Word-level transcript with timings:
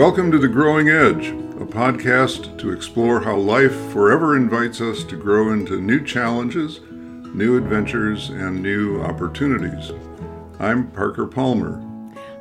Welcome 0.00 0.32
to 0.32 0.38
The 0.38 0.48
Growing 0.48 0.88
Edge, 0.88 1.28
a 1.28 1.66
podcast 1.66 2.58
to 2.60 2.72
explore 2.72 3.20
how 3.20 3.36
life 3.36 3.74
forever 3.92 4.34
invites 4.34 4.80
us 4.80 5.04
to 5.04 5.14
grow 5.14 5.52
into 5.52 5.78
new 5.78 6.02
challenges, 6.02 6.80
new 6.90 7.58
adventures, 7.58 8.30
and 8.30 8.62
new 8.62 9.02
opportunities. 9.02 9.92
I'm 10.58 10.90
Parker 10.92 11.26
Palmer. 11.26 11.84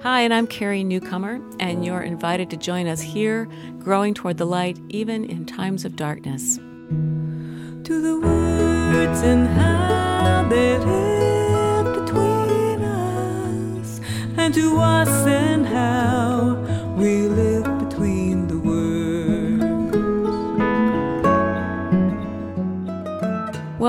Hi, 0.03 0.21
and 0.21 0.33
I'm 0.33 0.47
Carrie 0.47 0.85
Newcomer, 0.85 1.41
and 1.59 1.83
you're 1.83 2.01
invited 2.01 2.50
to 2.51 2.55
join 2.55 2.87
us 2.87 3.01
here, 3.01 3.50
growing 3.78 4.14
toward 4.14 4.37
the 4.37 4.45
light, 4.45 4.79
even 4.87 5.25
in 5.25 5.45
times 5.45 5.83
of 5.83 5.97
darkness. 5.97 6.55
To 6.55 8.01
the 8.01 8.21
words 8.21 9.21
and 9.21 9.50
how 9.50 10.47
they 10.47 10.78
live 10.78 12.05
between 12.05 12.83
us, 12.83 14.00
and 14.37 14.53
to 14.53 14.79
us 14.79 15.09
and 15.28 15.67
how 15.67 16.55
we 16.95 17.23
live 17.23 17.48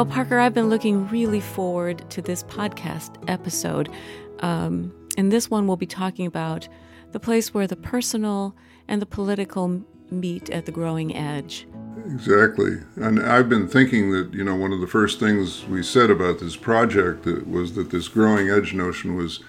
Well, 0.00 0.06
Parker, 0.06 0.38
I've 0.38 0.54
been 0.54 0.70
looking 0.70 1.06
really 1.08 1.40
forward 1.40 2.08
to 2.08 2.22
this 2.22 2.42
podcast 2.44 3.22
episode. 3.28 3.90
Um, 4.38 4.94
in 5.18 5.28
this 5.28 5.50
one, 5.50 5.66
we'll 5.66 5.76
be 5.76 5.84
talking 5.84 6.24
about 6.24 6.66
the 7.12 7.20
place 7.20 7.52
where 7.52 7.66
the 7.66 7.76
personal 7.76 8.56
and 8.88 9.02
the 9.02 9.04
political 9.04 9.84
meet 10.10 10.48
at 10.48 10.64
the 10.64 10.72
growing 10.72 11.14
edge. 11.14 11.68
Exactly. 12.06 12.78
And 12.96 13.20
I've 13.20 13.50
been 13.50 13.68
thinking 13.68 14.10
that, 14.12 14.32
you 14.32 14.42
know, 14.42 14.56
one 14.56 14.72
of 14.72 14.80
the 14.80 14.86
first 14.86 15.20
things 15.20 15.66
we 15.66 15.82
said 15.82 16.08
about 16.08 16.40
this 16.40 16.56
project 16.56 17.26
was 17.46 17.74
that 17.74 17.90
this 17.90 18.08
growing 18.08 18.48
edge 18.48 18.72
notion 18.72 19.16
was 19.16 19.40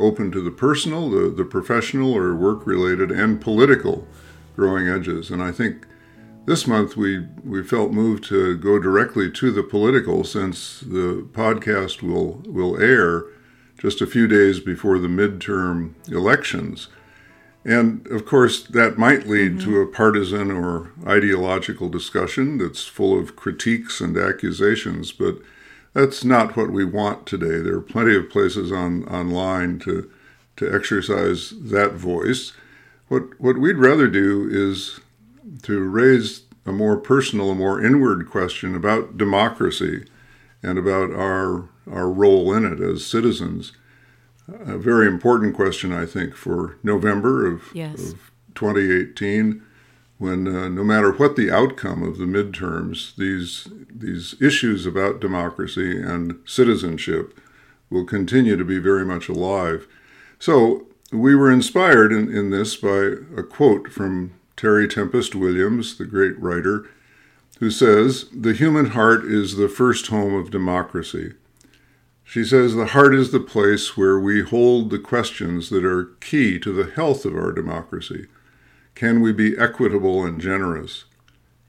open 0.00 0.32
to 0.32 0.42
the 0.42 0.50
personal, 0.50 1.08
the, 1.08 1.30
the 1.30 1.44
professional 1.44 2.12
or 2.12 2.34
work 2.34 2.66
related, 2.66 3.12
and 3.12 3.40
political 3.40 4.08
growing 4.56 4.88
edges. 4.88 5.30
And 5.30 5.40
I 5.40 5.52
think 5.52 5.86
this 6.46 6.66
month 6.66 6.96
we, 6.96 7.26
we 7.44 7.62
felt 7.62 7.92
moved 7.92 8.24
to 8.24 8.56
go 8.56 8.78
directly 8.78 9.30
to 9.30 9.50
the 9.50 9.62
political 9.62 10.24
since 10.24 10.80
the 10.80 11.28
podcast 11.32 12.02
will, 12.02 12.42
will 12.46 12.80
air 12.80 13.24
just 13.78 14.00
a 14.00 14.06
few 14.06 14.26
days 14.26 14.60
before 14.60 14.98
the 14.98 15.08
midterm 15.08 15.94
elections. 16.08 16.88
And 17.64 18.06
of 18.08 18.24
course, 18.24 18.62
that 18.62 18.98
might 18.98 19.26
lead 19.26 19.58
mm-hmm. 19.58 19.70
to 19.70 19.80
a 19.80 19.86
partisan 19.86 20.50
or 20.50 20.92
ideological 21.06 21.88
discussion 21.88 22.58
that's 22.58 22.86
full 22.86 23.18
of 23.18 23.36
critiques 23.36 24.00
and 24.00 24.16
accusations, 24.16 25.12
but 25.12 25.38
that's 25.92 26.24
not 26.24 26.56
what 26.56 26.70
we 26.70 26.84
want 26.84 27.26
today. 27.26 27.60
There 27.60 27.76
are 27.76 27.82
plenty 27.82 28.16
of 28.16 28.30
places 28.30 28.72
on 28.72 29.04
online 29.04 29.78
to 29.80 30.10
to 30.56 30.74
exercise 30.74 31.50
that 31.58 31.92
voice. 31.92 32.52
What 33.08 33.40
what 33.40 33.58
we'd 33.58 33.76
rather 33.76 34.08
do 34.08 34.48
is 34.50 35.00
to 35.62 35.80
raise 35.80 36.42
a 36.66 36.72
more 36.72 36.96
personal, 36.96 37.50
a 37.50 37.54
more 37.54 37.82
inward 37.82 38.28
question 38.30 38.74
about 38.74 39.16
democracy 39.16 40.06
and 40.62 40.78
about 40.78 41.10
our 41.12 41.68
our 41.90 42.10
role 42.10 42.52
in 42.52 42.64
it 42.64 42.80
as 42.80 43.04
citizens. 43.04 43.72
A 44.48 44.78
very 44.78 45.06
important 45.06 45.54
question, 45.54 45.92
I 45.92 46.06
think, 46.06 46.34
for 46.34 46.76
November 46.82 47.46
of, 47.46 47.70
yes. 47.72 48.12
of 48.12 48.30
2018 48.54 49.62
when 50.20 50.46
uh, 50.46 50.68
no 50.68 50.84
matter 50.84 51.12
what 51.12 51.34
the 51.34 51.50
outcome 51.50 52.02
of 52.02 52.18
the 52.18 52.26
midterms, 52.26 53.16
these 53.16 53.68
these 53.90 54.34
issues 54.40 54.84
about 54.84 55.18
democracy 55.18 55.98
and 55.98 56.38
citizenship 56.44 57.40
will 57.88 58.04
continue 58.04 58.54
to 58.54 58.64
be 58.64 58.78
very 58.78 59.04
much 59.04 59.30
alive. 59.30 59.88
So 60.38 60.86
we 61.10 61.34
were 61.34 61.50
inspired 61.50 62.12
in, 62.12 62.30
in 62.30 62.50
this 62.50 62.76
by 62.76 63.14
a 63.34 63.42
quote 63.42 63.90
from 63.90 64.32
Terry 64.60 64.86
Tempest 64.86 65.34
Williams, 65.34 65.96
the 65.96 66.04
great 66.04 66.38
writer, 66.38 66.86
who 67.60 67.70
says, 67.70 68.26
The 68.30 68.52
human 68.52 68.90
heart 68.90 69.24
is 69.24 69.56
the 69.56 69.70
first 69.70 70.08
home 70.08 70.34
of 70.34 70.50
democracy. 70.50 71.32
She 72.24 72.44
says, 72.44 72.74
The 72.74 72.88
heart 72.88 73.14
is 73.14 73.32
the 73.32 73.40
place 73.40 73.96
where 73.96 74.20
we 74.20 74.42
hold 74.42 74.90
the 74.90 74.98
questions 74.98 75.70
that 75.70 75.82
are 75.86 76.12
key 76.20 76.58
to 76.58 76.74
the 76.74 76.90
health 76.90 77.24
of 77.24 77.34
our 77.36 77.52
democracy 77.52 78.26
can 78.94 79.22
we 79.22 79.32
be 79.32 79.56
equitable 79.56 80.26
and 80.26 80.38
generous? 80.38 81.06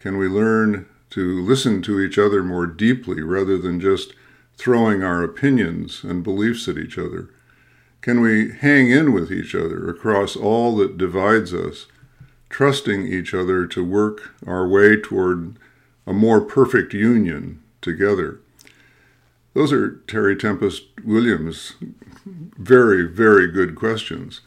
Can 0.02 0.18
we 0.18 0.28
learn 0.28 0.86
to 1.12 1.42
listen 1.42 1.82
to 1.84 2.02
each 2.02 2.18
other 2.18 2.44
more 2.44 2.68
deeply 2.68 3.22
rather 3.22 3.58
than 3.58 3.80
just 3.80 4.12
throwing 4.58 5.02
our 5.02 5.24
opinions 5.24 6.04
and 6.04 6.26
beliefs 6.26 6.68
at 6.68 6.78
each 6.78 6.98
other? 6.98 7.30
Can 8.02 8.20
we 8.20 8.52
hang 8.52 8.90
in 8.90 9.14
with 9.14 9.32
each 9.32 9.56
other 9.56 9.90
across 9.90 10.36
all 10.36 10.76
that 10.76 10.98
divides 10.98 11.54
us, 11.54 11.88
trusting 12.52 13.08
each 13.08 13.34
other 13.34 13.66
to 13.66 13.84
work 13.84 14.36
our 14.46 14.68
way 14.68 14.96
toward 14.96 15.56
a 16.06 16.14
more 16.14 16.42
perfect 16.42 16.94
union 16.94 17.62
together? 17.82 18.40
Those 19.54 19.74
are 19.74 19.98
Terry 20.08 20.36
Tempest 20.36 20.84
Williams' 21.04 21.74
very, 22.26 23.08
very 23.08 23.48
good 23.48 23.76
questions 23.76 24.42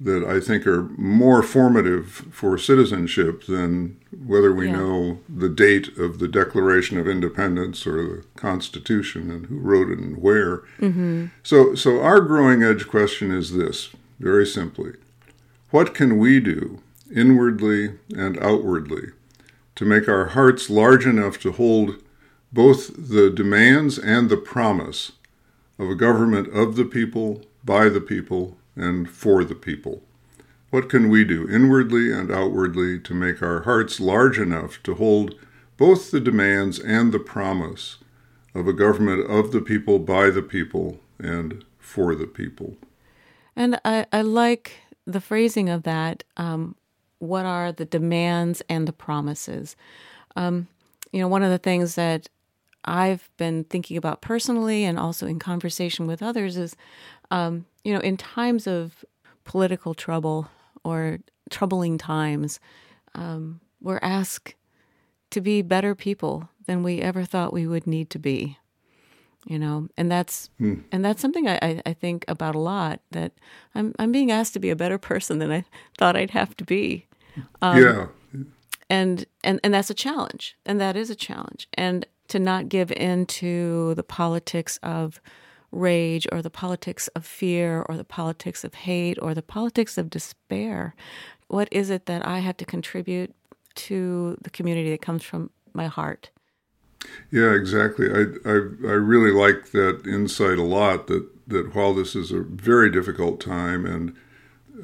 that 0.00 0.24
I 0.24 0.40
think 0.40 0.66
are 0.66 0.82
more 0.96 1.42
formative 1.42 2.26
for 2.32 2.58
citizenship 2.58 3.46
than 3.46 4.00
whether 4.26 4.52
we 4.52 4.66
yeah. 4.66 4.76
know 4.76 5.20
the 5.28 5.48
date 5.48 5.96
of 5.96 6.18
the 6.18 6.26
Declaration 6.26 6.98
of 6.98 7.06
Independence 7.06 7.86
or 7.86 8.02
the 8.02 8.24
Constitution 8.34 9.30
and 9.30 9.46
who 9.46 9.58
wrote 9.58 9.90
it 9.90 10.00
and 10.00 10.20
where. 10.20 10.58
Mm-hmm. 10.80 11.26
So, 11.44 11.76
so 11.76 12.00
our 12.00 12.20
growing 12.20 12.64
edge 12.64 12.88
question 12.88 13.30
is 13.30 13.54
this, 13.54 13.90
very 14.18 14.46
simply: 14.46 14.94
What 15.70 15.94
can 15.94 16.18
we 16.18 16.40
do 16.40 16.80
inwardly 17.14 17.98
and 18.14 18.38
outwardly 18.42 19.10
to 19.76 19.84
make 19.84 20.08
our 20.08 20.26
hearts 20.26 20.68
large 20.68 21.06
enough 21.06 21.38
to 21.40 21.52
hold 21.52 22.02
both 22.52 23.08
the 23.08 23.30
demands 23.30 23.98
and 23.98 24.28
the 24.28 24.36
promise 24.36 25.12
of 25.78 25.88
a 25.88 25.94
government 25.94 26.48
of 26.54 26.76
the 26.76 26.84
people, 26.84 27.42
by 27.64 27.88
the 27.88 28.00
people, 28.00 28.56
and 28.76 29.08
for 29.08 29.44
the 29.44 29.54
people. 29.54 30.02
What 30.70 30.88
can 30.88 31.08
we 31.08 31.24
do 31.24 31.48
inwardly 31.48 32.12
and 32.12 32.30
outwardly 32.30 32.98
to 33.00 33.14
make 33.14 33.42
our 33.42 33.62
hearts 33.62 34.00
large 34.00 34.38
enough 34.38 34.82
to 34.84 34.94
hold 34.94 35.34
both 35.76 36.10
the 36.10 36.20
demands 36.20 36.78
and 36.78 37.12
the 37.12 37.18
promise 37.18 37.98
of 38.54 38.66
a 38.68 38.72
government 38.72 39.30
of 39.30 39.52
the 39.52 39.60
people, 39.60 39.98
by 39.98 40.30
the 40.30 40.42
people, 40.42 41.00
and 41.18 41.64
for 41.78 42.14
the 42.14 42.26
people? 42.26 42.76
And 43.56 43.80
I, 43.84 44.06
I 44.12 44.22
like 44.22 44.72
the 45.06 45.20
phrasing 45.20 45.68
of 45.68 45.82
that. 45.82 46.24
Um, 46.36 46.76
what 47.22 47.46
are 47.46 47.70
the 47.70 47.84
demands 47.84 48.62
and 48.68 48.88
the 48.88 48.92
promises? 48.92 49.76
Um, 50.34 50.66
you 51.12 51.20
know, 51.20 51.28
one 51.28 51.44
of 51.44 51.50
the 51.50 51.58
things 51.58 51.94
that 51.94 52.28
I've 52.84 53.30
been 53.36 53.62
thinking 53.62 53.96
about 53.96 54.22
personally 54.22 54.84
and 54.84 54.98
also 54.98 55.28
in 55.28 55.38
conversation 55.38 56.08
with 56.08 56.20
others 56.20 56.56
is 56.56 56.74
um, 57.30 57.64
you 57.84 57.94
know, 57.94 58.00
in 58.00 58.16
times 58.16 58.66
of 58.66 59.04
political 59.44 59.94
trouble 59.94 60.48
or 60.84 61.20
troubling 61.48 61.96
times, 61.96 62.58
um, 63.14 63.60
we're 63.80 64.00
asked 64.02 64.54
to 65.30 65.40
be 65.40 65.62
better 65.62 65.94
people 65.94 66.48
than 66.66 66.82
we 66.82 67.00
ever 67.00 67.24
thought 67.24 67.52
we 67.52 67.68
would 67.68 67.86
need 67.86 68.10
to 68.10 68.18
be. 68.18 68.58
You 69.46 69.58
know, 69.58 69.88
and 69.96 70.10
that's 70.10 70.50
hmm. 70.58 70.80
and 70.92 71.04
that's 71.04 71.20
something 71.20 71.48
I, 71.48 71.80
I 71.84 71.92
think 71.94 72.24
about 72.28 72.54
a 72.54 72.60
lot. 72.60 73.00
That 73.10 73.32
I'm 73.74 73.92
I'm 73.98 74.12
being 74.12 74.30
asked 74.30 74.52
to 74.54 74.60
be 74.60 74.70
a 74.70 74.76
better 74.76 74.98
person 74.98 75.38
than 75.38 75.50
I 75.50 75.64
thought 75.98 76.16
I'd 76.16 76.30
have 76.30 76.56
to 76.58 76.64
be. 76.64 77.06
Um, 77.60 77.82
yeah. 77.82 78.06
And 78.90 79.24
and 79.42 79.58
and 79.64 79.72
that's 79.72 79.88
a 79.88 79.94
challenge, 79.94 80.56
and 80.66 80.78
that 80.80 80.96
is 80.96 81.08
a 81.08 81.14
challenge, 81.14 81.66
and 81.74 82.06
to 82.28 82.38
not 82.38 82.68
give 82.68 82.92
in 82.92 83.26
to 83.26 83.94
the 83.94 84.02
politics 84.02 84.78
of 84.82 85.20
rage 85.70 86.26
or 86.30 86.42
the 86.42 86.50
politics 86.50 87.08
of 87.08 87.24
fear 87.24 87.84
or 87.88 87.96
the 87.96 88.04
politics 88.04 88.62
of 88.64 88.74
hate 88.74 89.18
or 89.22 89.34
the 89.34 89.42
politics 89.42 89.96
of 89.96 90.10
despair. 90.10 90.94
What 91.48 91.68
is 91.70 91.90
it 91.90 92.06
that 92.06 92.26
I 92.26 92.40
have 92.40 92.58
to 92.58 92.64
contribute 92.64 93.34
to 93.74 94.36
the 94.42 94.50
community 94.50 94.90
that 94.90 95.02
comes 95.02 95.22
from 95.22 95.50
my 95.72 95.86
heart? 95.86 96.30
Yeah, 97.30 97.52
exactly. 97.54 98.10
I, 98.10 98.24
I, 98.48 98.52
I 98.52 98.96
really 98.96 99.32
like 99.32 99.72
that 99.72 100.06
insight 100.06 100.58
a 100.58 100.62
lot 100.62 101.06
that, 101.08 101.26
that 101.48 101.74
while 101.74 101.94
this 101.94 102.14
is 102.14 102.30
a 102.30 102.40
very 102.40 102.90
difficult 102.90 103.40
time 103.40 103.84
and 103.86 104.14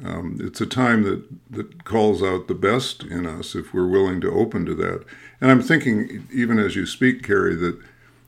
um, 0.03 0.37
it's 0.39 0.61
a 0.61 0.65
time 0.65 1.03
that, 1.03 1.23
that 1.49 1.83
calls 1.83 2.23
out 2.23 2.47
the 2.47 2.53
best 2.53 3.03
in 3.03 3.25
us 3.25 3.55
if 3.55 3.73
we're 3.73 3.87
willing 3.87 4.21
to 4.21 4.31
open 4.31 4.65
to 4.65 4.75
that. 4.75 5.03
And 5.41 5.51
I'm 5.51 5.61
thinking, 5.61 6.27
even 6.33 6.57
as 6.59 6.75
you 6.75 6.85
speak, 6.85 7.23
Carrie, 7.23 7.55
that 7.55 7.79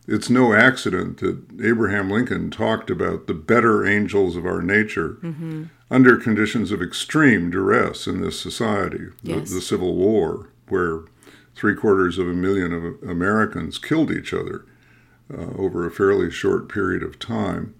it's 0.07 0.29
no 0.29 0.53
accident 0.53 1.19
that 1.19 1.39
Abraham 1.63 2.09
Lincoln 2.09 2.51
talked 2.51 2.89
about 2.89 3.27
the 3.27 3.33
better 3.33 3.85
angels 3.85 4.35
of 4.35 4.45
our 4.45 4.61
nature 4.61 5.17
mm-hmm. 5.21 5.65
under 5.89 6.17
conditions 6.17 6.71
of 6.71 6.81
extreme 6.81 7.49
duress 7.51 8.07
in 8.07 8.21
this 8.21 8.39
society, 8.39 9.07
yes. 9.23 9.49
the, 9.49 9.55
the, 9.55 9.61
Civil 9.61 9.95
War, 9.95 10.49
where 10.67 11.01
three 11.55 11.75
quarters 11.75 12.17
of 12.17 12.27
a 12.27 12.33
million 12.33 12.73
of 12.73 13.09
Americans 13.09 13.77
killed 13.77 14.11
each 14.11 14.33
other 14.33 14.65
uh, 15.33 15.53
over 15.57 15.85
a 15.85 15.91
fairly 15.91 16.31
short 16.31 16.67
period 16.67 17.03
of 17.03 17.19
time. 17.19 17.73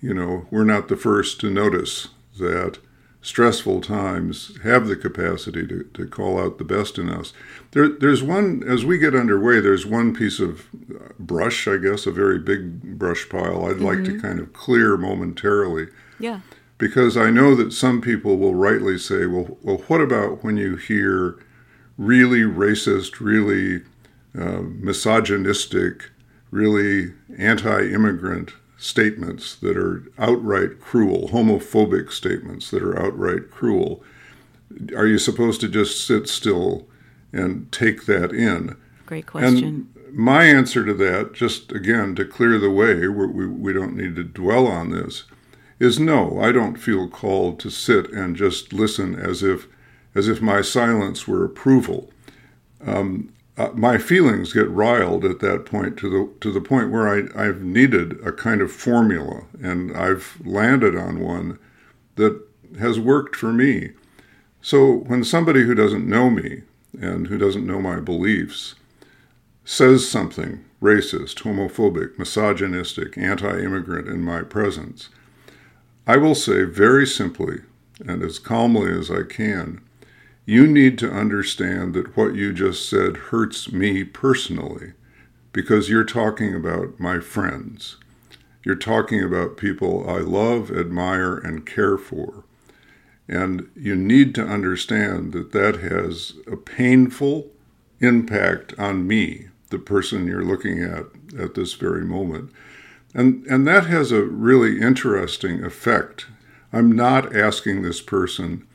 You 0.00 0.14
know, 0.14 0.46
we're 0.50 0.64
not 0.64 0.88
the 0.88 0.96
first 0.96 1.40
to 1.40 1.50
notice 1.50 2.08
that 2.38 2.78
stressful 3.24 3.80
times 3.80 4.54
have 4.62 4.86
the 4.86 4.94
capacity 4.94 5.66
to, 5.66 5.82
to 5.94 6.06
call 6.06 6.38
out 6.38 6.58
the 6.58 6.64
best 6.64 6.98
in 6.98 7.08
us. 7.08 7.32
There, 7.70 7.88
there's 7.88 8.22
one, 8.22 8.62
as 8.68 8.84
we 8.84 8.98
get 8.98 9.14
underway, 9.14 9.60
there's 9.60 9.86
one 9.86 10.14
piece 10.14 10.40
of 10.40 10.70
brush, 11.18 11.66
I 11.66 11.78
guess, 11.78 12.04
a 12.04 12.12
very 12.12 12.38
big 12.38 12.98
brush 12.98 13.26
pile 13.30 13.64
I'd 13.64 13.76
mm-hmm. 13.76 13.84
like 13.84 14.04
to 14.04 14.10
mm-hmm. 14.10 14.20
kind 14.20 14.40
of 14.40 14.52
clear 14.52 14.98
momentarily. 14.98 15.86
Yeah. 16.20 16.40
Because 16.76 17.16
I 17.16 17.30
know 17.30 17.54
that 17.54 17.72
some 17.72 18.02
people 18.02 18.36
will 18.36 18.54
rightly 18.54 18.98
say, 18.98 19.24
well, 19.24 19.56
well 19.62 19.78
what 19.88 20.02
about 20.02 20.44
when 20.44 20.58
you 20.58 20.76
hear 20.76 21.38
really 21.96 22.42
racist, 22.42 23.20
really 23.20 23.84
uh, 24.38 24.60
misogynistic, 24.60 26.10
really 26.50 27.14
anti 27.38 27.88
immigrant 27.88 28.52
statements 28.76 29.54
that 29.56 29.76
are 29.76 30.04
outright 30.18 30.80
cruel, 30.80 31.28
homophobic 31.28 32.10
statements 32.10 32.70
that 32.70 32.82
are 32.82 32.98
outright 32.98 33.50
cruel, 33.50 34.02
are 34.96 35.06
you 35.06 35.18
supposed 35.18 35.60
to 35.60 35.68
just 35.68 36.06
sit 36.06 36.28
still 36.28 36.86
and 37.32 37.70
take 37.70 38.06
that 38.06 38.32
in? 38.32 38.76
Great 39.06 39.26
question. 39.26 39.88
And 40.04 40.14
my 40.14 40.44
answer 40.44 40.84
to 40.84 40.94
that, 40.94 41.32
just 41.32 41.72
again 41.72 42.14
to 42.16 42.24
clear 42.24 42.58
the 42.58 42.70
way, 42.70 43.08
we, 43.08 43.46
we 43.46 43.72
don't 43.72 43.96
need 43.96 44.16
to 44.16 44.24
dwell 44.24 44.66
on 44.66 44.90
this, 44.90 45.24
is 45.78 45.98
no. 45.98 46.40
I 46.40 46.52
don't 46.52 46.76
feel 46.76 47.08
called 47.08 47.58
to 47.60 47.70
sit 47.70 48.10
and 48.12 48.36
just 48.36 48.72
listen 48.72 49.14
as 49.14 49.42
if 49.42 49.66
as 50.14 50.28
if 50.28 50.40
my 50.40 50.62
silence 50.62 51.26
were 51.26 51.44
approval. 51.44 52.08
Um, 52.86 53.33
uh, 53.56 53.70
my 53.74 53.98
feelings 53.98 54.52
get 54.52 54.68
riled 54.68 55.24
at 55.24 55.38
that 55.40 55.64
point 55.64 55.96
to 55.98 56.10
the 56.10 56.40
to 56.40 56.50
the 56.50 56.60
point 56.60 56.90
where 56.90 57.08
I, 57.08 57.46
I've 57.46 57.62
needed 57.62 58.18
a 58.26 58.32
kind 58.32 58.60
of 58.60 58.72
formula, 58.72 59.44
and 59.62 59.96
I've 59.96 60.38
landed 60.44 60.96
on 60.96 61.20
one 61.20 61.58
that 62.16 62.40
has 62.78 62.98
worked 62.98 63.36
for 63.36 63.52
me. 63.52 63.90
So 64.60 64.92
when 64.92 65.22
somebody 65.24 65.64
who 65.64 65.74
doesn't 65.74 66.08
know 66.08 66.30
me 66.30 66.62
and 67.00 67.28
who 67.28 67.38
doesn't 67.38 67.66
know 67.66 67.80
my 67.80 68.00
beliefs 68.00 68.74
says 69.64 70.08
something 70.08 70.64
racist, 70.82 71.42
homophobic, 71.42 72.18
misogynistic, 72.18 73.16
anti-immigrant 73.16 74.08
in 74.08 74.22
my 74.22 74.42
presence, 74.42 75.08
I 76.06 76.16
will 76.16 76.34
say 76.34 76.64
very 76.64 77.06
simply 77.06 77.60
and 78.04 78.22
as 78.22 78.38
calmly 78.38 78.90
as 78.90 79.10
I 79.10 79.22
can, 79.22 79.80
you 80.46 80.66
need 80.66 80.98
to 80.98 81.10
understand 81.10 81.94
that 81.94 82.16
what 82.16 82.34
you 82.34 82.52
just 82.52 82.88
said 82.88 83.16
hurts 83.16 83.72
me 83.72 84.04
personally 84.04 84.92
because 85.52 85.88
you're 85.88 86.04
talking 86.04 86.54
about 86.54 87.00
my 87.00 87.20
friends. 87.20 87.96
You're 88.64 88.74
talking 88.74 89.22
about 89.22 89.56
people 89.56 90.08
I 90.08 90.18
love, 90.18 90.70
admire, 90.70 91.36
and 91.36 91.64
care 91.64 91.96
for. 91.96 92.44
And 93.28 93.70
you 93.74 93.94
need 93.94 94.34
to 94.34 94.46
understand 94.46 95.32
that 95.32 95.52
that 95.52 95.76
has 95.76 96.34
a 96.50 96.56
painful 96.56 97.50
impact 98.00 98.74
on 98.78 99.06
me, 99.06 99.48
the 99.70 99.78
person 99.78 100.26
you're 100.26 100.44
looking 100.44 100.82
at 100.82 101.06
at 101.38 101.54
this 101.54 101.72
very 101.74 102.04
moment. 102.04 102.50
And, 103.14 103.46
and 103.46 103.66
that 103.66 103.86
has 103.86 104.12
a 104.12 104.24
really 104.24 104.80
interesting 104.80 105.64
effect. 105.64 106.26
I'm 106.72 106.92
not 106.92 107.34
asking 107.34 107.82
this 107.82 108.02
person 108.02 108.66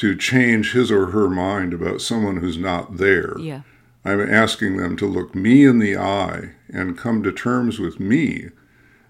to 0.00 0.16
change 0.16 0.72
his 0.72 0.90
or 0.90 1.08
her 1.08 1.28
mind 1.28 1.74
about 1.74 2.00
someone 2.00 2.38
who's 2.38 2.56
not 2.56 2.96
there. 2.96 3.38
Yeah. 3.38 3.60
I'm 4.02 4.18
asking 4.18 4.78
them 4.78 4.96
to 4.96 5.06
look 5.06 5.34
me 5.34 5.66
in 5.66 5.78
the 5.78 5.94
eye 5.94 6.52
and 6.72 6.96
come 6.96 7.22
to 7.22 7.30
terms 7.30 7.78
with 7.78 8.00
me 8.00 8.48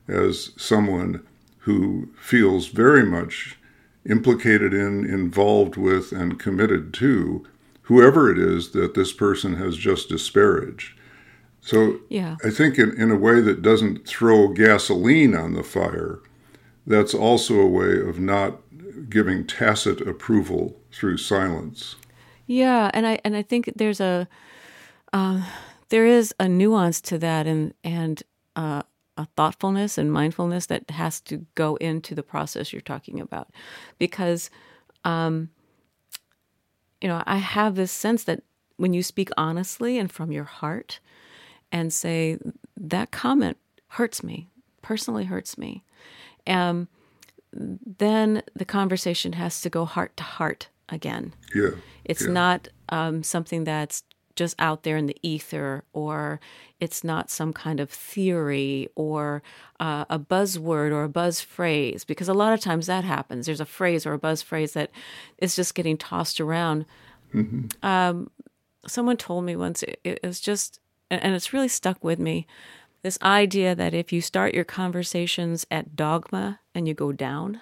as 0.08 0.50
someone 0.56 1.24
who 1.58 2.08
feels 2.20 2.66
very 2.66 3.06
much 3.06 3.56
implicated 4.04 4.74
in, 4.74 5.04
involved 5.04 5.76
with, 5.76 6.10
and 6.10 6.40
committed 6.40 6.92
to 6.94 7.46
whoever 7.82 8.28
it 8.28 8.36
is 8.36 8.72
that 8.72 8.94
this 8.94 9.12
person 9.12 9.54
has 9.58 9.76
just 9.76 10.08
disparaged. 10.08 10.98
So 11.60 12.00
yeah. 12.08 12.34
I 12.44 12.50
think 12.50 12.80
in, 12.80 13.00
in 13.00 13.12
a 13.12 13.16
way 13.16 13.40
that 13.40 13.62
doesn't 13.62 14.08
throw 14.08 14.48
gasoline 14.48 15.36
on 15.36 15.54
the 15.54 15.62
fire, 15.62 16.18
that's 16.84 17.14
also 17.14 17.60
a 17.60 17.68
way 17.68 18.00
of 18.00 18.18
not 18.18 18.60
giving 19.08 19.46
tacit 19.46 20.00
approval 20.00 20.80
through 20.92 21.16
silence. 21.16 21.96
Yeah, 22.46 22.90
and 22.92 23.06
I 23.06 23.20
and 23.24 23.36
I 23.36 23.42
think 23.42 23.72
there's 23.76 24.00
a 24.00 24.28
uh, 25.12 25.42
there 25.88 26.06
is 26.06 26.34
a 26.38 26.48
nuance 26.48 27.00
to 27.02 27.18
that, 27.18 27.46
and 27.46 27.74
and 27.84 28.22
uh, 28.56 28.82
a 29.16 29.26
thoughtfulness 29.36 29.98
and 29.98 30.12
mindfulness 30.12 30.66
that 30.66 30.90
has 30.90 31.20
to 31.22 31.46
go 31.54 31.76
into 31.76 32.14
the 32.14 32.22
process 32.22 32.72
you're 32.72 32.80
talking 32.80 33.20
about, 33.20 33.50
because 33.98 34.50
um, 35.04 35.50
you 37.00 37.08
know 37.08 37.22
I 37.26 37.36
have 37.36 37.76
this 37.76 37.92
sense 37.92 38.24
that 38.24 38.42
when 38.76 38.94
you 38.94 39.02
speak 39.02 39.30
honestly 39.36 39.98
and 39.98 40.10
from 40.10 40.32
your 40.32 40.44
heart, 40.44 41.00
and 41.70 41.92
say 41.92 42.38
that 42.76 43.10
comment 43.10 43.56
hurts 43.88 44.22
me 44.22 44.48
personally 44.82 45.24
hurts 45.24 45.58
me, 45.58 45.84
um, 46.46 46.88
then 47.52 48.42
the 48.54 48.64
conversation 48.64 49.32
has 49.34 49.60
to 49.62 49.70
go 49.70 49.84
heart 49.84 50.16
to 50.16 50.22
heart 50.22 50.68
again. 50.88 51.34
Yeah. 51.54 51.70
It's 52.04 52.22
yeah. 52.22 52.32
not 52.32 52.68
um, 52.88 53.22
something 53.22 53.64
that's 53.64 54.04
just 54.36 54.54
out 54.58 54.84
there 54.84 54.96
in 54.96 55.06
the 55.06 55.16
ether, 55.22 55.84
or 55.92 56.40
it's 56.78 57.04
not 57.04 57.30
some 57.30 57.52
kind 57.52 57.80
of 57.80 57.90
theory 57.90 58.88
or 58.94 59.42
uh, 59.80 60.04
a 60.08 60.18
buzzword 60.18 60.92
or 60.92 61.04
a 61.04 61.08
buzz 61.08 61.40
phrase, 61.40 62.04
because 62.04 62.28
a 62.28 62.34
lot 62.34 62.52
of 62.52 62.60
times 62.60 62.86
that 62.86 63.04
happens. 63.04 63.46
There's 63.46 63.60
a 63.60 63.66
phrase 63.66 64.06
or 64.06 64.14
a 64.14 64.18
buzz 64.18 64.40
phrase 64.40 64.72
that 64.72 64.90
is 65.38 65.56
just 65.56 65.74
getting 65.74 65.98
tossed 65.98 66.40
around. 66.40 66.86
Mm-hmm. 67.34 67.66
Um, 67.84 68.30
someone 68.86 69.16
told 69.16 69.44
me 69.44 69.56
once 69.56 69.82
it, 69.82 70.00
it 70.04 70.20
was 70.22 70.40
just, 70.40 70.80
and 71.10 71.34
it's 71.34 71.52
really 71.52 71.68
stuck 71.68 72.02
with 72.02 72.18
me 72.18 72.46
this 73.02 73.18
idea 73.22 73.74
that 73.74 73.94
if 73.94 74.12
you 74.12 74.20
start 74.20 74.54
your 74.54 74.64
conversations 74.64 75.66
at 75.70 75.96
dogma 75.96 76.59
and 76.74 76.86
you 76.88 76.94
go 76.94 77.12
down, 77.12 77.60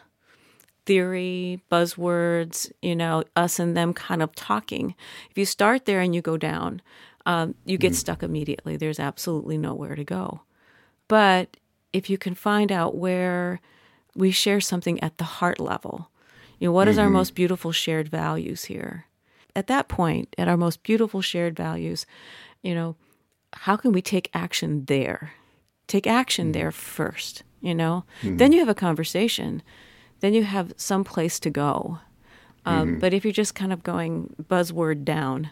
theory, 0.87 1.61
buzzwords, 1.71 2.73
you 2.81 2.97
know, 2.97 3.25
us 3.37 3.59
and 3.59 3.77
them 3.77 3.93
kind 3.93 4.23
of 4.23 4.35
talking. 4.35 4.95
If 5.31 5.39
you 5.39 5.45
start 5.45 5.85
there 5.85 6.01
and 6.01 6.15
you 6.15 6.23
go 6.23 6.37
down, 6.37 6.81
um, 7.27 7.55
you 7.65 7.77
get 7.77 7.93
mm. 7.93 7.97
stuck 7.97 8.23
immediately. 8.23 8.77
There's 8.77 8.99
absolutely 8.99 9.59
nowhere 9.59 9.95
to 9.95 10.05
go. 10.05 10.41
But 11.09 11.59
if 11.93 12.09
you 12.09 12.19
can 12.19 12.35
find 12.35 12.73
out 12.73 12.97
where 12.97 13.61
we 14.15 14.31
share 14.31 14.61
something 14.61 14.99
at 15.03 15.19
the 15.19 15.25
heart 15.25 15.61
level, 15.61 16.11
you 16.59 16.69
know, 16.69 16.73
what 16.73 16.85
mm-hmm. 16.85 16.91
is 16.91 16.99
our 16.99 17.07
mm-hmm. 17.07 17.15
most 17.15 17.35
beautiful 17.35 17.73
shared 17.73 18.09
values 18.09 18.65
here? 18.65 19.07
At 19.55 19.67
that 19.67 19.89
point, 19.89 20.35
at 20.39 20.49
our 20.49 20.57
most 20.57 20.83
beautiful 20.83 21.21
shared 21.21 21.57
values, 21.57 22.07
you 22.63 22.75
know, 22.75 22.97
how 23.53 23.77
can 23.77 23.93
we 23.93 24.03
take 24.03 24.31
action 24.35 24.85
there? 24.87 25.33
Take 25.87 26.07
action 26.07 26.47
mm-hmm. 26.47 26.53
there 26.53 26.73
first, 26.73 27.43
you 27.61 27.75
know? 27.75 28.05
Mm-hmm. 28.23 28.37
Then 28.37 28.53
you 28.53 28.61
have 28.61 28.69
a 28.69 28.75
conversation 28.75 29.63
then 30.21 30.35
you 30.35 30.45
have 30.45 30.73
some 30.77 31.05
place 31.05 31.39
to 31.41 31.51
go. 31.51 31.99
Um, 32.65 32.89
mm-hmm. 32.89 32.99
But 32.99 33.15
if 33.15 33.25
you're 33.25 33.33
just 33.33 33.55
kind 33.55 33.73
of 33.73 33.83
going 33.83 34.35
buzzword 34.43 35.05
down, 35.05 35.51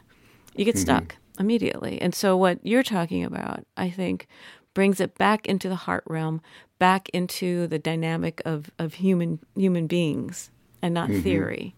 you 0.54 0.64
get 0.64 0.74
mm-hmm. 0.74 0.82
stuck 0.82 1.16
immediately. 1.38 2.00
And 2.00 2.14
so, 2.14 2.36
what 2.36 2.58
you're 2.62 2.82
talking 2.82 3.24
about, 3.24 3.64
I 3.76 3.90
think, 3.90 4.26
brings 4.74 5.00
it 5.00 5.16
back 5.16 5.46
into 5.46 5.68
the 5.68 5.76
heart 5.76 6.04
realm, 6.06 6.42
back 6.78 7.08
into 7.10 7.66
the 7.66 7.78
dynamic 7.78 8.42
of, 8.44 8.70
of 8.78 8.94
human 8.94 9.38
human 9.54 9.86
beings, 9.86 10.50
and 10.82 10.92
not 10.92 11.08
mm-hmm. 11.08 11.22
theory. 11.22 11.74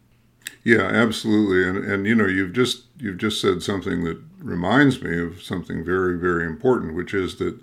Yeah, 0.64 0.82
absolutely. 0.82 1.68
And 1.68 1.84
and 1.90 2.06
you 2.06 2.14
know, 2.14 2.26
you've 2.26 2.52
just 2.52 2.84
you've 2.98 3.18
just 3.18 3.40
said 3.40 3.62
something 3.62 4.04
that 4.04 4.20
reminds 4.38 5.02
me 5.02 5.20
of 5.20 5.42
something 5.42 5.84
very 5.84 6.18
very 6.18 6.46
important, 6.46 6.94
which 6.96 7.12
is 7.12 7.36
that 7.36 7.60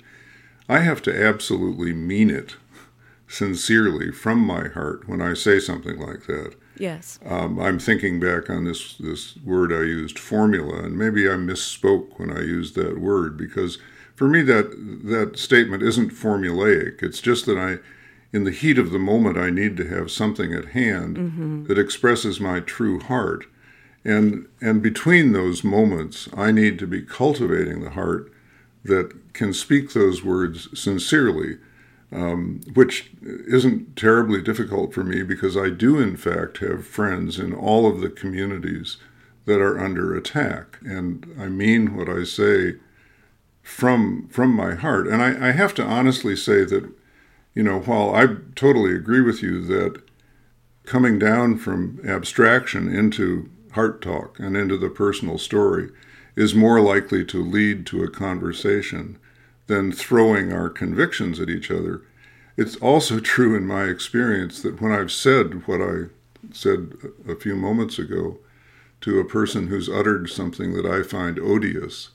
I 0.67 0.79
have 0.79 1.01
to 1.03 1.25
absolutely 1.25 1.93
mean 1.93 2.29
it 2.29 2.55
sincerely 3.27 4.11
from 4.11 4.39
my 4.39 4.67
heart 4.67 5.07
when 5.07 5.21
I 5.21 5.33
say 5.33 5.59
something 5.59 5.99
like 5.99 6.25
that. 6.27 6.55
Yes. 6.77 7.19
Um, 7.25 7.59
I'm 7.59 7.79
thinking 7.79 8.19
back 8.19 8.49
on 8.49 8.65
this 8.65 8.95
this 8.97 9.37
word 9.37 9.71
I 9.71 9.83
used, 9.83 10.19
formula, 10.19 10.83
and 10.83 10.97
maybe 10.97 11.27
I 11.27 11.33
misspoke 11.33 12.19
when 12.19 12.29
I 12.29 12.41
used 12.41 12.75
that 12.75 12.99
word 12.99 13.37
because 13.37 13.77
for 14.15 14.27
me 14.27 14.41
that 14.43 14.71
that 15.05 15.37
statement 15.37 15.83
isn't 15.83 16.11
formulaic. 16.11 17.01
It's 17.01 17.21
just 17.21 17.45
that 17.45 17.57
I, 17.57 17.77
in 18.35 18.43
the 18.43 18.51
heat 18.51 18.77
of 18.77 18.91
the 18.91 18.99
moment, 18.99 19.37
I 19.37 19.49
need 19.49 19.77
to 19.77 19.87
have 19.87 20.11
something 20.11 20.53
at 20.53 20.69
hand 20.69 21.17
mm-hmm. 21.17 21.65
that 21.65 21.79
expresses 21.79 22.39
my 22.39 22.59
true 22.59 22.99
heart, 22.99 23.45
and 24.03 24.47
and 24.61 24.81
between 24.81 25.31
those 25.31 25.63
moments, 25.63 26.27
I 26.35 26.51
need 26.51 26.77
to 26.79 26.87
be 26.87 27.01
cultivating 27.01 27.81
the 27.81 27.91
heart 27.91 28.31
that 28.83 29.13
can 29.35 29.53
speak 29.53 29.93
those 29.93 30.23
words 30.23 30.67
sincerely 30.79 31.57
um, 32.11 32.61
which 32.73 33.11
isn't 33.21 33.95
terribly 33.95 34.41
difficult 34.41 34.93
for 34.93 35.03
me 35.03 35.23
because 35.23 35.57
I 35.57 35.69
do, 35.69 35.99
in 35.99 36.15
fact, 36.15 36.59
have 36.59 36.85
friends 36.85 37.39
in 37.39 37.53
all 37.53 37.87
of 37.87 37.99
the 37.99 38.09
communities 38.09 38.97
that 39.45 39.59
are 39.59 39.79
under 39.79 40.15
attack. 40.15 40.79
And 40.85 41.35
I 41.39 41.47
mean 41.47 41.95
what 41.95 42.09
I 42.09 42.23
say 42.23 42.75
from, 43.61 44.27
from 44.29 44.51
my 44.51 44.75
heart. 44.75 45.07
And 45.07 45.21
I, 45.21 45.49
I 45.49 45.51
have 45.51 45.73
to 45.75 45.83
honestly 45.83 46.35
say 46.35 46.63
that, 46.63 46.89
you 47.53 47.63
know, 47.63 47.79
while 47.79 48.15
I 48.15 48.27
totally 48.55 48.95
agree 48.95 49.21
with 49.21 49.41
you 49.41 49.65
that 49.65 50.01
coming 50.85 51.17
down 51.17 51.57
from 51.57 51.99
abstraction 52.07 52.87
into 52.87 53.49
heart 53.71 54.01
talk 54.01 54.39
and 54.39 54.55
into 54.55 54.77
the 54.77 54.89
personal 54.89 55.37
story 55.37 55.89
is 56.35 56.53
more 56.53 56.79
likely 56.79 57.25
to 57.25 57.43
lead 57.43 57.85
to 57.87 58.03
a 58.03 58.09
conversation 58.09 59.17
than 59.67 59.91
throwing 59.91 60.53
our 60.53 60.69
convictions 60.69 61.39
at 61.39 61.49
each 61.49 61.71
other. 61.71 62.01
It's 62.57 62.75
also 62.77 63.19
true 63.33 63.55
in 63.55 63.65
my 63.65 63.83
experience 63.85 64.61
that 64.61 64.81
when 64.81 64.91
I've 64.91 65.11
said 65.11 65.67
what 65.67 65.81
I 65.81 66.05
said 66.51 66.93
a 67.27 67.35
few 67.35 67.55
moments 67.55 67.97
ago 67.97 68.37
to 69.01 69.19
a 69.19 69.25
person 69.25 69.67
who's 69.67 69.89
uttered 69.89 70.29
something 70.29 70.73
that 70.73 70.85
I 70.85 71.03
find 71.03 71.39
odious, 71.39 72.09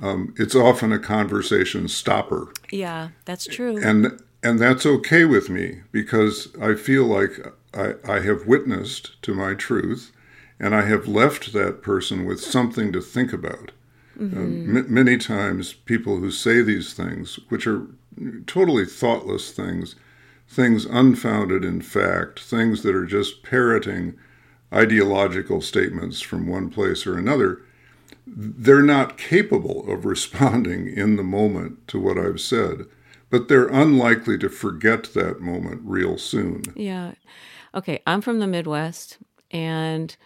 um, 0.00 0.34
it's 0.38 0.54
often 0.54 0.92
a 0.92 0.98
conversation 0.98 1.88
stopper. 1.88 2.52
Yeah, 2.70 3.10
that's 3.24 3.46
true. 3.46 3.78
And 3.82 4.20
and 4.42 4.58
that's 4.58 4.86
okay 4.86 5.24
with 5.24 5.48
me 5.48 5.80
because 5.90 6.48
I 6.60 6.74
feel 6.74 7.04
like 7.04 7.54
I, 7.74 7.94
I 8.08 8.20
have 8.20 8.46
witnessed 8.46 9.20
to 9.22 9.34
my 9.34 9.54
truth 9.54 10.12
and 10.60 10.74
I 10.74 10.82
have 10.82 11.08
left 11.08 11.52
that 11.52 11.82
person 11.82 12.24
with 12.24 12.40
something 12.40 12.92
to 12.92 13.00
think 13.00 13.32
about. 13.32 13.72
Mm-hmm. 14.18 14.76
Uh, 14.76 14.78
m- 14.80 14.86
many 14.92 15.16
times, 15.18 15.72
people 15.72 16.18
who 16.18 16.30
say 16.30 16.62
these 16.62 16.94
things, 16.94 17.38
which 17.48 17.66
are 17.66 17.86
totally 18.46 18.86
thoughtless 18.86 19.50
things, 19.50 19.94
things 20.48 20.84
unfounded 20.84 21.64
in 21.64 21.80
fact, 21.80 22.40
things 22.40 22.82
that 22.82 22.94
are 22.94 23.06
just 23.06 23.42
parroting 23.42 24.14
ideological 24.72 25.60
statements 25.60 26.20
from 26.20 26.46
one 26.46 26.70
place 26.70 27.06
or 27.06 27.18
another, 27.18 27.62
they're 28.26 28.82
not 28.82 29.18
capable 29.18 29.90
of 29.90 30.04
responding 30.04 30.88
in 30.88 31.16
the 31.16 31.22
moment 31.22 31.86
to 31.88 32.00
what 32.00 32.18
I've 32.18 32.40
said, 32.40 32.86
but 33.30 33.48
they're 33.48 33.68
unlikely 33.68 34.38
to 34.38 34.48
forget 34.48 35.14
that 35.14 35.40
moment 35.40 35.82
real 35.84 36.18
soon. 36.18 36.62
Yeah. 36.74 37.12
Okay, 37.74 38.02
I'm 38.06 38.20
from 38.20 38.38
the 38.38 38.46
Midwest, 38.46 39.18
and 39.50 40.16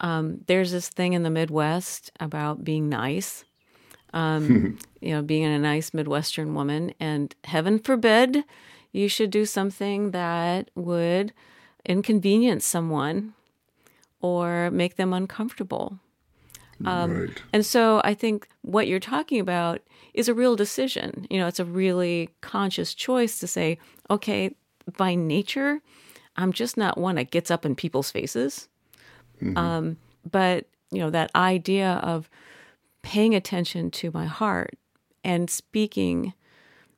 um, 0.00 0.40
there's 0.46 0.72
this 0.72 0.88
thing 0.88 1.12
in 1.12 1.22
the 1.22 1.30
Midwest 1.30 2.10
about 2.18 2.64
being 2.64 2.88
nice. 2.88 3.44
Um, 4.12 4.78
you 5.00 5.10
know, 5.10 5.22
being 5.22 5.44
a 5.44 5.58
nice 5.58 5.94
Midwestern 5.94 6.54
woman, 6.54 6.94
and 6.98 7.34
heaven 7.44 7.78
forbid 7.78 8.44
you 8.92 9.08
should 9.08 9.30
do 9.30 9.44
something 9.44 10.10
that 10.10 10.70
would 10.74 11.32
inconvenience 11.86 12.64
someone 12.64 13.34
or 14.20 14.70
make 14.70 14.96
them 14.96 15.12
uncomfortable. 15.12 15.98
Um, 16.84 17.20
right. 17.20 17.42
And 17.52 17.64
so 17.64 18.00
I 18.04 18.14
think 18.14 18.48
what 18.62 18.88
you're 18.88 19.00
talking 19.00 19.38
about 19.38 19.80
is 20.14 20.28
a 20.28 20.34
real 20.34 20.56
decision. 20.56 21.26
You 21.30 21.38
know, 21.38 21.46
it's 21.46 21.60
a 21.60 21.64
really 21.64 22.30
conscious 22.40 22.94
choice 22.94 23.38
to 23.38 23.46
say, 23.46 23.78
okay, 24.08 24.54
by 24.96 25.14
nature, 25.14 25.80
I'm 26.36 26.52
just 26.52 26.76
not 26.76 26.98
one 26.98 27.16
that 27.16 27.30
gets 27.30 27.50
up 27.50 27.66
in 27.66 27.74
people's 27.76 28.10
faces. 28.10 28.68
Mm-hmm. 29.42 29.56
Um, 29.56 29.96
but, 30.30 30.66
you 30.90 30.98
know, 30.98 31.10
that 31.10 31.30
idea 31.34 32.00
of 32.02 32.28
paying 33.02 33.34
attention 33.34 33.90
to 33.90 34.10
my 34.12 34.26
heart 34.26 34.76
and 35.24 35.48
speaking 35.48 36.34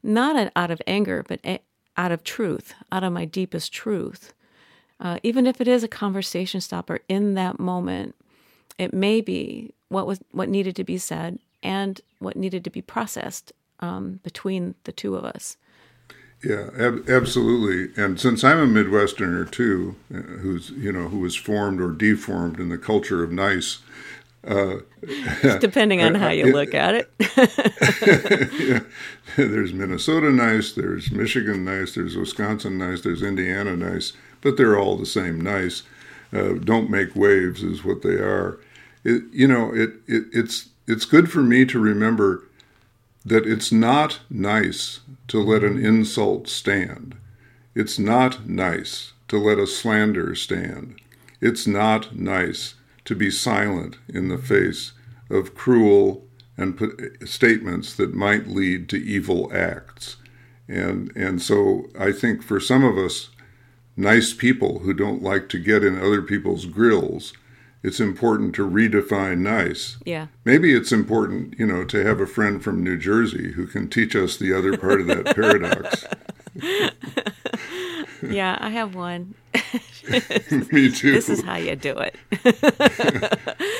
not 0.02 0.50
out 0.56 0.70
of 0.70 0.82
anger, 0.86 1.24
but 1.26 1.40
out 1.96 2.12
of 2.12 2.24
truth, 2.24 2.74
out 2.90 3.04
of 3.04 3.12
my 3.12 3.24
deepest 3.24 3.72
truth. 3.72 4.32
Uh, 4.98 5.18
even 5.22 5.46
if 5.46 5.60
it 5.60 5.68
is 5.68 5.82
a 5.82 5.88
conversation 5.88 6.60
stopper 6.60 7.00
in 7.08 7.34
that 7.34 7.58
moment, 7.58 8.14
it 8.78 8.94
may 8.94 9.20
be 9.20 9.72
what 9.88 10.06
was 10.06 10.20
what 10.30 10.48
needed 10.48 10.74
to 10.76 10.84
be 10.84 10.98
said 10.98 11.38
and 11.62 12.00
what 12.18 12.36
needed 12.36 12.64
to 12.64 12.70
be 12.70 12.82
processed 12.82 13.52
um, 13.80 14.20
between 14.22 14.74
the 14.84 14.92
two 14.92 15.14
of 15.16 15.24
us. 15.24 15.56
Yeah, 16.44 16.70
ab- 16.76 17.08
absolutely. 17.08 17.92
And 18.02 18.18
since 18.18 18.42
I'm 18.42 18.58
a 18.58 18.66
Midwesterner 18.66 19.48
too, 19.50 19.94
uh, 20.12 20.18
who's 20.18 20.70
you 20.70 20.92
know 20.92 21.08
who 21.08 21.18
was 21.20 21.36
formed 21.36 21.80
or 21.80 21.92
deformed 21.92 22.58
in 22.58 22.68
the 22.68 22.78
culture 22.78 23.22
of 23.22 23.30
nice, 23.30 23.78
uh, 24.46 24.78
depending 25.60 26.02
on 26.02 26.16
how 26.16 26.30
you 26.30 26.52
look 26.52 26.74
at 26.74 26.94
it. 26.94 27.10
yeah. 28.60 28.80
There's 29.36 29.72
Minnesota 29.72 30.30
nice, 30.30 30.72
there's 30.72 31.12
Michigan 31.12 31.64
nice, 31.64 31.94
there's 31.94 32.16
Wisconsin 32.16 32.76
nice, 32.76 33.02
there's 33.02 33.22
Indiana 33.22 33.76
nice, 33.76 34.12
but 34.40 34.56
they're 34.56 34.78
all 34.78 34.96
the 34.96 35.06
same 35.06 35.40
nice. 35.40 35.84
Uh, 36.32 36.54
don't 36.54 36.90
make 36.90 37.14
waves 37.14 37.62
is 37.62 37.84
what 37.84 38.02
they 38.02 38.14
are. 38.14 38.58
It, 39.04 39.22
you 39.32 39.46
know, 39.46 39.72
it, 39.72 39.90
it 40.08 40.24
it's 40.32 40.70
it's 40.88 41.04
good 41.04 41.30
for 41.30 41.42
me 41.42 41.64
to 41.66 41.78
remember 41.78 42.48
that 43.24 43.46
it's 43.46 43.70
not 43.72 44.20
nice 44.28 45.00
to 45.28 45.40
let 45.40 45.62
an 45.62 45.84
insult 45.84 46.48
stand. 46.48 47.14
It's 47.74 47.98
not 47.98 48.48
nice 48.48 49.12
to 49.28 49.38
let 49.38 49.58
a 49.58 49.66
slander 49.66 50.34
stand. 50.34 51.00
It's 51.40 51.66
not 51.66 52.16
nice 52.16 52.74
to 53.04 53.14
be 53.14 53.30
silent 53.30 53.96
in 54.08 54.28
the 54.28 54.38
face 54.38 54.92
of 55.30 55.54
cruel 55.54 56.24
and 56.56 56.78
statements 57.24 57.94
that 57.96 58.14
might 58.14 58.46
lead 58.48 58.88
to 58.90 58.96
evil 58.96 59.50
acts. 59.54 60.16
And, 60.68 61.10
and 61.16 61.40
so 61.40 61.86
I 61.98 62.12
think 62.12 62.42
for 62.42 62.60
some 62.60 62.84
of 62.84 62.98
us, 62.98 63.30
nice 63.96 64.32
people 64.32 64.80
who 64.80 64.92
don't 64.92 65.22
like 65.22 65.48
to 65.50 65.58
get 65.58 65.82
in 65.82 65.98
other 65.98 66.22
people's 66.22 66.66
grills, 66.66 67.32
it's 67.82 68.00
important 68.00 68.54
to 68.54 68.68
redefine 68.68 69.38
nice. 69.38 69.96
Yeah. 70.04 70.28
Maybe 70.44 70.74
it's 70.74 70.92
important, 70.92 71.58
you 71.58 71.66
know, 71.66 71.84
to 71.84 72.04
have 72.04 72.20
a 72.20 72.26
friend 72.26 72.62
from 72.62 72.84
New 72.84 72.96
Jersey 72.96 73.52
who 73.52 73.66
can 73.66 73.88
teach 73.88 74.14
us 74.14 74.36
the 74.36 74.56
other 74.56 74.76
part 74.76 75.00
of 75.00 75.08
that 75.08 75.34
paradox. 75.34 76.04
yeah, 78.22 78.56
I 78.60 78.70
have 78.70 78.94
one. 78.94 79.34
Me 80.70 80.90
too. 80.90 81.12
This 81.12 81.28
is 81.28 81.42
how 81.42 81.56
you 81.56 81.74
do 81.74 81.96
it. 81.98 82.16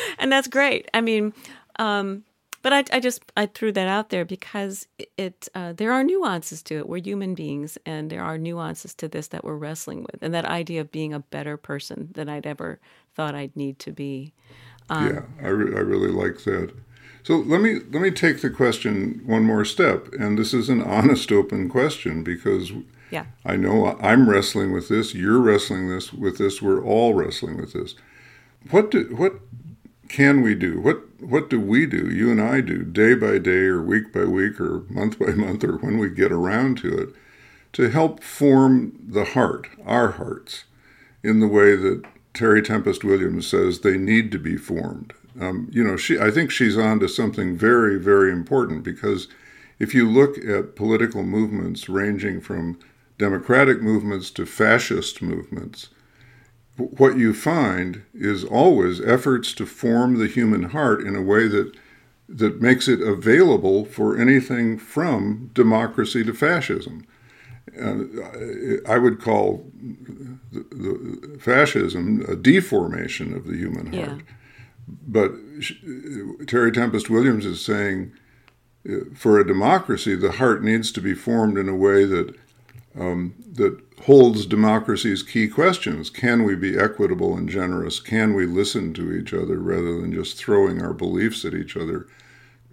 and 0.19 0.33
that's 0.33 0.49
great. 0.49 0.89
I 0.93 1.01
mean, 1.01 1.33
um, 1.79 2.25
but 2.63 2.73
I, 2.73 2.85
I, 2.93 3.01
just 3.01 3.23
I 3.37 3.47
threw 3.47 3.73
that 3.73 3.89
out 3.89 4.11
there 4.11 4.25
because 4.25 4.87
it 5.17 5.49
uh, 5.55 5.73
there 5.73 5.93
are 5.93 6.05
nuances 6.05 6.63
to 6.65 6.79
it. 6.79 6.89
We're 6.89 7.03
human 7.03 7.35
beings, 7.35 7.77
and 7.85 8.09
there 8.09 8.23
are 8.23 8.39
nuances 8.39 8.95
to 8.97 9.09
this 9.09 9.29
that 9.29 9.45
we're 9.45 9.57
wrestling 9.57 10.03
with, 10.03 10.23
and 10.23 10.33
that 10.33 10.45
idea 10.45 10.81
of 10.81 10.93
being 10.93 11.13
a 11.13 11.21
better 11.21 11.57
person 11.57 12.09
than 12.13 12.29
I'd 12.29 12.47
ever 12.47 12.81
thought 13.15 13.35
I'd 13.35 13.57
need 13.57 13.79
to 13.81 13.93
be. 13.93 14.33
Um, 14.89 15.15
yeah, 15.15 15.23
I, 15.43 15.49
re- 15.49 15.77
I 15.77 15.81
really 15.81 16.11
like 16.11 16.45
that. 16.45 16.73
So 17.25 17.37
let 17.37 17.61
me 17.61 17.81
let 17.91 18.03
me 18.03 18.11
take 18.11 18.41
the 18.41 18.51
question 18.51 19.23
one 19.27 19.45
more 19.45 19.65
step, 19.65 20.13
and 20.13 20.39
this 20.39 20.55
is 20.55 20.69
an 20.69 20.83
honest, 20.85 21.31
open 21.33 21.69
question 21.69 22.23
because 22.23 22.73
yeah. 23.11 23.27
I 23.45 23.57
know 23.57 23.99
I'm 24.01 24.29
wrestling 24.29 24.73
with 24.73 24.89
this. 24.89 25.15
You're 25.15 25.39
wrestling 25.39 25.89
this 25.89 26.13
with 26.13 26.39
this. 26.39 26.63
We're 26.63 26.83
all 26.83 27.15
wrestling 27.15 27.59
with 27.59 27.73
this. 27.73 27.95
What 28.71 28.91
do 28.91 29.15
what 29.17 29.41
can 30.13 30.43
we 30.43 30.55
do? 30.55 30.79
What 30.79 31.21
what 31.21 31.49
do 31.49 31.59
we 31.59 31.87
do? 31.87 32.11
You 32.11 32.31
and 32.31 32.41
I 32.41 32.61
do 32.61 32.83
day 32.85 33.15
by 33.15 33.39
day, 33.39 33.65
or 33.65 33.83
week 33.83 34.13
by 34.13 34.25
week, 34.25 34.61
or 34.61 34.85
month 34.91 35.19
by 35.19 35.33
month, 35.33 35.65
or 35.65 35.79
when 35.79 35.99
we 35.99 36.11
get 36.11 36.31
around 36.31 36.79
to 36.79 36.97
it, 36.97 37.09
to 37.73 37.89
help 37.89 38.23
form 38.23 38.93
the 39.03 39.25
heart, 39.25 39.69
our 39.87 40.13
hearts, 40.13 40.65
in 41.23 41.41
the 41.41 41.49
way 41.49 41.75
that 41.77 42.05
Terry 42.35 42.61
Tempest 42.61 43.05
Williams 43.05 43.47
says 43.47 43.81
they 43.81 43.97
need 43.97 44.31
to 44.33 44.39
be 44.39 44.57
formed. 44.57 45.15
Um, 45.41 45.69
you 45.73 45.83
know, 45.83 45.97
she 45.97 46.19
I 46.19 46.31
think 46.31 46.51
she's 46.51 46.77
on 46.77 47.01
to 47.01 47.09
something 47.09 47.57
very 47.57 47.99
very 47.99 48.31
important 48.31 48.85
because 48.85 49.29
if 49.79 49.95
you 49.95 50.09
look 50.09 50.37
at 50.45 50.77
political 50.77 51.23
movements 51.23 51.89
ranging 51.89 52.43
from 52.43 52.79
democratic 53.17 53.81
movements 53.81 54.31
to 54.33 54.45
fascist 54.45 55.23
movements, 55.23 55.89
what 56.77 57.17
you 57.17 57.35
find 57.35 58.03
is 58.15 58.45
always 58.45 59.01
efforts 59.01 59.53
to 59.55 59.67
form 59.67 60.19
the 60.19 60.27
human 60.27 60.65
heart 60.65 61.03
in 61.03 61.15
a 61.15 61.23
way 61.23 61.47
that 61.49 61.73
that 62.29 62.63
makes 62.63 62.89
it 62.89 63.01
available 63.01 63.85
for 63.85 64.19
anything 64.19 64.79
from 64.79 65.51
democracy 65.53 66.25
to 66.25 66.33
fascism. 66.33 67.07
Uh, 67.79 68.05
I 68.89 68.97
would 68.97 69.21
call 69.21 69.67
the, 70.51 70.65
the 70.71 71.39
fascism 71.39 72.25
a 72.27 72.35
deformation 72.35 73.35
of 73.35 73.47
the 73.47 73.57
human 73.57 73.93
heart. 73.93 74.19
Yeah. 74.19 74.35
But 75.07 75.33
Terry 76.47 76.73
Tempest 76.73 77.11
Williams 77.11 77.45
is 77.45 77.65
saying 77.65 78.13
uh, 78.89 78.97
for 79.15 79.39
a 79.39 79.47
democracy, 79.47 80.17
the 80.17 80.33
heart 80.33 80.65
needs 80.65 80.91
to 80.93 81.01
be 81.01 81.15
formed 81.15 81.59
in 81.59 81.69
a 81.69 81.77
way 81.77 82.05
that 82.05 82.35
um, 82.99 83.35
that 83.53 83.81
holds 84.05 84.47
democracy's 84.47 85.23
key 85.23 85.49
questions. 85.49 86.11
Can 86.11 86.45
we 86.45 86.55
be 86.55 86.79
equitable 86.79 87.37
and 87.37 87.49
generous? 87.49 88.01
Can 88.01 88.35
we 88.35 88.47
listen 88.47 88.93
to 88.95 89.13
each 89.13 89.33
other 89.33 89.59
rather 89.59 90.01
than 90.01 90.13
just 90.13 90.37
throwing 90.37 90.83
our 90.83 90.93
beliefs 90.93 91.45
at 91.45 91.55
each 91.55 91.77
other? 91.77 92.07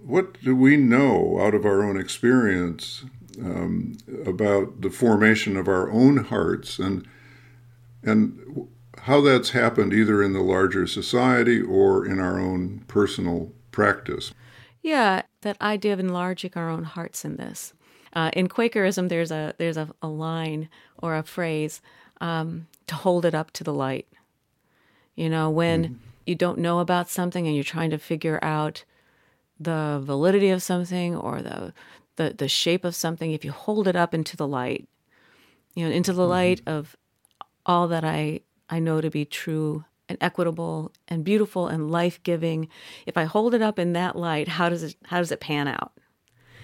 What 0.04 0.42
do 0.42 0.56
we 0.56 0.78
know 0.78 1.40
out 1.40 1.54
of 1.54 1.66
our 1.66 1.84
own 1.84 2.00
experience 2.00 3.06
um, 3.40 3.98
about 4.26 4.82
the 4.82 4.90
formation 4.90 5.56
of 5.56 5.68
our 5.68 5.90
own 5.90 6.18
hearts 6.26 6.80
and 6.80 7.08
and 8.02 8.68
how 9.04 9.22
that's 9.22 9.52
happened 9.52 9.94
either 9.94 10.24
in 10.24 10.34
the 10.34 10.42
larger 10.42 10.88
society 10.88 11.62
or 11.62 12.06
in 12.06 12.20
our 12.20 12.40
own 12.40 12.84
personal 12.88 13.52
practice? 13.72 14.34
Yeah, 14.82 15.24
that 15.42 15.62
idea 15.62 15.94
of 15.94 16.00
enlarging 16.00 16.52
our 16.56 16.70
own 16.70 16.84
hearts 16.84 17.26
in 17.26 17.36
this. 17.36 17.74
Uh, 18.14 18.32
in 18.34 18.48
Quakerism, 18.48 19.08
there's 19.08 19.32
a 19.32 19.54
there's 19.58 19.78
a, 19.78 19.90
a, 20.02 20.08
line 20.08 20.70
or 20.98 21.16
a 21.16 21.24
phrase 21.24 21.82
um, 22.22 22.68
to 22.88 22.96
hold 22.96 23.26
it 23.26 23.36
up 23.36 23.52
to 23.52 23.64
the 23.64 23.74
light. 23.74 24.08
You 25.16 25.30
know, 25.30 25.50
when 25.50 25.84
mm-hmm. 25.84 25.96
you 26.26 26.36
don't 26.36 26.60
know 26.60 26.80
about 26.80 27.10
something 27.10 27.46
and 27.46 27.56
you're 27.56 27.64
trying 27.64 27.92
to 27.92 27.98
figure 27.98 28.40
out 28.42 28.84
the 29.60 30.00
validity 30.04 30.50
of 30.50 30.64
something 30.64 31.16
or 31.16 31.42
the 31.42 31.74
the, 32.16 32.34
the 32.38 32.48
shape 32.48 32.84
of 32.84 32.96
something, 32.96 33.32
if 33.32 33.46
you 33.46 33.52
hold 33.52 33.88
it 33.88 33.96
up 33.96 34.14
into 34.14 34.36
the 34.36 34.48
light, 34.48 34.90
you 35.76 35.86
know, 35.86 35.92
into 35.92 36.12
the 36.12 36.24
mm-hmm. 36.24 36.32
light 36.32 36.62
of 36.66 36.98
all 37.66 37.88
that 37.88 38.04
I, 38.04 38.42
I 38.70 38.80
know 38.80 39.00
to 39.00 39.10
be 39.10 39.24
true 39.24 39.86
and 40.10 40.18
equitable 40.20 40.92
and 41.08 41.24
beautiful 41.24 41.68
and 41.68 41.92
life 41.92 42.22
giving, 42.24 42.68
if 43.06 43.16
I 43.16 43.24
hold 43.24 43.54
it 43.54 43.62
up 43.62 43.80
in 43.80 43.94
that 43.94 44.16
light, 44.16 44.48
how 44.48 44.68
does 44.68 44.84
it 44.84 44.96
how 45.06 45.20
does 45.20 45.32
it 45.32 45.40
pan 45.40 45.68
out? 45.68 45.94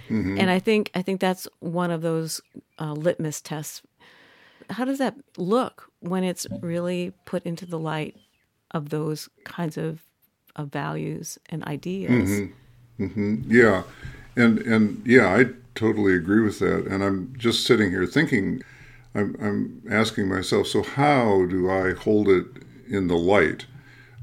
Mm-hmm. 0.09 0.39
And 0.39 0.49
I 0.49 0.59
think 0.59 0.91
I 0.93 1.01
think 1.01 1.19
that's 1.19 1.47
one 1.59 1.91
of 1.91 2.01
those 2.01 2.41
uh, 2.79 2.93
litmus 2.93 3.41
tests. 3.41 3.81
How 4.69 4.85
does 4.85 4.97
that 4.97 5.15
look 5.37 5.91
when 5.99 6.23
it's 6.23 6.47
really 6.61 7.13
put 7.25 7.43
into 7.43 7.65
the 7.65 7.79
light 7.79 8.15
of 8.71 8.89
those 8.89 9.29
kinds 9.43 9.77
of, 9.77 10.01
of 10.55 10.71
values 10.71 11.37
and 11.49 11.63
ideas? 11.65 12.29
Mm-hmm. 12.29 13.03
Mm-hmm. 13.03 13.51
Yeah, 13.51 13.83
and 14.35 14.59
and 14.59 15.01
yeah, 15.05 15.35
I 15.35 15.45
totally 15.75 16.13
agree 16.15 16.41
with 16.41 16.59
that. 16.59 16.87
And 16.87 17.03
I'm 17.03 17.33
just 17.37 17.65
sitting 17.65 17.89
here 17.91 18.05
thinking, 18.05 18.61
I'm 19.13 19.35
I'm 19.41 19.81
asking 19.89 20.29
myself, 20.29 20.67
so 20.67 20.83
how 20.83 21.45
do 21.45 21.69
I 21.69 21.93
hold 21.93 22.29
it 22.29 22.45
in 22.87 23.07
the 23.07 23.17
light? 23.17 23.65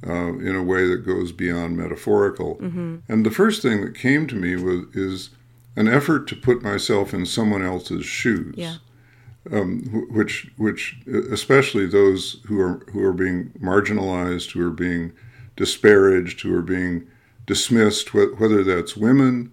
Uh, 0.04 0.36
in 0.38 0.56
a 0.56 0.62
way 0.64 0.84
that 0.88 1.06
goes 1.06 1.30
beyond 1.30 1.76
metaphorical. 1.76 2.56
Mm-hmm. 2.56 2.96
And 3.08 3.24
the 3.24 3.30
first 3.30 3.62
thing 3.62 3.82
that 3.82 3.94
came 3.94 4.26
to 4.26 4.34
me 4.34 4.56
was 4.56 4.86
is 4.96 5.30
an 5.76 5.88
effort 5.88 6.26
to 6.28 6.36
put 6.36 6.62
myself 6.62 7.14
in 7.14 7.26
someone 7.26 7.62
else's 7.64 8.04
shoes. 8.04 8.54
Yeah. 8.56 8.76
Um, 9.50 10.06
which, 10.10 10.52
which, 10.56 10.98
especially 11.06 11.86
those 11.86 12.40
who 12.46 12.60
are 12.60 12.84
who 12.92 13.02
are 13.02 13.12
being 13.12 13.50
marginalized, 13.60 14.52
who 14.52 14.64
are 14.64 14.70
being 14.70 15.12
disparaged, 15.56 16.42
who 16.42 16.54
are 16.54 16.62
being 16.62 17.08
dismissed, 17.44 18.14
whether 18.14 18.62
that's 18.62 18.96
women, 18.96 19.50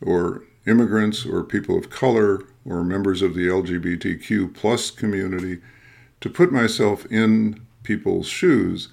or 0.00 0.42
immigrants 0.66 1.24
or 1.24 1.42
people 1.42 1.78
of 1.78 1.90
color 1.90 2.42
or 2.64 2.84
members 2.84 3.22
of 3.22 3.34
the 3.34 3.48
LGBTQ 3.48 4.54
plus 4.54 4.90
community 4.90 5.60
to 6.20 6.28
put 6.28 6.52
myself 6.52 7.06
in 7.06 7.66
people's 7.82 8.26
shoes 8.26 8.88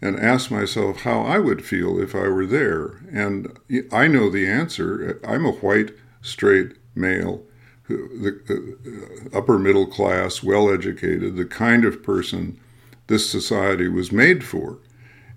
and 0.00 0.18
ask 0.18 0.50
myself 0.50 1.02
how 1.02 1.20
I 1.20 1.38
would 1.38 1.64
feel 1.64 2.00
if 2.00 2.14
I 2.14 2.26
were 2.26 2.46
there. 2.46 3.00
And 3.12 3.56
I 3.92 4.08
know 4.08 4.28
the 4.28 4.48
answer. 4.48 5.20
I'm 5.24 5.46
a 5.46 5.52
white, 5.52 5.92
straight 6.22 6.72
male, 6.94 7.42
the 7.88 9.28
uh, 9.34 9.36
upper 9.36 9.58
middle 9.58 9.86
class, 9.86 10.42
well 10.42 10.72
educated, 10.72 11.36
the 11.36 11.44
kind 11.44 11.84
of 11.84 12.02
person 12.02 12.58
this 13.08 13.28
society 13.28 13.88
was 13.88 14.12
made 14.12 14.44
for. 14.44 14.78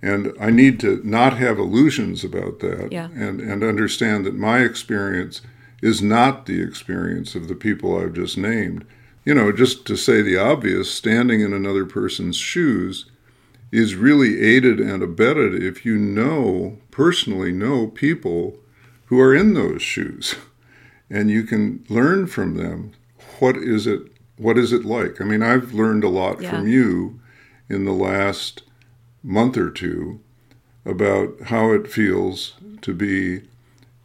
And 0.01 0.33
I 0.39 0.51
need 0.51 0.79
to 0.81 1.01
not 1.03 1.37
have 1.37 1.57
illusions 1.57 2.23
about 2.23 2.59
that 2.59 2.89
yeah. 2.91 3.09
and, 3.15 3.41
and 3.41 3.63
understand 3.63 4.25
that 4.25 4.35
my 4.35 4.59
experience 4.59 5.41
is 5.81 6.01
not 6.01 6.45
the 6.45 6.61
experience 6.61 7.35
of 7.35 7.47
the 7.47 7.55
people 7.55 7.97
I've 7.97 8.13
just 8.13 8.37
named. 8.37 8.85
You 9.23 9.33
know, 9.33 9.51
just 9.51 9.85
to 9.87 9.95
say 9.95 10.21
the 10.21 10.37
obvious, 10.37 10.91
standing 10.91 11.41
in 11.41 11.53
another 11.53 11.85
person's 11.85 12.37
shoes 12.37 13.09
is 13.71 13.95
really 13.95 14.41
aided 14.41 14.79
and 14.79 15.01
abetted 15.01 15.61
if 15.61 15.85
you 15.85 15.97
know, 15.97 16.77
personally 16.91 17.51
know 17.51 17.87
people 17.87 18.59
who 19.07 19.19
are 19.19 19.35
in 19.35 19.53
those 19.53 19.81
shoes. 19.81 20.35
And 21.09 21.29
you 21.29 21.43
can 21.43 21.85
learn 21.89 22.27
from 22.27 22.55
them 22.55 22.93
what 23.39 23.57
is 23.57 23.87
it 23.87 24.01
what 24.37 24.57
is 24.57 24.73
it 24.73 24.83
like? 24.83 25.21
I 25.21 25.23
mean, 25.23 25.41
I've 25.41 25.73
learned 25.73 26.03
a 26.03 26.09
lot 26.09 26.41
yeah. 26.41 26.49
from 26.49 26.67
you 26.67 27.19
in 27.69 27.85
the 27.85 27.93
last 27.93 28.63
month 29.23 29.57
or 29.57 29.69
two 29.69 30.19
about 30.85 31.41
how 31.45 31.71
it 31.71 31.89
feels 31.89 32.53
to 32.81 32.93
be 32.93 33.41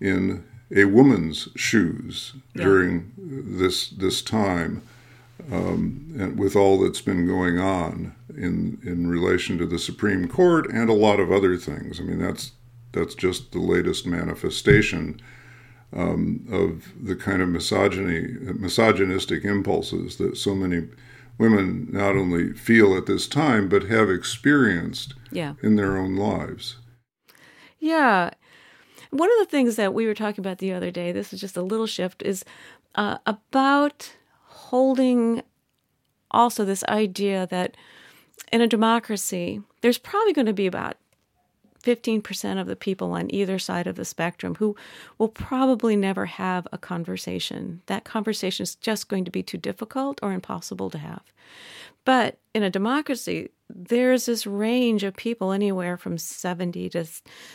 in 0.00 0.44
a 0.74 0.84
woman's 0.84 1.48
shoes 1.56 2.34
yeah. 2.54 2.64
during 2.64 3.12
this 3.16 3.90
this 3.90 4.22
time, 4.22 4.82
um, 5.50 6.14
and 6.18 6.38
with 6.38 6.54
all 6.54 6.78
that's 6.78 7.00
been 7.00 7.26
going 7.26 7.58
on 7.58 8.14
in 8.36 8.80
in 8.84 9.08
relation 9.08 9.58
to 9.58 9.66
the 9.66 9.78
Supreme 9.78 10.28
Court 10.28 10.70
and 10.72 10.88
a 10.88 10.94
lot 10.94 11.20
of 11.20 11.32
other 11.32 11.56
things. 11.56 12.00
I 12.00 12.04
mean, 12.04 12.18
that's 12.18 12.52
that's 12.92 13.14
just 13.14 13.52
the 13.52 13.58
latest 13.58 14.06
manifestation 14.06 15.20
um, 15.92 16.46
of 16.50 16.92
the 17.02 17.16
kind 17.16 17.42
of 17.42 17.48
misogyny, 17.48 18.36
misogynistic 18.54 19.44
impulses 19.44 20.16
that 20.16 20.36
so 20.36 20.54
many 20.54 20.88
women 21.38 21.88
not 21.90 22.16
only 22.16 22.52
feel 22.52 22.96
at 22.96 23.06
this 23.06 23.26
time, 23.26 23.68
but 23.68 23.84
have 23.84 24.10
experienced 24.10 25.14
yeah. 25.32 25.54
in 25.62 25.76
their 25.76 25.96
own 25.96 26.14
lives. 26.16 26.76
Yeah. 27.78 28.30
One 29.10 29.30
of 29.32 29.38
the 29.38 29.50
things 29.50 29.76
that 29.76 29.94
we 29.94 30.06
were 30.06 30.14
talking 30.14 30.42
about 30.42 30.58
the 30.58 30.72
other 30.72 30.90
day, 30.90 31.12
this 31.12 31.32
is 31.32 31.40
just 31.40 31.56
a 31.56 31.62
little 31.62 31.86
shift, 31.86 32.22
is 32.22 32.44
uh, 32.94 33.18
about 33.26 34.12
holding 34.44 35.42
also 36.30 36.64
this 36.64 36.84
idea 36.84 37.48
that 37.50 37.76
in 38.52 38.60
a 38.60 38.66
democracy, 38.66 39.62
there's 39.80 39.98
probably 39.98 40.32
going 40.32 40.46
to 40.46 40.52
be 40.52 40.66
about 40.66 40.96
15% 41.82 42.60
of 42.60 42.66
the 42.66 42.76
people 42.76 43.12
on 43.12 43.32
either 43.34 43.58
side 43.58 43.86
of 43.86 43.96
the 43.96 44.04
spectrum 44.04 44.56
who 44.56 44.76
will 45.18 45.28
probably 45.28 45.96
never 45.96 46.26
have 46.26 46.66
a 46.72 46.78
conversation. 46.78 47.82
That 47.86 48.04
conversation 48.04 48.62
is 48.64 48.74
just 48.74 49.08
going 49.08 49.24
to 49.24 49.30
be 49.30 49.42
too 49.42 49.58
difficult 49.58 50.20
or 50.22 50.32
impossible 50.32 50.90
to 50.90 50.98
have. 50.98 51.22
But 52.04 52.38
in 52.54 52.62
a 52.62 52.70
democracy, 52.70 53.50
there's 53.68 54.26
this 54.26 54.46
range 54.46 55.04
of 55.04 55.16
people, 55.16 55.52
anywhere 55.52 55.96
from 55.96 56.18
70 56.18 56.90
to 56.90 57.04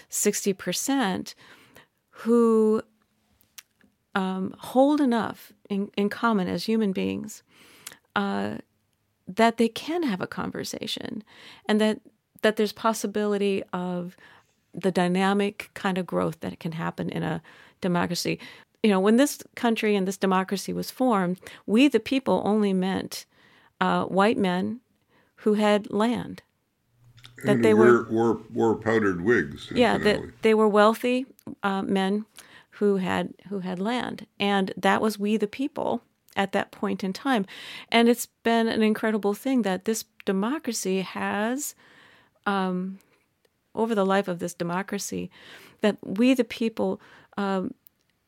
60%, 0.10 1.34
who 2.10 2.82
um, 4.14 4.56
hold 4.58 5.02
enough 5.02 5.52
in, 5.70 5.92
in 5.98 6.10
common 6.10 6.48
as 6.48 6.66
human 6.66 6.94
beings 6.94 7.44
uh, 8.16 8.56
that 9.28 9.58
they 9.58 9.68
can 9.68 10.04
have 10.04 10.22
a 10.22 10.28
conversation 10.28 11.24
and 11.68 11.82
that 11.82 12.00
that 12.42 12.56
there's 12.56 12.74
possibility 12.74 13.64
of 13.74 14.16
the 14.74 14.92
dynamic 14.92 15.70
kind 15.74 15.98
of 15.98 16.06
growth 16.06 16.40
that 16.42 16.60
can 16.60 16.74
happen 16.74 17.10
in 17.10 17.24
a 17.24 17.42
democracy. 17.82 18.40
You 18.84 18.90
know, 18.90 19.00
when 19.00 19.18
this 19.18 19.42
country 19.56 19.96
and 19.96 20.08
this 20.08 20.18
democracy 20.18 20.74
was 20.74 20.92
formed, 20.92 21.40
we 21.66 21.88
the 21.88 22.00
people 22.00 22.42
only 22.46 22.74
meant 22.74 23.26
uh, 23.82 24.06
white 24.06 24.38
men 24.38 24.82
who 25.38 25.54
had 25.56 25.92
land. 25.92 26.42
That 27.44 27.62
they 27.62 27.74
wore, 27.74 27.86
were 27.86 28.10
wore, 28.10 28.42
wore 28.54 28.76
powdered 28.76 29.22
wigs. 29.22 29.70
Yeah, 29.74 29.98
that 29.98 30.22
they 30.42 30.54
were 30.54 30.68
wealthy 30.68 31.26
uh, 31.64 31.82
men 31.82 32.26
who 32.72 32.98
had 32.98 33.34
who 33.50 33.60
had 33.60 33.80
land, 33.80 34.26
and 34.40 34.74
that 34.78 35.02
was 35.02 35.20
we 35.20 35.38
the 35.38 35.48
people 35.48 36.02
at 36.36 36.52
that 36.54 36.72
point 36.72 37.04
in 37.04 37.14
time. 37.14 37.46
And 37.90 38.08
it's 38.10 38.28
been 38.44 38.68
an 38.68 38.82
incredible 38.82 39.34
thing 39.34 39.62
that 39.64 39.86
this 39.86 40.06
democracy 40.26 41.02
has 41.02 41.76
um, 42.46 43.00
over 43.74 43.96
the 43.96 44.06
life 44.06 44.28
of 44.28 44.40
this 44.40 44.54
democracy 44.54 45.30
that 45.82 45.98
we, 46.02 46.34
the 46.34 46.44
people, 46.44 47.00
um, 47.38 47.74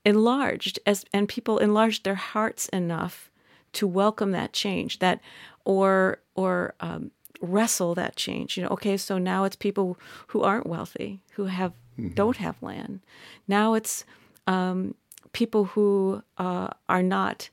enlarged 0.07 0.79
as 0.85 1.03
and 1.13 1.27
people 1.27 1.57
enlarged 1.57 2.05
their 2.05 2.15
hearts 2.15 2.69
enough 2.69 3.29
to 3.73 3.85
welcome 3.85 4.31
that 4.31 4.53
change 4.53 4.99
that 4.99 5.19
or 5.65 6.19
or 6.33 6.73
um, 6.79 7.11
wrestle 7.41 7.93
that 7.93 8.15
change 8.15 8.55
you 8.55 8.63
know 8.63 8.69
okay 8.69 8.95
so 8.95 9.17
now 9.17 9.43
it's 9.43 9.57
people 9.57 9.99
who 10.27 10.43
aren't 10.43 10.65
wealthy 10.65 11.19
who 11.33 11.45
have 11.45 11.73
mm-hmm. 11.99 12.13
don't 12.13 12.37
have 12.37 12.55
land 12.63 13.01
now 13.49 13.73
it's 13.73 14.05
um, 14.47 14.95
people 15.33 15.65
who 15.65 16.23
uh, 16.37 16.69
are 16.87 17.03
not 17.03 17.49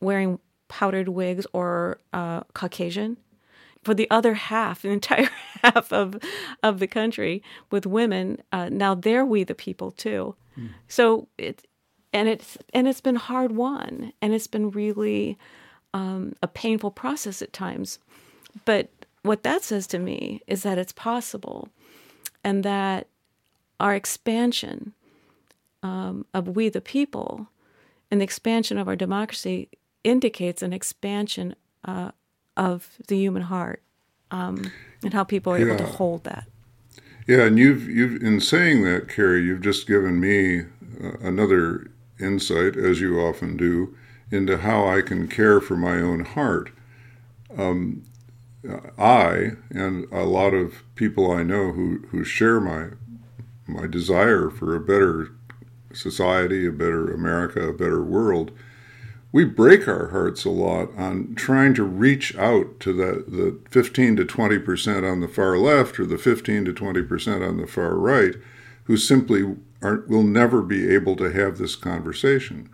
wearing 0.00 0.38
powdered 0.68 1.08
wigs 1.08 1.46
or 1.52 1.98
uh, 2.12 2.42
caucasian 2.54 3.16
for 3.82 3.94
the 3.94 4.10
other 4.10 4.34
half, 4.34 4.82
the 4.82 4.90
entire 4.90 5.28
half 5.62 5.92
of 5.92 6.18
of 6.62 6.78
the 6.78 6.86
country 6.86 7.42
with 7.70 7.86
women. 7.86 8.38
Uh, 8.52 8.68
now 8.70 8.94
they're 8.94 9.24
we 9.24 9.44
the 9.44 9.54
people 9.54 9.90
too. 9.90 10.34
Mm. 10.58 10.70
So 10.88 11.28
it 11.38 11.66
and 12.12 12.28
it's 12.28 12.58
and 12.74 12.86
it's 12.86 13.00
been 13.00 13.16
hard 13.16 13.52
won, 13.52 14.12
and 14.20 14.34
it's 14.34 14.46
been 14.46 14.70
really 14.70 15.38
um, 15.94 16.34
a 16.42 16.48
painful 16.48 16.90
process 16.90 17.42
at 17.42 17.52
times. 17.52 17.98
But 18.64 18.90
what 19.22 19.42
that 19.44 19.62
says 19.62 19.86
to 19.88 19.98
me 19.98 20.42
is 20.46 20.62
that 20.62 20.78
it's 20.78 20.92
possible, 20.92 21.68
and 22.44 22.64
that 22.64 23.08
our 23.80 23.94
expansion 23.94 24.92
um, 25.82 26.26
of 26.32 26.48
we 26.48 26.68
the 26.68 26.80
people 26.80 27.48
and 28.10 28.20
the 28.20 28.24
expansion 28.24 28.78
of 28.78 28.88
our 28.88 28.96
democracy 28.96 29.68
indicates 30.04 30.62
an 30.62 30.72
expansion 30.72 31.54
uh, 31.84 32.10
of 32.56 32.98
the 33.08 33.16
human 33.16 33.42
heart 33.42 33.82
um, 34.30 34.70
and 35.02 35.12
how 35.12 35.24
people 35.24 35.52
are 35.52 35.58
yeah. 35.58 35.66
able 35.66 35.78
to 35.78 35.84
hold 35.84 36.24
that. 36.24 36.46
Yeah, 37.26 37.42
and 37.42 37.58
you've 37.58 37.88
you've 37.88 38.22
in 38.22 38.40
saying 38.40 38.82
that, 38.84 39.08
Carrie, 39.08 39.44
you've 39.44 39.60
just 39.60 39.86
given 39.86 40.18
me 40.18 40.60
uh, 41.02 41.18
another 41.20 41.90
insight, 42.18 42.76
as 42.76 43.00
you 43.00 43.20
often 43.20 43.56
do, 43.56 43.96
into 44.30 44.58
how 44.58 44.86
I 44.86 45.02
can 45.02 45.28
care 45.28 45.60
for 45.60 45.76
my 45.76 45.96
own 46.00 46.24
heart. 46.24 46.70
Um, 47.56 48.04
I 48.98 49.52
and 49.70 50.06
a 50.12 50.24
lot 50.24 50.54
of 50.54 50.82
people 50.94 51.30
I 51.30 51.42
know 51.42 51.72
who, 51.72 52.04
who 52.10 52.24
share 52.24 52.60
my 52.60 52.90
my 53.66 53.86
desire 53.86 54.50
for 54.50 54.74
a 54.74 54.80
better 54.80 55.30
society, 55.92 56.66
a 56.66 56.72
better 56.72 57.12
America, 57.12 57.68
a 57.68 57.72
better 57.72 58.02
world, 58.02 58.52
we 59.32 59.44
break 59.44 59.88
our 59.88 60.08
hearts 60.08 60.44
a 60.44 60.50
lot 60.50 60.90
on 60.96 61.34
trying 61.34 61.72
to 61.74 61.82
reach 61.82 62.36
out 62.36 62.78
to 62.80 62.92
the, 62.92 63.24
the 63.26 63.58
15 63.70 64.16
to 64.16 64.24
20 64.24 64.58
percent 64.58 65.04
on 65.04 65.20
the 65.20 65.28
far 65.28 65.56
left 65.58 65.98
or 65.98 66.06
the 66.06 66.18
15 66.18 66.66
to 66.66 66.72
20 66.72 67.02
percent 67.02 67.42
on 67.42 67.56
the 67.56 67.66
far 67.66 67.96
right 67.96 68.34
who 68.84 68.96
simply 68.96 69.56
aren't, 69.80 70.08
will 70.08 70.22
never 70.22 70.62
be 70.62 70.92
able 70.92 71.16
to 71.16 71.32
have 71.32 71.58
this 71.58 71.76
conversation. 71.76 72.68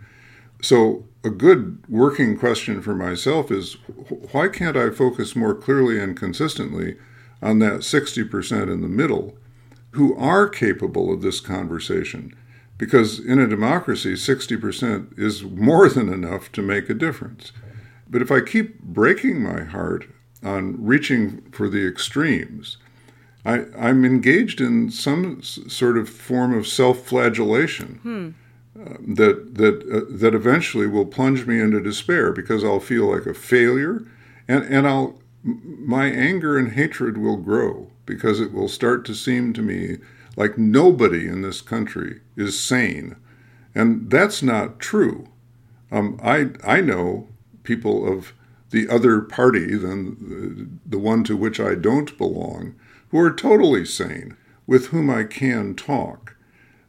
So, 0.61 1.05
a 1.23 1.29
good 1.29 1.83
working 1.89 2.37
question 2.37 2.81
for 2.81 2.95
myself 2.95 3.51
is 3.51 3.73
why 4.31 4.47
can't 4.47 4.77
I 4.77 4.89
focus 4.89 5.35
more 5.35 5.53
clearly 5.53 5.99
and 5.99 6.15
consistently 6.15 6.97
on 7.41 7.59
that 7.59 7.81
60% 7.81 8.71
in 8.71 8.81
the 8.81 8.87
middle 8.87 9.37
who 9.91 10.15
are 10.17 10.47
capable 10.47 11.13
of 11.13 11.21
this 11.21 11.39
conversation? 11.39 12.35
Because 12.79 13.19
in 13.19 13.37
a 13.37 13.47
democracy, 13.47 14.13
60% 14.13 15.19
is 15.19 15.43
more 15.43 15.87
than 15.87 16.11
enough 16.11 16.51
to 16.53 16.63
make 16.63 16.89
a 16.89 16.95
difference. 16.95 17.51
But 18.09 18.23
if 18.23 18.31
I 18.31 18.41
keep 18.41 18.79
breaking 18.79 19.43
my 19.43 19.63
heart 19.63 20.07
on 20.41 20.83
reaching 20.83 21.41
for 21.51 21.69
the 21.69 21.85
extremes, 21.85 22.77
I, 23.45 23.65
am 23.77 24.03
engaged 24.03 24.59
in 24.59 24.89
some 24.89 25.43
sort 25.43 25.97
of 25.97 26.09
form 26.09 26.57
of 26.57 26.67
self 26.67 27.05
flagellation. 27.05 27.99
Hmm 28.01 28.29
that 28.75 29.55
that 29.55 29.83
uh, 29.91 30.05
that 30.09 30.33
eventually 30.33 30.87
will 30.87 31.05
plunge 31.05 31.45
me 31.45 31.59
into 31.59 31.81
despair 31.81 32.31
because 32.31 32.63
I'll 32.63 32.79
feel 32.79 33.11
like 33.11 33.25
a 33.25 33.33
failure, 33.33 34.05
and 34.47 34.63
and 34.63 34.87
I'll 34.87 35.19
my 35.43 36.05
anger 36.05 36.57
and 36.57 36.73
hatred 36.73 37.17
will 37.17 37.37
grow 37.37 37.89
because 38.05 38.39
it 38.39 38.53
will 38.53 38.67
start 38.67 39.05
to 39.05 39.15
seem 39.15 39.53
to 39.53 39.61
me 39.61 39.97
like 40.39 40.57
nobody 40.57 41.27
in 41.27 41.43
this 41.43 41.61
country 41.61 42.21
is 42.35 42.59
sane, 42.59 43.15
and 43.75 44.09
that's 44.09 44.41
not 44.41 44.79
true. 44.79 45.27
Um, 45.91 46.19
I 46.23 46.49
I 46.65 46.81
know 46.81 47.27
people 47.61 48.11
of 48.11 48.33
the 48.71 48.89
other 48.89 49.21
party 49.21 49.75
than 49.75 50.79
the, 50.85 50.97
one 50.97 51.23
to 51.25 51.37
which 51.37 51.59
I 51.59 51.75
don't 51.75 52.17
belong 52.17 52.75
who 53.09 53.19
are 53.19 53.33
totally 53.33 53.85
sane 53.85 54.35
with 54.65 54.87
whom 54.87 55.09
I 55.09 55.23
can 55.23 55.75
talk 55.75 56.35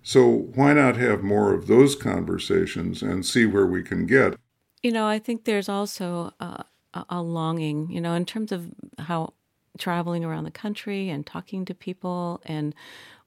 so 0.02 0.26
why 0.54 0.72
not 0.72 0.96
have 0.96 1.22
more 1.22 1.52
of 1.52 1.66
those 1.66 1.94
conversations 1.94 3.02
and 3.02 3.24
see 3.24 3.46
where 3.46 3.66
we 3.66 3.82
can 3.82 4.06
get? 4.06 4.36
You 4.82 4.92
know, 4.92 5.06
I 5.06 5.18
think 5.18 5.44
there's 5.44 5.68
also 5.68 6.32
a, 6.40 6.64
a 7.08 7.22
longing, 7.22 7.90
you 7.90 8.00
know, 8.00 8.14
in 8.14 8.24
terms 8.24 8.50
of 8.50 8.70
how 8.98 9.34
traveling 9.78 10.24
around 10.24 10.44
the 10.44 10.50
country 10.50 11.10
and 11.10 11.26
talking 11.26 11.64
to 11.66 11.74
people. 11.74 12.40
And, 12.44 12.74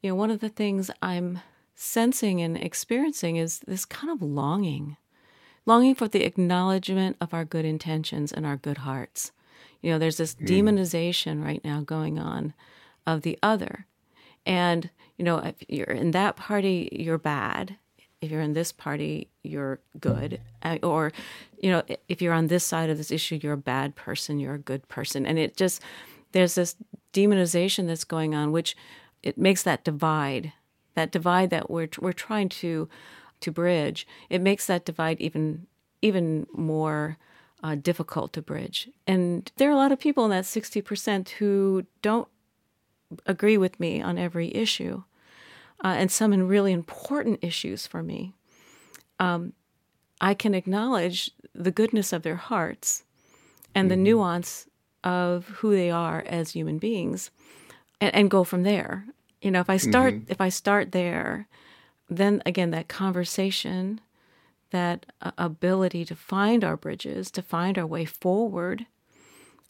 you 0.04 0.10
know, 0.10 0.16
one 0.16 0.30
of 0.30 0.42
the 0.42 0.50
things 0.50 0.92
I'm 1.02 1.40
sensing 1.74 2.42
and 2.42 2.56
experiencing 2.56 3.38
is 3.38 3.60
this 3.60 3.86
kind 3.86 4.12
of 4.12 4.22
longing 4.22 4.98
longing 5.66 5.96
for 5.96 6.08
the 6.08 6.24
acknowledgement 6.24 7.16
of 7.22 7.34
our 7.34 7.46
good 7.46 7.66
intentions 7.66 8.32
and 8.34 8.46
our 8.46 8.58
good 8.58 8.80
hearts. 8.80 9.32
You 9.82 9.92
know, 9.92 9.98
there's 9.98 10.18
this 10.18 10.36
mm. 10.36 10.46
demonization 10.46 11.44
right 11.44 11.64
now 11.64 11.82
going 11.82 12.20
on 12.20 12.54
of 13.08 13.22
the 13.22 13.40
other. 13.42 13.86
And 14.46 14.90
you 15.18 15.26
know, 15.26 15.38
if 15.38 15.56
you're 15.68 15.86
in 15.88 16.12
that 16.12 16.36
party, 16.36 16.90
you're 16.92 17.18
bad. 17.18 17.78
If 18.20 18.32
you're 18.32 18.42
in 18.42 18.54
this 18.54 18.72
party, 18.72 19.30
you're 19.44 19.80
good. 20.00 20.40
Uh, 20.62 20.80
or, 20.82 21.12
you 21.62 21.70
know, 21.70 21.84
if 22.08 22.22
you're 22.22 22.34
on 22.34 22.48
this 22.48 22.64
side 22.64 22.90
of 22.90 22.98
this 22.98 23.12
issue, 23.12 23.40
you're 23.42 23.54
a 23.54 23.58
bad 23.58 23.96
person, 23.96 24.40
you're 24.40 24.56
a 24.56 24.60
good 24.60 24.88
person. 24.88 25.26
And 25.26 25.38
it 25.38 25.58
just, 25.58 25.82
there's 26.32 26.56
this 26.56 26.76
demonization 27.12 27.86
that's 27.86 28.06
going 28.06 28.34
on, 28.34 28.52
which 28.52 28.76
it 29.24 29.38
makes 29.38 29.64
that 29.64 29.84
divide, 29.84 30.54
that 30.96 31.12
divide 31.12 31.50
that 31.50 31.70
we're, 31.70 31.90
we're 32.00 32.14
trying 32.14 32.50
to, 32.50 32.88
to 33.40 33.52
bridge. 33.52 34.06
It 34.30 34.42
makes 34.42 34.68
that 34.68 34.86
divide 34.86 35.20
even, 35.20 35.68
even 36.02 36.46
more 36.54 37.18
uh, 37.64 37.76
difficult 37.76 38.34
to 38.34 38.42
bridge. 38.42 38.90
And 39.08 39.52
there 39.58 39.70
are 39.70 39.74
a 39.74 39.78
lot 39.78 39.92
of 39.92 40.00
people 40.00 40.26
in 40.26 40.32
that 40.32 40.44
60% 40.44 41.30
who 41.30 41.86
don't 42.02 42.28
agree 43.26 43.58
with 43.58 43.80
me 43.80 44.02
on 44.02 44.18
every 44.18 44.54
issue, 44.54 45.04
uh, 45.84 45.96
and 45.98 46.12
some 46.12 46.34
in 46.34 46.48
really 46.48 46.72
important 46.72 47.40
issues 47.42 47.88
for 47.88 48.04
me, 48.04 48.34
um, 49.20 49.54
I 50.20 50.34
can 50.34 50.54
acknowledge 50.54 51.32
the 51.54 51.72
goodness 51.72 52.14
of 52.14 52.24
their 52.24 52.36
hearts 52.36 53.04
and 53.76 53.90
the 53.90 53.96
mm-hmm. 53.96 54.04
nuance 54.04 54.68
of 55.04 55.48
who 55.48 55.72
they 55.72 55.92
are 55.92 56.24
as 56.26 56.52
human 56.52 56.78
beings, 56.78 57.30
and, 58.04 58.14
and 58.16 58.30
go 58.30 58.44
from 58.44 58.64
there. 58.64 59.06
You 59.42 59.52
know, 59.52 59.62
if 59.62 59.70
I 59.70 59.78
start 59.78 60.14
mm-hmm. 60.14 60.32
if 60.32 60.42
I 60.42 60.50
start 60.50 60.92
there, 60.92 61.48
then 62.10 62.42
again 62.46 62.72
that 62.72 62.88
conversation, 62.88 64.02
that 64.72 65.06
uh, 65.22 65.32
ability 65.38 66.06
to 66.06 66.16
find 66.16 66.64
our 66.64 66.78
bridges, 66.78 67.32
to 67.32 67.42
find 67.42 67.78
our 67.78 67.88
way 67.88 68.06
forward, 68.06 68.86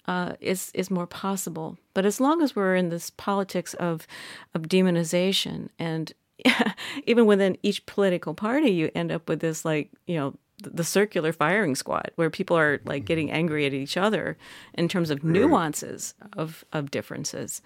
uh, 0.08 0.34
is 0.39 0.72
is 0.74 0.91
more 0.91 1.08
possible. 1.08 1.78
But 1.93 2.06
as 2.06 2.19
long 2.19 2.41
as 2.41 2.56
we're 2.56 2.76
in 2.76 2.89
this 2.89 3.10
politics 3.12 3.74
of 3.76 4.08
of 4.54 4.63
demonization, 4.63 5.69
and 5.78 6.12
even 7.06 7.26
within 7.26 7.58
each 7.63 7.86
political 7.86 8.34
party, 8.34 8.72
you 8.72 8.91
end 8.96 9.12
up 9.12 9.30
with 9.30 9.39
this 9.39 9.63
like 9.63 9.91
you 10.08 10.15
know 10.15 10.34
the 10.58 10.84
circular 10.84 11.34
firing 11.34 11.76
squad 11.76 12.12
where 12.15 12.30
people 12.30 12.58
are 12.58 12.80
like 12.86 13.06
getting 13.06 13.32
angry 13.32 13.65
at 13.65 13.74
each 13.74 13.98
other 13.98 14.38
in 14.76 14.88
terms 14.88 15.10
of 15.10 15.24
nuances 15.24 16.13
of 16.38 16.63
of 16.74 16.91
differences. 16.91 17.62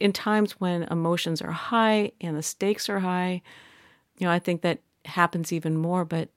In 0.00 0.12
times 0.12 0.52
when 0.52 0.84
emotions 0.84 1.40
are 1.40 1.52
high 1.52 2.12
and 2.20 2.36
the 2.36 2.42
stakes 2.42 2.88
are 2.88 3.00
high, 3.00 3.42
you 4.18 4.26
know, 4.26 4.32
I 4.32 4.38
think 4.38 4.62
that 4.62 4.80
happens 5.04 5.52
even 5.52 5.76
more. 5.76 6.04
But 6.04 6.28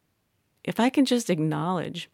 if 0.63 0.79
I 0.79 0.89
can 0.89 1.05
just 1.05 1.29
acknowledge, 1.29 2.09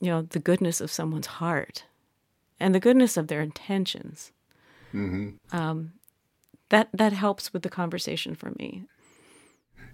you 0.00 0.08
know, 0.08 0.22
the 0.22 0.38
goodness 0.38 0.80
of 0.80 0.90
someone's 0.90 1.26
heart 1.26 1.84
and 2.58 2.74
the 2.74 2.80
goodness 2.80 3.16
of 3.16 3.28
their 3.28 3.40
intentions. 3.40 4.32
Mm-hmm. 4.94 5.56
Um, 5.56 5.92
that 6.68 6.88
that 6.92 7.12
helps 7.12 7.52
with 7.52 7.62
the 7.62 7.68
conversation 7.68 8.34
for 8.34 8.52
me. 8.58 8.84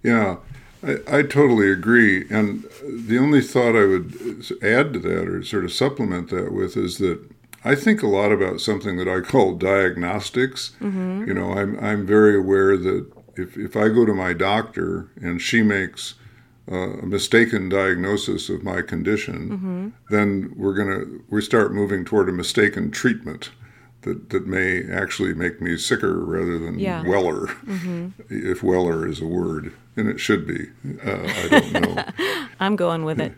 Yeah, 0.03 0.37
I, 0.83 0.99
I, 1.09 1.23
totally 1.23 1.71
agree. 1.71 2.27
And 2.31 2.65
the 2.83 3.19
only 3.19 3.41
thought 3.41 3.75
I 3.77 3.87
would 3.87 4.15
add 4.63 4.93
to 4.93 4.99
that, 5.01 5.27
or 5.27 5.43
sort 5.43 5.65
of 5.65 5.73
supplement 5.73 6.31
that 6.31 6.53
with, 6.53 6.77
is 6.77 6.99
that 6.99 7.19
I 7.67 7.75
think 7.75 8.01
a 8.01 8.07
lot 8.07 8.31
about 8.31 8.61
something 8.61 8.97
that 8.97 9.09
I 9.09 9.21
call 9.21 9.55
diagnostics. 9.55 10.73
Mm-hmm. 10.81 11.25
You 11.27 11.35
know, 11.35 11.53
I'm 11.53 11.77
I'm 11.81 12.07
very 12.07 12.37
aware 12.37 12.77
that 12.77 13.11
if 13.35 13.57
if 13.57 13.77
I 13.77 13.89
go 13.89 14.07
to 14.07 14.15
my 14.15 14.33
doctor 14.33 15.11
and 15.21 15.43
she 15.43 15.63
makes 15.63 16.15
uh, 16.71 16.99
a 16.99 17.07
mistaken 17.07 17.69
diagnosis 17.69 18.49
of 18.49 18.63
my 18.63 18.83
condition, 18.83 19.51
mm-hmm. 19.51 19.89
then 20.15 20.55
we're 20.57 20.75
gonna 20.75 21.07
we 21.29 21.43
start 21.43 21.75
moving 21.75 22.05
toward 22.05 22.29
a 22.29 22.33
mistaken 22.33 22.93
treatment 22.93 23.51
that 24.03 24.31
that 24.31 24.47
may 24.47 24.85
actually 24.89 25.35
make 25.35 25.61
me 25.61 25.77
sicker 25.77 26.25
rather 26.25 26.61
than 26.61 26.79
yeah. 26.79 27.03
weller, 27.03 27.49
mm-hmm. 27.67 28.11
if 28.29 28.63
weller 28.63 29.09
is 29.09 29.21
a 29.21 29.27
word, 29.27 29.73
and 29.97 30.09
it 30.09 30.21
should 30.21 30.47
be. 30.47 30.69
Uh, 31.05 31.23
I 31.25 31.49
don't 31.49 31.73
know. 31.73 32.05
I'm 32.61 32.77
going 32.77 33.05
with 33.05 33.21
it. 33.21 33.33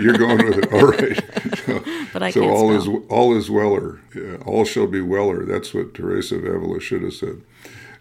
You're 0.00 0.18
going 0.18 0.44
with 0.44 0.58
it. 0.58 0.72
All 0.72 0.86
right. 0.86 1.22
so, 1.64 1.84
but 2.12 2.22
I 2.22 2.30
so 2.30 2.48
all 2.48 2.80
spell. 2.80 2.96
is 2.96 3.02
all 3.08 3.36
is 3.36 3.50
weller. 3.50 4.00
Yeah, 4.14 4.36
all 4.44 4.64
shall 4.64 4.86
be 4.86 5.00
weller. 5.00 5.44
That's 5.44 5.74
what 5.74 5.94
Teresa 5.94 6.36
of 6.36 6.44
Avila 6.44 6.80
should 6.80 7.02
have 7.02 7.14
said. 7.14 7.42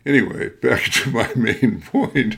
Anyway, 0.06 0.50
back 0.62 0.84
to 0.84 1.10
my 1.12 1.30
main 1.36 1.82
point. 1.82 2.38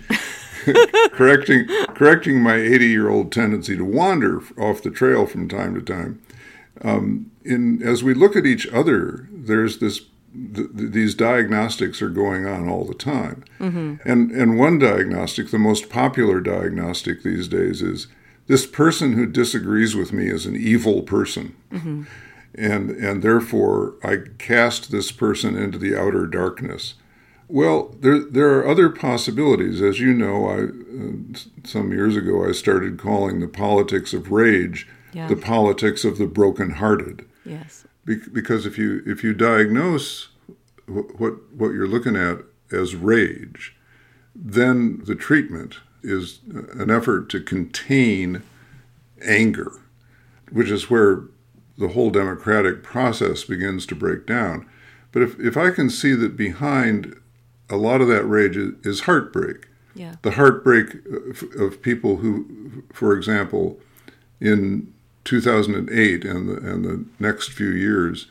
correcting 1.12 1.68
correcting 1.90 2.42
my 2.42 2.56
80 2.56 2.88
year 2.88 3.08
old 3.08 3.32
tendency 3.32 3.78
to 3.78 3.86
wander 3.86 4.42
off 4.58 4.82
the 4.82 4.90
trail 4.90 5.26
from 5.28 5.48
time 5.48 5.76
to 5.76 5.82
time. 5.82 6.22
Um, 6.82 7.32
in 7.44 7.82
as 7.84 8.04
we 8.04 8.14
look 8.14 8.36
at 8.36 8.46
each 8.46 8.68
other, 8.68 9.30
there's 9.32 9.78
this 9.78 10.02
th- 10.54 10.70
these 10.74 11.16
diagnostics 11.16 12.02
are 12.02 12.10
going 12.10 12.46
on 12.46 12.68
all 12.68 12.86
the 12.86 12.94
time, 12.94 13.44
mm-hmm. 13.60 13.96
and 14.08 14.32
and 14.32 14.58
one 14.58 14.80
diagnostic, 14.80 15.52
the 15.52 15.60
most 15.60 15.90
popular 15.90 16.42
diagnostic 16.42 17.24
these 17.24 17.48
days, 17.48 17.82
is 17.82 18.08
this 18.48 18.66
person 18.66 19.14
who 19.14 19.26
disagrees 19.26 19.96
with 19.96 20.14
me 20.14 20.28
is 20.28 20.46
an 20.46 20.56
evil 20.56 21.02
person. 21.02 21.56
Mm-hmm. 21.72 22.04
And, 22.58 22.92
and 22.92 23.22
therefore, 23.22 23.96
I 24.04 24.18
cast 24.38 24.92
this 24.92 25.12
person 25.12 25.58
into 25.58 25.78
the 25.78 25.96
outer 25.96 26.26
darkness. 26.26 26.94
Well, 27.48 27.96
there 28.00 28.24
there 28.24 28.58
are 28.58 28.68
other 28.68 28.90
possibilities. 28.90 29.80
As 29.80 30.00
you 30.00 30.14
know, 30.14 30.48
I 30.50 30.64
uh, 30.64 31.38
some 31.64 31.92
years 31.92 32.16
ago 32.16 32.48
I 32.48 32.54
started 32.54 32.98
calling 32.98 33.40
the 33.40 33.48
politics 33.48 34.14
of 34.14 34.32
rage 34.32 34.88
yeah. 35.16 35.28
the 35.28 35.36
politics 35.36 36.04
of 36.04 36.18
the 36.18 36.28
brokenhearted. 36.28 37.26
Yes. 37.46 37.88
Be- 38.04 38.20
because 38.32 38.66
if 38.66 38.78
you 38.78 39.02
if 39.06 39.24
you 39.24 39.34
diagnose 39.34 40.28
what 40.88 41.52
what 41.54 41.70
you're 41.70 41.88
looking 41.88 42.16
at 42.16 42.40
as 42.72 42.96
rage, 42.96 43.76
then 44.36 45.02
the 45.06 45.16
treatment 45.16 45.78
is 46.06 46.40
an 46.74 46.90
effort 46.90 47.30
to 47.30 47.40
contain 47.42 48.44
anger, 49.22 49.72
which 50.52 50.70
is 50.70 50.90
where 50.90 51.24
the 51.78 51.90
whole 51.90 52.10
democratic 52.10 52.84
process 52.84 53.44
begins 53.44 53.86
to 53.88 53.96
break 53.96 54.26
down. 54.26 54.68
But 55.12 55.24
if, 55.24 55.40
if 55.40 55.58
I 55.58 55.72
can 55.72 55.90
see 55.90 56.14
that 56.14 56.38
behind 56.38 57.20
a 57.70 57.76
lot 57.76 58.02
of 58.02 58.08
that 58.08 58.26
rage 58.26 58.58
is, 58.58 59.02
heartbreak, 59.02 59.68
yeah. 59.96 60.16
the 60.22 60.32
heartbreak 60.32 60.96
of, 61.06 61.44
of, 61.60 61.82
people 61.82 62.18
who, 62.18 62.84
for 62.94 63.16
example, 63.16 63.80
in 64.40 64.94
2008 65.24 66.26
and 66.26 66.50
the, 66.50 66.58
and 66.58 66.86
the 66.86 67.06
next 67.20 67.50
few 67.50 67.70
years, 67.70 68.28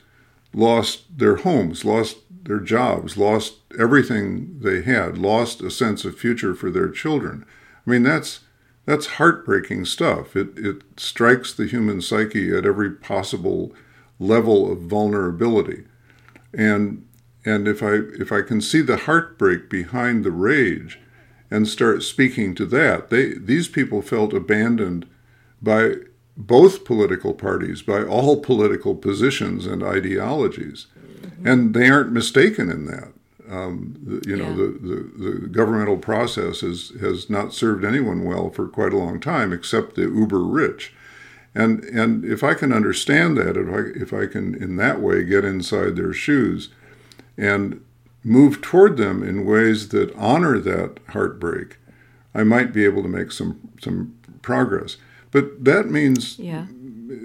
lost 0.52 1.18
their 1.18 1.36
homes, 1.36 1.84
lost 1.84 2.18
their 2.30 2.60
jobs, 2.60 3.16
lost 3.16 3.54
everything 3.78 4.58
they 4.60 4.82
had, 4.82 5.18
lost 5.18 5.62
a 5.62 5.70
sense 5.70 6.04
of 6.04 6.16
future 6.16 6.54
for 6.54 6.70
their 6.70 6.88
children. 6.88 7.44
I 7.86 7.90
mean, 7.90 8.02
that's 8.02 8.40
that's 8.86 9.06
heartbreaking 9.06 9.84
stuff. 9.86 10.36
It 10.36 10.50
it 10.56 10.82
strikes 10.96 11.52
the 11.52 11.66
human 11.66 12.00
psyche 12.00 12.56
at 12.56 12.66
every 12.66 12.90
possible 12.90 13.72
level 14.18 14.70
of 14.70 14.80
vulnerability. 14.82 15.84
And 16.52 17.06
and 17.44 17.68
if 17.68 17.82
I 17.82 17.94
if 18.18 18.32
I 18.32 18.42
can 18.42 18.60
see 18.60 18.80
the 18.80 18.98
heartbreak 18.98 19.68
behind 19.68 20.24
the 20.24 20.30
rage 20.30 21.00
and 21.50 21.68
start 21.68 22.02
speaking 22.02 22.54
to 22.56 22.66
that, 22.66 23.10
they 23.10 23.34
these 23.34 23.68
people 23.68 24.02
felt 24.02 24.32
abandoned 24.32 25.06
by 25.62 25.96
both 26.36 26.84
political 26.84 27.32
parties, 27.32 27.80
by 27.82 28.02
all 28.02 28.40
political 28.40 28.94
positions 28.94 29.66
and 29.66 29.82
ideologies. 29.82 30.86
Mm-hmm. 30.98 31.46
And 31.46 31.74
they 31.74 31.88
aren't 31.88 32.12
mistaken 32.12 32.70
in 32.70 32.86
that. 32.86 33.12
Um, 33.48 33.94
the, 34.02 34.28
you 34.28 34.36
know, 34.36 34.48
yeah. 34.48 34.56
the, 34.56 34.78
the, 34.80 35.40
the, 35.42 35.48
governmental 35.48 35.98
process 35.98 36.60
has, 36.60 36.92
has 37.00 37.28
not 37.28 37.52
served 37.52 37.84
anyone 37.84 38.24
well 38.24 38.48
for 38.48 38.66
quite 38.68 38.94
a 38.94 38.96
long 38.96 39.20
time, 39.20 39.52
except 39.52 39.96
the 39.96 40.02
uber 40.02 40.42
rich. 40.42 40.94
And, 41.54 41.84
and 41.84 42.24
if 42.24 42.42
I 42.42 42.54
can 42.54 42.72
understand 42.72 43.36
that, 43.36 43.56
if 43.56 43.68
I, 43.68 44.02
if 44.02 44.12
I 44.14 44.26
can 44.32 44.54
in 44.54 44.76
that 44.76 45.00
way 45.00 45.24
get 45.24 45.44
inside 45.44 45.94
their 45.94 46.14
shoes 46.14 46.70
and 47.36 47.84
move 48.24 48.62
toward 48.62 48.96
them 48.96 49.22
in 49.22 49.44
ways 49.44 49.90
that 49.90 50.14
honor 50.16 50.58
that 50.58 50.98
heartbreak, 51.08 51.76
I 52.34 52.42
might 52.44 52.72
be 52.72 52.84
able 52.84 53.02
to 53.02 53.08
make 53.08 53.30
some, 53.30 53.60
some 53.80 54.16
progress. 54.42 54.96
But 55.30 55.64
that 55.64 55.90
means, 55.90 56.38
yeah. 56.38 56.66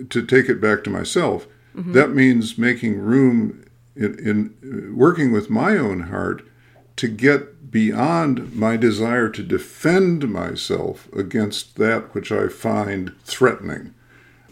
to 0.09 0.25
take 0.25 0.49
it 0.49 0.59
back 0.59 0.83
to 0.83 0.89
myself, 0.89 1.47
mm-hmm. 1.75 1.93
that 1.93 2.11
means 2.11 2.57
making 2.57 2.99
room 2.99 3.63
in, 3.99 4.17
in 4.19 4.55
uh, 4.63 4.95
working 4.95 5.31
with 5.31 5.49
my 5.49 5.77
own 5.77 6.03
heart 6.03 6.47
to 6.95 7.07
get 7.07 7.69
beyond 7.69 8.55
my 8.55 8.77
desire 8.77 9.29
to 9.29 9.43
defend 9.43 10.29
myself 10.29 11.11
against 11.13 11.75
that 11.75 12.15
which 12.15 12.31
I 12.31 12.47
find 12.47 13.13
threatening. 13.23 13.93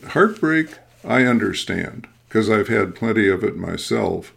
Heartbreak, 0.10 0.78
I 1.04 1.24
understand 1.24 2.08
because 2.28 2.50
I've 2.50 2.68
had 2.68 2.94
plenty 2.94 3.28
of 3.30 3.44
it 3.44 3.56
myself, 3.56 4.34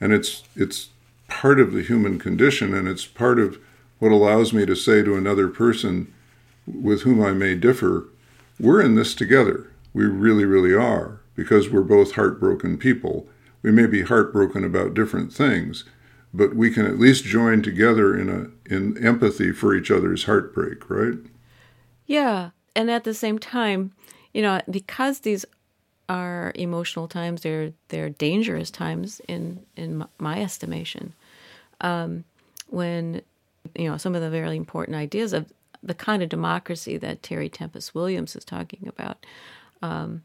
and 0.00 0.12
it's 0.12 0.42
it's 0.56 0.88
part 1.28 1.60
of 1.60 1.72
the 1.72 1.82
human 1.82 2.18
condition, 2.18 2.74
and 2.74 2.88
it's 2.88 3.06
part 3.06 3.38
of 3.38 3.58
what 3.98 4.12
allows 4.12 4.52
me 4.52 4.66
to 4.66 4.74
say 4.74 5.02
to 5.02 5.16
another 5.16 5.48
person 5.48 6.12
with 6.66 7.02
whom 7.02 7.22
I 7.22 7.32
may 7.32 7.54
differ, 7.54 8.08
we're 8.60 8.82
in 8.82 8.94
this 8.94 9.14
together. 9.14 9.70
We 9.94 10.04
really, 10.04 10.44
really 10.44 10.74
are, 10.74 11.20
because 11.34 11.70
we're 11.70 11.82
both 11.82 12.12
heartbroken 12.12 12.76
people 12.76 13.26
we 13.62 13.72
may 13.72 13.86
be 13.86 14.02
heartbroken 14.02 14.64
about 14.64 14.94
different 14.94 15.32
things, 15.32 15.84
but 16.32 16.54
we 16.54 16.70
can 16.70 16.86
at 16.86 16.98
least 16.98 17.24
join 17.24 17.62
together 17.62 18.16
in 18.16 18.28
a 18.28 18.72
in 18.72 19.02
empathy 19.04 19.52
for 19.52 19.74
each 19.74 19.90
other's 19.90 20.24
heartbreak, 20.24 20.88
right? 20.90 21.18
Yeah, 22.06 22.50
and 22.76 22.90
at 22.90 23.04
the 23.04 23.14
same 23.14 23.38
time, 23.38 23.92
you 24.32 24.42
know, 24.42 24.60
because 24.70 25.20
these 25.20 25.44
are 26.08 26.52
emotional 26.54 27.08
times, 27.08 27.42
they're 27.42 27.72
they're 27.88 28.10
dangerous 28.10 28.70
times 28.70 29.20
in 29.28 29.64
in 29.76 30.04
my 30.18 30.40
estimation. 30.40 31.14
Um, 31.80 32.24
when 32.68 33.22
you 33.74 33.90
know 33.90 33.96
some 33.96 34.14
of 34.14 34.22
the 34.22 34.30
very 34.30 34.56
important 34.56 34.96
ideas 34.96 35.32
of 35.32 35.52
the 35.82 35.94
kind 35.94 36.22
of 36.22 36.28
democracy 36.28 36.96
that 36.98 37.22
Terry 37.22 37.48
Tempest 37.48 37.94
Williams 37.94 38.34
is 38.34 38.44
talking 38.44 38.86
about 38.88 39.24
um, 39.80 40.22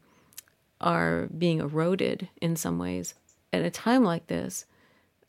are 0.80 1.28
being 1.38 1.60
eroded 1.60 2.28
in 2.40 2.56
some 2.56 2.78
ways 2.78 3.14
at 3.54 3.64
a 3.64 3.70
time 3.70 4.04
like 4.04 4.26
this, 4.26 4.66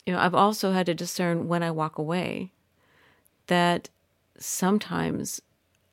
you 0.06 0.14
know, 0.14 0.20
I've 0.20 0.36
also 0.36 0.72
had 0.72 0.86
to 0.86 0.94
discern 0.94 1.48
when 1.48 1.64
I 1.64 1.72
walk 1.72 1.98
away 1.98 2.52
that 3.48 3.90
sometimes 4.38 5.42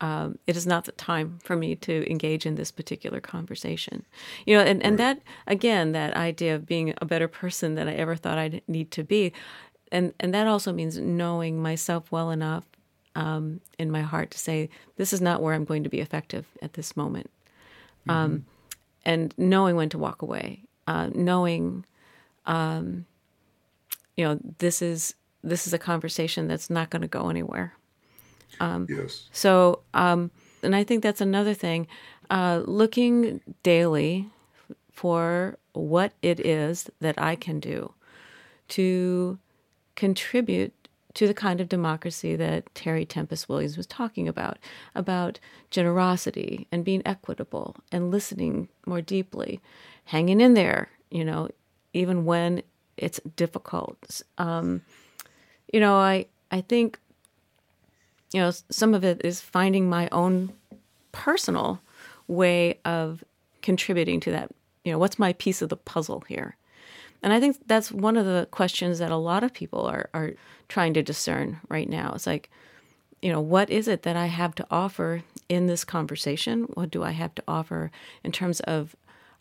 um, 0.00 0.38
it 0.46 0.56
is 0.56 0.66
not 0.66 0.84
the 0.84 0.92
time 0.92 1.38
for 1.42 1.54
me 1.54 1.76
to 1.76 2.10
engage 2.10 2.44
in 2.44 2.56
this 2.56 2.72
particular 2.72 3.20
conversation. 3.20 4.04
You 4.46 4.56
know, 4.56 4.64
and, 4.64 4.82
and 4.82 4.98
right. 4.98 5.16
that, 5.16 5.22
again, 5.46 5.92
that 5.92 6.16
idea 6.16 6.56
of 6.56 6.66
being 6.66 6.92
a 6.98 7.04
better 7.04 7.28
person 7.28 7.76
than 7.76 7.88
I 7.88 7.94
ever 7.94 8.16
thought 8.16 8.36
I'd 8.36 8.62
need 8.66 8.90
to 8.92 9.04
be. 9.04 9.32
And, 9.92 10.12
and 10.18 10.34
that 10.34 10.46
also 10.46 10.72
means 10.72 10.98
knowing 10.98 11.62
myself 11.62 12.10
well 12.10 12.30
enough 12.30 12.64
um, 13.14 13.60
in 13.78 13.90
my 13.90 14.00
heart 14.00 14.30
to 14.32 14.38
say, 14.38 14.70
this 14.96 15.12
is 15.12 15.20
not 15.20 15.40
where 15.40 15.54
I'm 15.54 15.64
going 15.64 15.84
to 15.84 15.90
be 15.90 16.00
effective 16.00 16.46
at 16.60 16.72
this 16.72 16.96
moment. 16.96 17.30
Mm-hmm. 18.08 18.10
Um, 18.10 18.46
and 19.04 19.34
knowing 19.36 19.76
when 19.76 19.88
to 19.90 19.98
walk 19.98 20.22
away, 20.22 20.64
uh, 20.86 21.10
knowing 21.14 21.84
um, 22.46 23.06
you 24.16 24.24
know, 24.24 24.38
this 24.58 24.82
is 24.82 25.14
this 25.42 25.66
is 25.66 25.72
a 25.72 25.78
conversation 25.78 26.46
that's 26.46 26.70
not 26.70 26.90
going 26.90 27.02
to 27.02 27.08
go 27.08 27.28
anywhere. 27.28 27.74
Um, 28.60 28.86
yes. 28.88 29.28
So, 29.32 29.80
um, 29.94 30.30
and 30.62 30.76
I 30.76 30.84
think 30.84 31.02
that's 31.02 31.20
another 31.20 31.54
thing. 31.54 31.86
Uh, 32.30 32.62
looking 32.64 33.40
daily 33.62 34.28
for 34.92 35.58
what 35.72 36.12
it 36.22 36.38
is 36.40 36.90
that 37.00 37.20
I 37.20 37.34
can 37.34 37.60
do 37.60 37.92
to 38.68 39.38
contribute 39.96 40.72
to 41.14 41.26
the 41.26 41.34
kind 41.34 41.60
of 41.60 41.68
democracy 41.68 42.36
that 42.36 42.74
Terry 42.74 43.04
Tempest 43.04 43.48
Williams 43.48 43.76
was 43.76 43.86
talking 43.86 44.28
about 44.28 44.58
about 44.94 45.38
generosity 45.70 46.66
and 46.72 46.84
being 46.84 47.02
equitable 47.04 47.76
and 47.90 48.10
listening 48.10 48.68
more 48.86 49.02
deeply, 49.02 49.60
hanging 50.06 50.40
in 50.40 50.54
there, 50.54 50.88
you 51.10 51.24
know, 51.24 51.50
even 51.92 52.24
when 52.24 52.62
it's 52.96 53.20
difficult. 53.36 54.22
Um, 54.38 54.82
you 55.72 55.80
know, 55.80 55.96
I 55.96 56.26
I 56.50 56.60
think 56.60 56.98
you 58.32 58.40
know 58.40 58.50
some 58.50 58.94
of 58.94 59.04
it 59.04 59.20
is 59.24 59.40
finding 59.40 59.88
my 59.88 60.08
own 60.12 60.52
personal 61.12 61.80
way 62.28 62.78
of 62.84 63.24
contributing 63.62 64.20
to 64.20 64.30
that. 64.30 64.50
You 64.84 64.92
know, 64.92 64.98
what's 64.98 65.18
my 65.18 65.32
piece 65.34 65.62
of 65.62 65.68
the 65.68 65.76
puzzle 65.76 66.24
here? 66.28 66.56
And 67.22 67.32
I 67.32 67.38
think 67.38 67.56
that's 67.66 67.92
one 67.92 68.16
of 68.16 68.26
the 68.26 68.48
questions 68.50 68.98
that 68.98 69.12
a 69.12 69.16
lot 69.16 69.44
of 69.44 69.52
people 69.52 69.86
are 69.86 70.10
are 70.12 70.32
trying 70.68 70.94
to 70.94 71.02
discern 71.02 71.60
right 71.68 71.88
now. 71.88 72.12
It's 72.14 72.26
like, 72.26 72.50
you 73.20 73.30
know, 73.30 73.40
what 73.40 73.70
is 73.70 73.88
it 73.88 74.02
that 74.02 74.16
I 74.16 74.26
have 74.26 74.54
to 74.56 74.66
offer 74.70 75.22
in 75.48 75.66
this 75.66 75.84
conversation? 75.84 76.62
What 76.74 76.90
do 76.90 77.04
I 77.04 77.12
have 77.12 77.34
to 77.36 77.44
offer 77.46 77.90
in 78.24 78.32
terms 78.32 78.60
of 78.60 78.96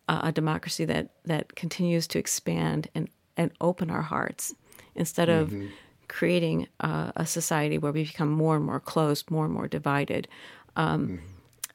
a 0.10 0.32
democracy 0.32 0.86
that 0.86 1.10
that 1.26 1.56
continues 1.56 2.08
to 2.08 2.20
expand 2.20 2.90
and 2.94 3.10
and 3.38 3.52
open 3.62 3.90
our 3.90 4.02
hearts 4.02 4.54
instead 4.96 5.30
of 5.30 5.50
mm-hmm. 5.50 5.68
creating 6.08 6.68
uh, 6.80 7.12
a 7.16 7.26
society 7.26 7.78
where 7.78 7.92
we 7.92 8.04
become 8.04 8.30
more 8.30 8.56
and 8.56 8.66
more 8.66 8.80
closed, 8.80 9.32
more 9.32 9.46
and 9.46 9.54
more 9.54 9.68
divided. 9.68 10.28
Um, 10.76 11.08
mm-hmm. 11.08 11.26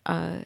uh, 0.07 0.39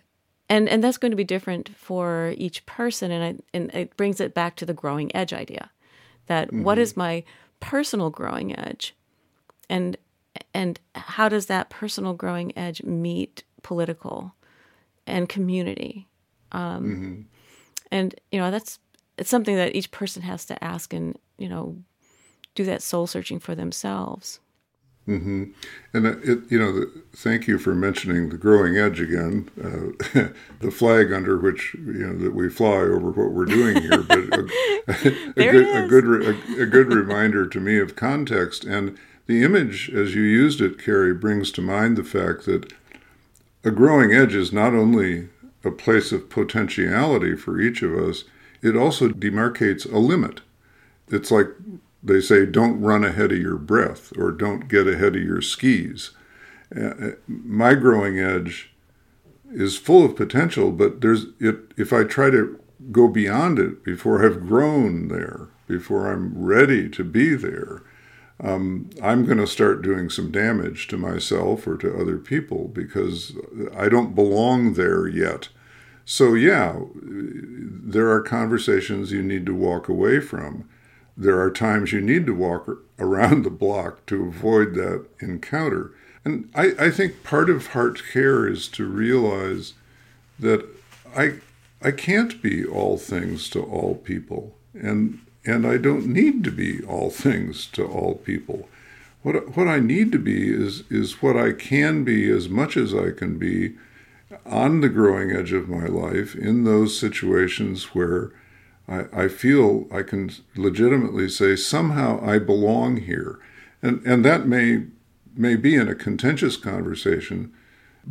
and 0.48 0.68
and 0.68 0.82
that's 0.82 0.98
going 0.98 1.10
to 1.10 1.16
be 1.16 1.24
different 1.24 1.68
for 1.76 2.34
each 2.36 2.64
person, 2.66 3.10
and 3.10 3.24
I, 3.24 3.42
and 3.56 3.74
it 3.74 3.96
brings 3.96 4.20
it 4.20 4.34
back 4.34 4.56
to 4.56 4.66
the 4.66 4.74
growing 4.74 5.14
edge 5.14 5.32
idea, 5.32 5.70
that 6.26 6.48
mm-hmm. 6.48 6.62
what 6.62 6.78
is 6.78 6.96
my 6.96 7.24
personal 7.60 8.10
growing 8.10 8.58
edge, 8.58 8.94
and 9.68 9.96
and 10.54 10.78
how 10.94 11.28
does 11.28 11.46
that 11.46 11.70
personal 11.70 12.14
growing 12.14 12.56
edge 12.56 12.82
meet 12.82 13.44
political 13.62 14.34
and 15.06 15.28
community? 15.28 16.08
Um, 16.52 16.84
mm-hmm 16.84 17.20
and 17.90 18.14
you 18.30 18.38
know 18.38 18.50
that's 18.50 18.78
it's 19.18 19.30
something 19.30 19.56
that 19.56 19.74
each 19.74 19.90
person 19.90 20.22
has 20.22 20.44
to 20.46 20.64
ask 20.64 20.92
and 20.92 21.18
you 21.38 21.48
know 21.48 21.76
do 22.54 22.64
that 22.64 22.82
soul 22.82 23.06
searching 23.06 23.38
for 23.38 23.54
themselves. 23.54 24.40
Mm-hmm. 25.08 25.44
and 25.94 26.06
it, 26.06 26.40
you 26.50 26.58
know 26.58 26.72
the, 26.72 27.02
thank 27.16 27.48
you 27.48 27.58
for 27.58 27.74
mentioning 27.74 28.28
the 28.28 28.36
growing 28.36 28.76
edge 28.76 29.00
again 29.00 29.48
uh, 29.58 30.28
the 30.60 30.70
flag 30.70 31.10
under 31.10 31.38
which 31.38 31.74
you 31.74 32.06
know 32.06 32.16
that 32.18 32.34
we 32.34 32.48
fly 32.50 32.76
over 32.76 33.10
what 33.10 33.32
we're 33.32 33.46
doing 33.46 33.80
here 33.80 34.02
but 34.02 34.18
a, 34.18 34.46
a, 34.90 34.92
good, 35.34 35.84
a 35.84 35.88
good 35.88 36.22
a, 36.22 36.62
a 36.62 36.66
good 36.66 36.92
reminder 36.92 37.46
to 37.46 37.60
me 37.60 37.78
of 37.78 37.96
context. 37.96 38.64
And 38.64 38.96
the 39.26 39.42
image 39.44 39.90
as 39.90 40.14
you 40.14 40.22
used 40.22 40.60
it 40.60 40.82
carrie 40.82 41.14
brings 41.14 41.50
to 41.52 41.62
mind 41.62 41.96
the 41.96 42.04
fact 42.04 42.44
that 42.46 42.72
a 43.62 43.70
growing 43.70 44.12
edge 44.12 44.34
is 44.34 44.52
not 44.52 44.74
only 44.74 45.28
a 45.64 45.70
place 45.70 46.12
of 46.12 46.30
potentiality 46.30 47.36
for 47.36 47.60
each 47.60 47.82
of 47.82 47.94
us, 47.94 48.24
it 48.62 48.76
also 48.76 49.08
demarcates 49.08 49.90
a 49.90 49.98
limit. 49.98 50.40
It's 51.08 51.30
like 51.30 51.48
they 52.02 52.20
say, 52.20 52.46
don't 52.46 52.80
run 52.80 53.04
ahead 53.04 53.32
of 53.32 53.38
your 53.38 53.56
breath 53.56 54.12
or 54.16 54.30
don't 54.30 54.68
get 54.68 54.86
ahead 54.86 55.16
of 55.16 55.22
your 55.22 55.42
skis. 55.42 56.10
Uh, 56.74 57.10
my 57.26 57.74
growing 57.74 58.18
edge 58.18 58.72
is 59.52 59.76
full 59.76 60.04
of 60.04 60.16
potential, 60.16 60.70
but 60.70 61.00
there's 61.00 61.26
it. 61.40 61.72
If 61.76 61.92
I 61.92 62.04
try 62.04 62.30
to 62.30 62.58
go 62.92 63.08
beyond 63.08 63.58
it, 63.58 63.82
before 63.84 64.24
I've 64.24 64.46
grown 64.46 65.08
there, 65.08 65.48
before 65.66 66.12
I'm 66.12 66.32
ready 66.42 66.88
to 66.90 67.04
be 67.04 67.34
there, 67.34 67.82
um, 68.42 68.88
I'm 69.02 69.26
going 69.26 69.38
to 69.38 69.46
start 69.46 69.82
doing 69.82 70.08
some 70.08 70.30
damage 70.30 70.88
to 70.88 70.96
myself 70.96 71.66
or 71.66 71.76
to 71.78 72.00
other 72.00 72.16
people 72.16 72.68
because 72.68 73.36
I 73.76 73.88
don't 73.88 74.14
belong 74.14 74.74
there 74.74 75.06
yet. 75.06 75.48
So, 76.06 76.34
yeah, 76.34 76.80
there 76.94 78.10
are 78.10 78.22
conversations 78.22 79.12
you 79.12 79.22
need 79.22 79.46
to 79.46 79.54
walk 79.54 79.88
away 79.88 80.20
from. 80.20 80.68
There 81.16 81.38
are 81.38 81.50
times 81.50 81.92
you 81.92 82.00
need 82.00 82.24
to 82.26 82.34
walk 82.34 82.68
around 82.98 83.42
the 83.42 83.50
block 83.50 84.06
to 84.06 84.24
avoid 84.26 84.74
that 84.74 85.06
encounter. 85.20 85.92
And 86.24 86.50
I, 86.54 86.72
I 86.78 86.90
think 86.90 87.22
part 87.22 87.50
of 87.50 87.68
heart 87.68 88.02
care 88.12 88.48
is 88.48 88.68
to 88.68 88.86
realize 88.86 89.74
that 90.38 90.66
I, 91.14 91.34
I 91.82 91.90
can't 91.90 92.40
be 92.40 92.64
all 92.64 92.96
things 92.96 93.50
to 93.50 93.62
all 93.62 93.96
people. 93.96 94.56
And 94.74 95.20
and 95.44 95.66
I 95.66 95.76
don't 95.76 96.06
need 96.06 96.44
to 96.44 96.50
be 96.50 96.82
all 96.84 97.10
things 97.10 97.66
to 97.68 97.86
all 97.86 98.16
people. 98.16 98.68
What 99.22 99.56
what 99.56 99.68
I 99.68 99.80
need 99.80 100.12
to 100.12 100.18
be 100.18 100.52
is 100.52 100.84
is 100.90 101.22
what 101.22 101.36
I 101.36 101.52
can 101.52 102.04
be 102.04 102.30
as 102.30 102.48
much 102.48 102.76
as 102.76 102.94
I 102.94 103.10
can 103.10 103.38
be 103.38 103.76
on 104.46 104.80
the 104.80 104.88
growing 104.88 105.30
edge 105.30 105.52
of 105.52 105.68
my 105.68 105.86
life 105.86 106.34
in 106.34 106.64
those 106.64 106.98
situations 106.98 107.94
where 107.94 108.32
I, 108.88 109.04
I 109.12 109.28
feel 109.28 109.86
I 109.92 110.02
can 110.02 110.30
legitimately 110.56 111.28
say 111.28 111.56
somehow 111.56 112.20
I 112.24 112.38
belong 112.38 112.98
here. 112.98 113.38
And 113.82 114.04
and 114.06 114.24
that 114.24 114.46
may 114.46 114.86
may 115.36 115.56
be 115.56 115.74
in 115.74 115.88
a 115.88 115.94
contentious 115.94 116.56
conversation, 116.56 117.52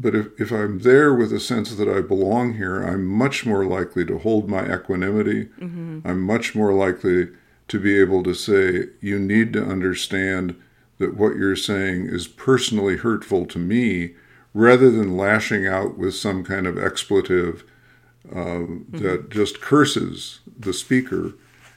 but 0.01 0.15
if, 0.15 0.27
if 0.39 0.51
I'm 0.51 0.79
there 0.79 1.13
with 1.13 1.31
a 1.33 1.39
sense 1.39 1.75
that 1.75 1.89
I 1.89 2.01
belong 2.01 2.55
here, 2.55 2.81
I'm 2.89 3.05
much 3.05 3.45
more 3.45 3.65
likely 3.65 4.05
to 4.05 4.17
hold 4.19 4.49
my 4.49 4.63
equanimity. 4.73 5.41
Mm-hmm. 5.59 6.07
I'm 6.07 6.21
much 6.21 6.55
more 6.55 6.73
likely 6.73 7.29
to 7.67 7.79
be 7.79 7.99
able 7.99 8.23
to 8.23 8.33
say, 8.33 8.85
you 9.01 9.19
need 9.19 9.53
to 9.53 9.63
understand 9.63 10.55
that 10.97 11.15
what 11.15 11.35
you're 11.35 11.55
saying 11.55 12.07
is 12.07 12.27
personally 12.27 12.97
hurtful 12.97 13.45
to 13.47 13.59
me, 13.59 14.15
rather 14.53 14.89
than 14.89 15.17
lashing 15.17 15.67
out 15.67 15.97
with 15.97 16.15
some 16.15 16.43
kind 16.43 16.65
of 16.65 16.77
expletive 16.77 17.63
uh, 18.31 18.35
mm-hmm. 18.35 18.97
that 18.97 19.29
just 19.29 19.61
curses 19.61 20.39
the 20.57 20.73
speaker 20.73 21.33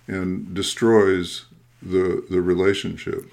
and 0.06 0.54
destroys 0.54 1.46
the 1.82 2.24
the 2.30 2.40
relationship. 2.40 3.30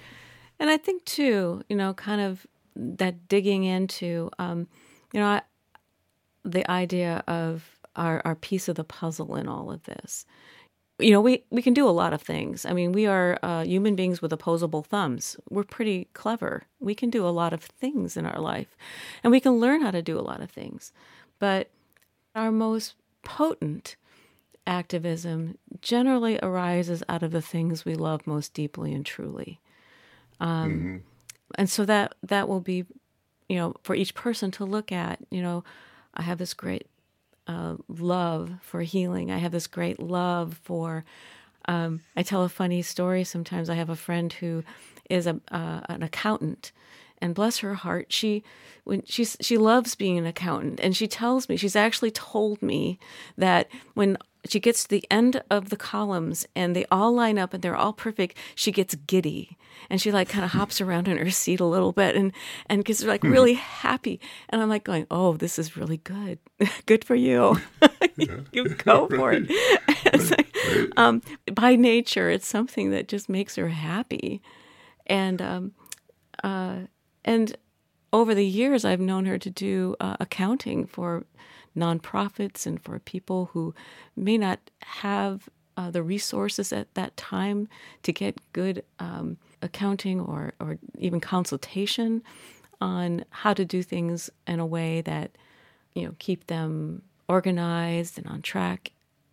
And 0.60 0.70
I 0.70 0.78
think 0.78 1.06
too, 1.06 1.64
you 1.70 1.76
know, 1.76 1.94
kind 1.94 2.22
of 2.22 2.46
that 2.80 3.28
digging 3.28 3.64
into, 3.64 4.30
um, 4.40 4.68
you 5.14 5.20
know, 5.20 5.28
I, 5.28 5.42
the 6.44 6.70
idea 6.70 7.24
of 7.28 7.80
our, 7.96 8.22
our 8.24 8.36
piece 8.36 8.68
of 8.68 8.76
the 8.76 8.84
puzzle 8.84 9.36
in 9.36 9.48
all 9.48 9.72
of 9.72 9.84
this. 9.84 10.26
You 10.98 11.12
know, 11.12 11.22
we, 11.22 11.44
we 11.50 11.62
can 11.62 11.74
do 11.74 11.88
a 11.88 11.92
lot 11.92 12.14
of 12.14 12.22
things. 12.22 12.66
I 12.66 12.74
mean, 12.74 12.92
we 12.92 13.06
are 13.06 13.40
uh, 13.42 13.64
human 13.64 13.96
beings 13.96 14.22
with 14.22 14.34
opposable 14.34 14.84
thumbs. 14.84 15.38
We're 15.50 15.64
pretty 15.64 16.10
clever. 16.14 16.64
We 16.80 16.94
can 16.96 17.10
do 17.10 17.26
a 17.26 17.30
lot 17.30 17.54
of 17.54 17.62
things 17.64 18.18
in 18.18 18.26
our 18.26 18.40
life, 18.40 18.76
and 19.24 19.32
we 19.32 19.40
can 19.40 19.60
learn 19.60 19.82
how 19.82 19.92
to 19.92 20.02
do 20.02 20.20
a 20.20 20.22
lot 20.22 20.42
of 20.42 20.52
things. 20.52 20.92
But 21.40 21.70
our 22.36 22.52
most 22.52 22.96
potent 23.24 23.96
activism 24.68 25.58
generally 25.82 26.38
arises 26.44 27.02
out 27.08 27.24
of 27.24 27.32
the 27.32 27.42
things 27.42 27.86
we 27.86 27.96
love 27.96 28.28
most 28.28 28.54
deeply 28.54 28.94
and 28.94 29.06
truly. 29.06 29.62
Um, 30.42 30.72
mm-hmm 30.72 30.98
and 31.56 31.70
so 31.70 31.86
that 31.86 32.16
that 32.24 32.48
will 32.48 32.62
be 32.62 32.86
you 33.48 33.56
know 33.56 33.74
for 33.84 33.96
each 33.96 34.14
person 34.14 34.52
to 34.52 34.66
look 34.66 34.92
at 34.92 35.20
you 35.32 35.42
know 35.42 35.64
i 36.14 36.22
have 36.22 36.38
this 36.38 36.54
great 36.54 36.88
uh, 37.50 37.78
love 37.88 38.52
for 38.62 38.82
healing. 38.82 39.32
I 39.32 39.40
have 39.40 39.52
this 39.52 39.66
great 39.66 40.00
love 40.00 40.60
for 40.64 41.04
um, 41.66 42.02
i 42.16 42.24
tell 42.24 42.44
a 42.44 42.50
funny 42.50 42.82
story. 42.82 43.24
Sometimes 43.24 43.70
i 43.70 43.74
have 43.74 43.90
a 43.90 43.96
friend 43.96 44.32
who 44.34 44.64
is 45.10 45.26
a 45.28 45.42
uh, 45.52 45.82
an 45.90 46.04
accountant. 46.04 46.72
And 47.22 47.36
bless 47.36 47.58
her 47.58 47.74
heart 47.74 48.14
she 48.14 48.44
when 48.86 49.04
she's 49.06 49.36
she 49.42 49.58
loves 49.58 49.96
being 49.96 50.18
an 50.18 50.26
accountant. 50.26 50.80
And 50.80 50.96
she 50.96 51.08
tells 51.08 51.50
me 51.50 51.58
she's 51.58 51.76
actually 51.76 52.12
told 52.12 52.62
me 52.62 52.98
that 53.38 53.68
when 53.94 54.18
she 54.48 54.60
gets 54.60 54.84
to 54.84 54.90
the 54.90 55.04
end 55.12 55.42
of 55.50 55.70
the 55.70 55.78
columns 55.78 56.48
and 56.56 56.76
they 56.76 56.86
all 56.92 57.14
line 57.14 57.38
up 57.38 57.54
and 57.54 57.62
they're 57.62 57.76
all 57.76 57.94
perfect. 57.94 58.38
She 58.56 58.72
gets 58.72 58.96
giddy 58.96 59.58
and 59.90 60.02
she 60.02 60.12
like 60.12 60.30
kind 60.30 60.46
of 60.46 60.52
hops 60.52 60.80
around 60.80 61.08
in 61.08 61.18
her 61.18 61.30
seat 61.30 61.60
a 61.60 61.66
little 61.66 61.92
bit 61.92 62.16
and 62.16 62.32
and 62.68 62.86
gets 62.86 63.04
like 63.04 63.22
hmm. 63.22 63.32
really 63.32 63.54
happy. 63.56 64.20
And 64.50 64.62
i'm 64.62 64.70
like 64.70 64.84
going 64.84 65.08
oh 65.12 65.34
this 65.34 65.60
is 65.60 65.76
really 65.76 65.98
good. 65.98 66.40
Good 66.86 67.04
for 67.04 67.16
you. 67.16 67.58
You 68.52 68.68
go 68.70 69.08
for 69.16 69.32
it. 69.32 69.50
Like, 70.14 70.54
um, 70.98 71.22
by 71.54 71.78
nature 71.78 72.30
it's 72.30 72.48
something 72.48 72.92
that 72.92 73.08
just 73.08 73.30
makes 73.30 73.56
her 73.56 73.70
happy. 73.70 74.42
And 75.08 75.42
um, 75.42 75.72
uh, 76.44 76.80
and 77.24 77.56
over 78.12 78.34
the 78.34 78.46
years 78.46 78.84
i've 78.84 79.00
known 79.00 79.26
her 79.26 79.38
to 79.38 79.50
do 79.50 79.96
uh, 80.00 80.18
accounting 80.20 80.86
for 80.86 81.26
nonprofits 81.80 82.66
and 82.66 82.82
for 82.82 83.00
people 83.00 83.50
who 83.54 83.74
may 84.16 84.38
not 84.38 84.60
have 84.82 85.50
uh, 85.78 85.90
the 85.90 86.04
resources 86.04 86.74
at 86.74 86.94
that 86.94 87.16
time 87.16 87.70
to 88.04 88.12
get 88.12 88.38
good 88.52 88.84
um, 89.00 89.38
accounting 89.62 90.20
or, 90.20 90.54
or 90.60 90.78
even 90.98 91.22
consultation 91.22 92.22
on 92.82 93.24
how 93.30 93.54
to 93.54 93.64
do 93.64 93.82
things 93.82 94.30
in 94.48 94.60
a 94.60 94.66
way 94.66 95.02
that 95.02 95.32
you 95.94 96.04
know 96.04 96.14
keep 96.20 96.48
them 96.48 97.02
organized 97.28 98.18
and 98.18 98.28
on 98.28 98.42
track 98.42 98.92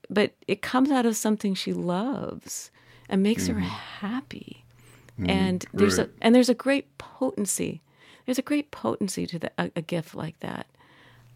but 0.08 0.32
it 0.46 0.62
comes 0.62 0.90
out 0.90 1.06
of 1.06 1.16
something 1.16 1.54
she 1.54 1.72
loves 1.72 2.70
and 3.08 3.22
makes 3.22 3.48
mm-hmm. 3.48 3.60
her 3.60 3.68
happy 3.68 4.64
mm-hmm. 5.18 5.30
and 5.30 5.64
there's 5.72 5.98
right. 5.98 6.08
a 6.08 6.24
and 6.24 6.34
there's 6.34 6.48
a 6.48 6.54
great 6.54 6.96
potency 6.98 7.82
there's 8.24 8.38
a 8.38 8.42
great 8.42 8.70
potency 8.70 9.26
to 9.26 9.38
the, 9.38 9.52
a, 9.58 9.70
a 9.76 9.82
gift 9.82 10.14
like 10.14 10.38
that 10.40 10.66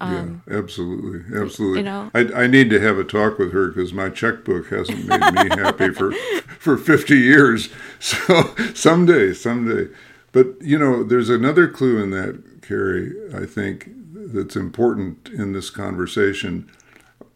um, 0.00 0.42
yeah, 0.48 0.56
absolutely, 0.58 1.38
absolutely. 1.38 1.78
You 1.78 1.84
know, 1.84 2.10
I, 2.14 2.20
I 2.34 2.46
need 2.46 2.70
to 2.70 2.80
have 2.80 2.98
a 2.98 3.04
talk 3.04 3.38
with 3.38 3.52
her 3.52 3.68
because 3.68 3.92
my 3.92 4.08
checkbook 4.08 4.68
hasn't 4.68 5.06
made 5.06 5.34
me 5.34 5.48
happy 5.50 5.90
for 5.90 6.12
for 6.58 6.76
fifty 6.76 7.18
years. 7.18 7.68
So 8.00 8.54
someday, 8.72 9.34
someday. 9.34 9.92
But 10.32 10.62
you 10.62 10.78
know, 10.78 11.04
there's 11.04 11.28
another 11.28 11.68
clue 11.68 12.02
in 12.02 12.10
that, 12.12 12.62
Carrie. 12.62 13.12
I 13.34 13.44
think 13.44 13.90
that's 14.14 14.56
important 14.56 15.28
in 15.28 15.52
this 15.52 15.68
conversation, 15.68 16.70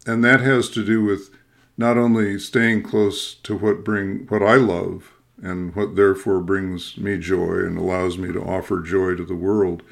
and 0.07 0.25
that 0.25 0.41
has 0.41 0.71
to 0.71 0.85
do 0.85 1.05
with 1.05 1.29
not 1.77 1.99
only 1.99 2.39
staying 2.39 2.83
close 2.83 3.35
to 3.35 3.57
what 3.57 3.85
bring 3.85 4.27
what 4.29 4.43
I 4.43 4.55
love 4.55 5.13
and 5.43 5.75
what 5.75 5.97
therefore 5.97 6.41
brings 6.41 6.97
me 6.97 7.19
joy 7.19 7.59
and 7.59 7.77
allows 7.77 8.17
me 8.17 8.33
to 8.33 8.41
offer 8.43 8.81
joy 8.81 9.15
to 9.17 9.25
the 9.25 9.35
world, 9.35 9.83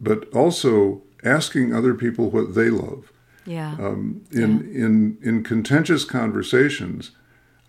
but 0.00 0.28
also 0.34 1.02
asking 1.24 1.74
other 1.74 1.94
people 1.94 2.30
what 2.30 2.54
they 2.54 2.70
love. 2.70 3.12
Yeah. 3.46 3.72
Um, 3.78 4.22
in 4.30 4.40
yeah. 4.40 4.84
in 4.84 5.18
in 5.22 5.44
contentious 5.44 6.04
conversations, 6.04 7.12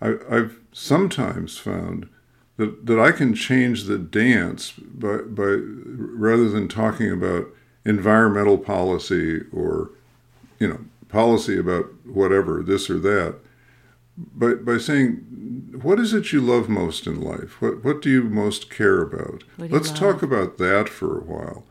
I, 0.00 0.14
I've 0.30 0.58
sometimes 0.72 1.58
found 1.58 2.08
that 2.56 2.86
that 2.86 3.00
I 3.00 3.12
can 3.12 3.34
change 3.34 3.84
the 3.84 3.98
dance 3.98 4.72
by 4.72 5.18
by 5.18 5.56
rather 5.58 6.48
than 6.48 6.68
talking 6.68 7.10
about 7.10 7.46
environmental 7.84 8.58
policy 8.58 9.42
or 9.52 9.90
you 10.58 10.68
know 10.68 10.80
policy 11.08 11.58
about 11.58 11.86
whatever 12.06 12.62
this 12.62 12.88
or 12.88 12.98
that 12.98 13.36
by 14.16 14.54
by 14.54 14.78
saying 14.78 15.14
what 15.82 15.98
is 15.98 16.12
it 16.12 16.32
you 16.32 16.40
love 16.40 16.68
most 16.68 17.06
in 17.06 17.20
life 17.20 17.60
what 17.60 17.84
what 17.84 18.02
do 18.02 18.10
you 18.10 18.22
most 18.22 18.70
care 18.70 19.00
about 19.02 19.42
let's 19.58 19.90
talk 19.90 20.22
about 20.22 20.58
that 20.58 20.88
for 20.88 21.18
a 21.18 21.24
while 21.24 21.64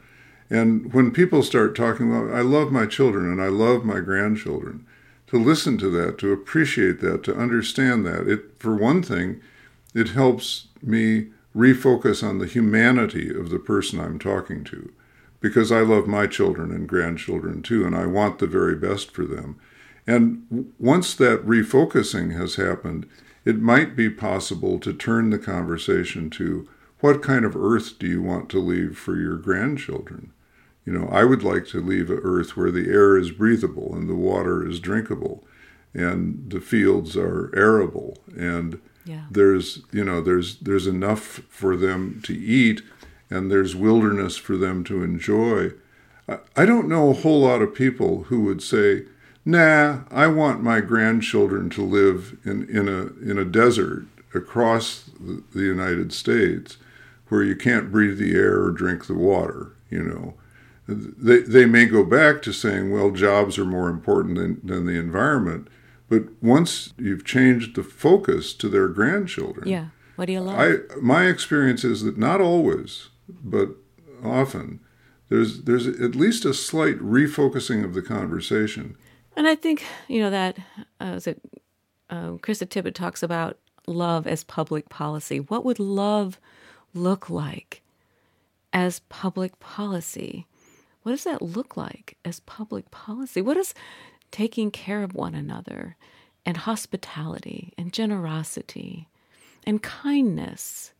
and 0.52 0.92
when 0.94 1.12
people 1.12 1.44
start 1.44 1.78
talking 1.78 2.12
about, 2.12 2.36
I 2.36 2.42
love 2.42 2.74
my 2.74 2.86
children 2.86 3.32
and 3.32 3.42
I 3.42 3.48
love 3.48 3.86
my 3.86 4.02
grandchildren, 4.02 4.86
to 5.28 5.42
listen 5.42 5.78
to 5.78 5.90
that, 5.92 6.18
to 6.18 6.34
appreciate 6.34 7.00
that, 7.00 7.24
to 7.24 7.34
understand 7.34 8.06
that, 8.06 8.28
it, 8.28 8.60
for 8.60 8.76
one 8.76 9.02
thing, 9.02 9.40
it 9.96 10.10
helps 10.10 10.68
me 10.82 11.28
refocus 11.56 12.22
on 12.22 12.40
the 12.40 12.48
humanity 12.48 13.34
of 13.34 13.50
the 13.50 13.60
person 13.60 14.02
I'm 14.02 14.20
talking 14.20 14.66
to. 14.66 14.92
Because 15.40 15.72
I 15.72 15.80
love 15.80 16.06
my 16.06 16.28
children 16.28 16.70
and 16.72 16.88
grandchildren 16.88 17.62
too, 17.62 17.86
and 17.86 17.96
I 17.96 18.06
want 18.06 18.40
the 18.40 18.46
very 18.46 18.76
best 18.76 19.12
for 19.12 19.24
them. 19.24 19.58
And 20.06 20.74
once 20.78 21.14
that 21.16 21.46
refocusing 21.46 22.38
has 22.38 22.56
happened, 22.56 23.08
it 23.46 23.60
might 23.60 23.96
be 23.96 24.10
possible 24.10 24.80
to 24.80 24.92
turn 24.92 25.30
the 25.30 25.40
conversation 25.40 26.30
to 26.32 26.68
what 27.00 27.24
kind 27.24 27.46
of 27.46 27.56
earth 27.56 27.98
do 27.98 28.06
you 28.06 28.22
want 28.22 28.50
to 28.50 28.60
leave 28.60 28.98
for 28.98 29.16
your 29.16 29.38
grandchildren? 29.38 30.34
You 30.86 30.94
know, 30.94 31.08
I 31.12 31.24
would 31.24 31.44
like 31.44 31.68
to 31.68 31.82
leave 31.82 32.10
an 32.10 32.22
earth 32.24 32.58
where 32.58 32.72
the 32.72 32.90
air 32.90 33.18
is 33.18 33.32
breathable 33.32 33.94
and 33.94 34.10
the 34.10 34.16
water 34.16 34.68
is 34.68 34.80
drinkable 34.80 35.44
and 35.94 36.50
the 36.50 36.62
fields 36.62 37.16
are 37.16 37.52
arable 37.56 38.18
and 38.36 38.82
yeah. 39.06 39.26
there's 39.30 39.82
you 39.92 40.04
know 40.04 40.22
there's 40.22 40.58
there's 40.58 40.88
enough 40.88 41.42
for 41.50 41.76
them 41.76 42.22
to 42.24 42.34
eat 42.34 42.82
and 43.30 43.52
there's 43.52 43.76
wilderness 43.76 44.38
for 44.38 44.58
them 44.58 44.84
to 44.86 45.04
enjoy. 45.04 45.72
I, 46.28 46.40
I 46.56 46.66
don't 46.66 46.90
know 46.90 47.10
a 47.10 47.14
whole 47.14 47.42
lot 47.42 47.62
of 47.62 47.76
people 47.76 48.24
who 48.24 48.42
would 48.42 48.64
say 48.64 49.06
nah, 49.44 50.02
I 50.12 50.28
want 50.28 50.64
my 50.64 50.82
grandchildren 50.82 51.70
to 51.72 51.84
live 51.84 52.38
in, 52.46 52.70
in 52.70 52.88
a 52.88 53.30
in 53.30 53.38
a 53.38 53.46
desert 53.46 54.06
across 54.34 55.10
the, 55.20 55.44
the 55.54 55.64
United 55.64 56.14
States 56.14 56.78
where 57.30 57.44
you 57.44 57.56
can't 57.56 57.92
breathe 57.92 58.18
the 58.18 58.36
air 58.36 58.62
or 58.62 58.72
drink 58.72 59.08
the 59.08 59.14
water, 59.14 59.74
you 59.90 60.04
know. 60.04 60.34
They, 60.92 61.40
they 61.40 61.66
may 61.66 61.86
go 61.86 62.04
back 62.04 62.42
to 62.44 62.54
saying, 62.54 62.92
well, 62.92 63.12
jobs 63.12 63.58
are 63.58 63.66
more 63.66 63.90
important 63.90 64.38
than, 64.38 64.60
than 64.64 64.86
the 64.86 65.00
environment. 65.00 65.68
But 66.10 66.24
once 66.42 66.94
you've 66.98 67.24
changed 67.24 67.76
the 67.76 67.84
focus 67.84 68.54
to 68.56 68.68
their 68.68 68.88
grandchildren, 68.90 69.68
yeah. 69.68 69.88
What 70.18 70.26
do 70.26 70.34
you 70.34 70.42
love? 70.42 70.60
I, 70.60 71.00
my 71.02 71.26
experience 71.26 71.84
is 71.84 72.04
that 72.04 72.18
not 72.18 72.42
always, 72.42 73.10
but 73.28 73.70
often, 74.24 74.80
there's 75.30 75.62
there's 75.62 75.88
at 75.88 76.16
least 76.16 76.46
a 76.46 76.54
slight 76.54 77.00
refocusing 77.00 77.84
of 77.84 77.94
the 77.94 78.02
conversation. 78.02 78.98
And 79.36 79.48
I 79.48 79.56
think 79.56 79.84
you 80.08 80.22
know 80.22 80.30
that 80.30 80.58
uh, 81.00 81.14
is 81.16 81.28
it. 81.28 81.42
Um, 82.10 82.40
Krista 82.40 82.68
Tippett 82.68 82.94
talks 82.94 83.24
about 83.24 83.58
love 83.88 84.28
as 84.28 84.44
public 84.44 84.90
policy. 84.90 85.40
What 85.40 85.64
would 85.64 85.80
love 85.80 86.40
look 86.94 87.30
like 87.30 87.82
as 88.74 89.00
public 89.10 89.60
policy? 89.60 90.46
What 91.04 91.12
does 91.12 91.24
that 91.24 91.42
look 91.42 91.76
like 91.76 92.18
as 92.24 92.40
public 92.42 92.92
policy? 92.92 93.42
What 93.42 93.56
does 93.56 93.74
taking 94.32 94.72
care 94.72 95.04
of 95.04 95.14
one 95.14 95.36
another 95.36 95.96
and 96.46 96.58
hospitality 96.58 97.74
and 97.78 97.94
generosity 97.94 99.08
and 99.66 99.82
kindness 99.82 100.94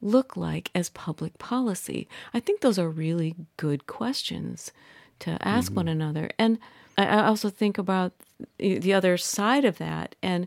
look 0.00 0.36
like 0.36 0.70
as 0.74 0.90
public 0.90 1.38
policy? 1.38 2.08
I 2.32 2.40
think 2.40 2.60
those 2.60 2.78
are 2.78 2.88
really 2.88 3.34
good 3.56 3.86
questions 3.86 4.72
to 5.20 5.38
ask 5.46 5.68
mm-hmm. 5.68 5.76
one 5.76 5.88
another. 5.88 6.30
And 6.38 6.58
I 6.98 7.24
also 7.24 7.50
think 7.50 7.78
about 7.78 8.12
the 8.58 8.92
other 8.92 9.16
side 9.16 9.64
of 9.64 9.78
that. 9.78 10.14
And 10.22 10.46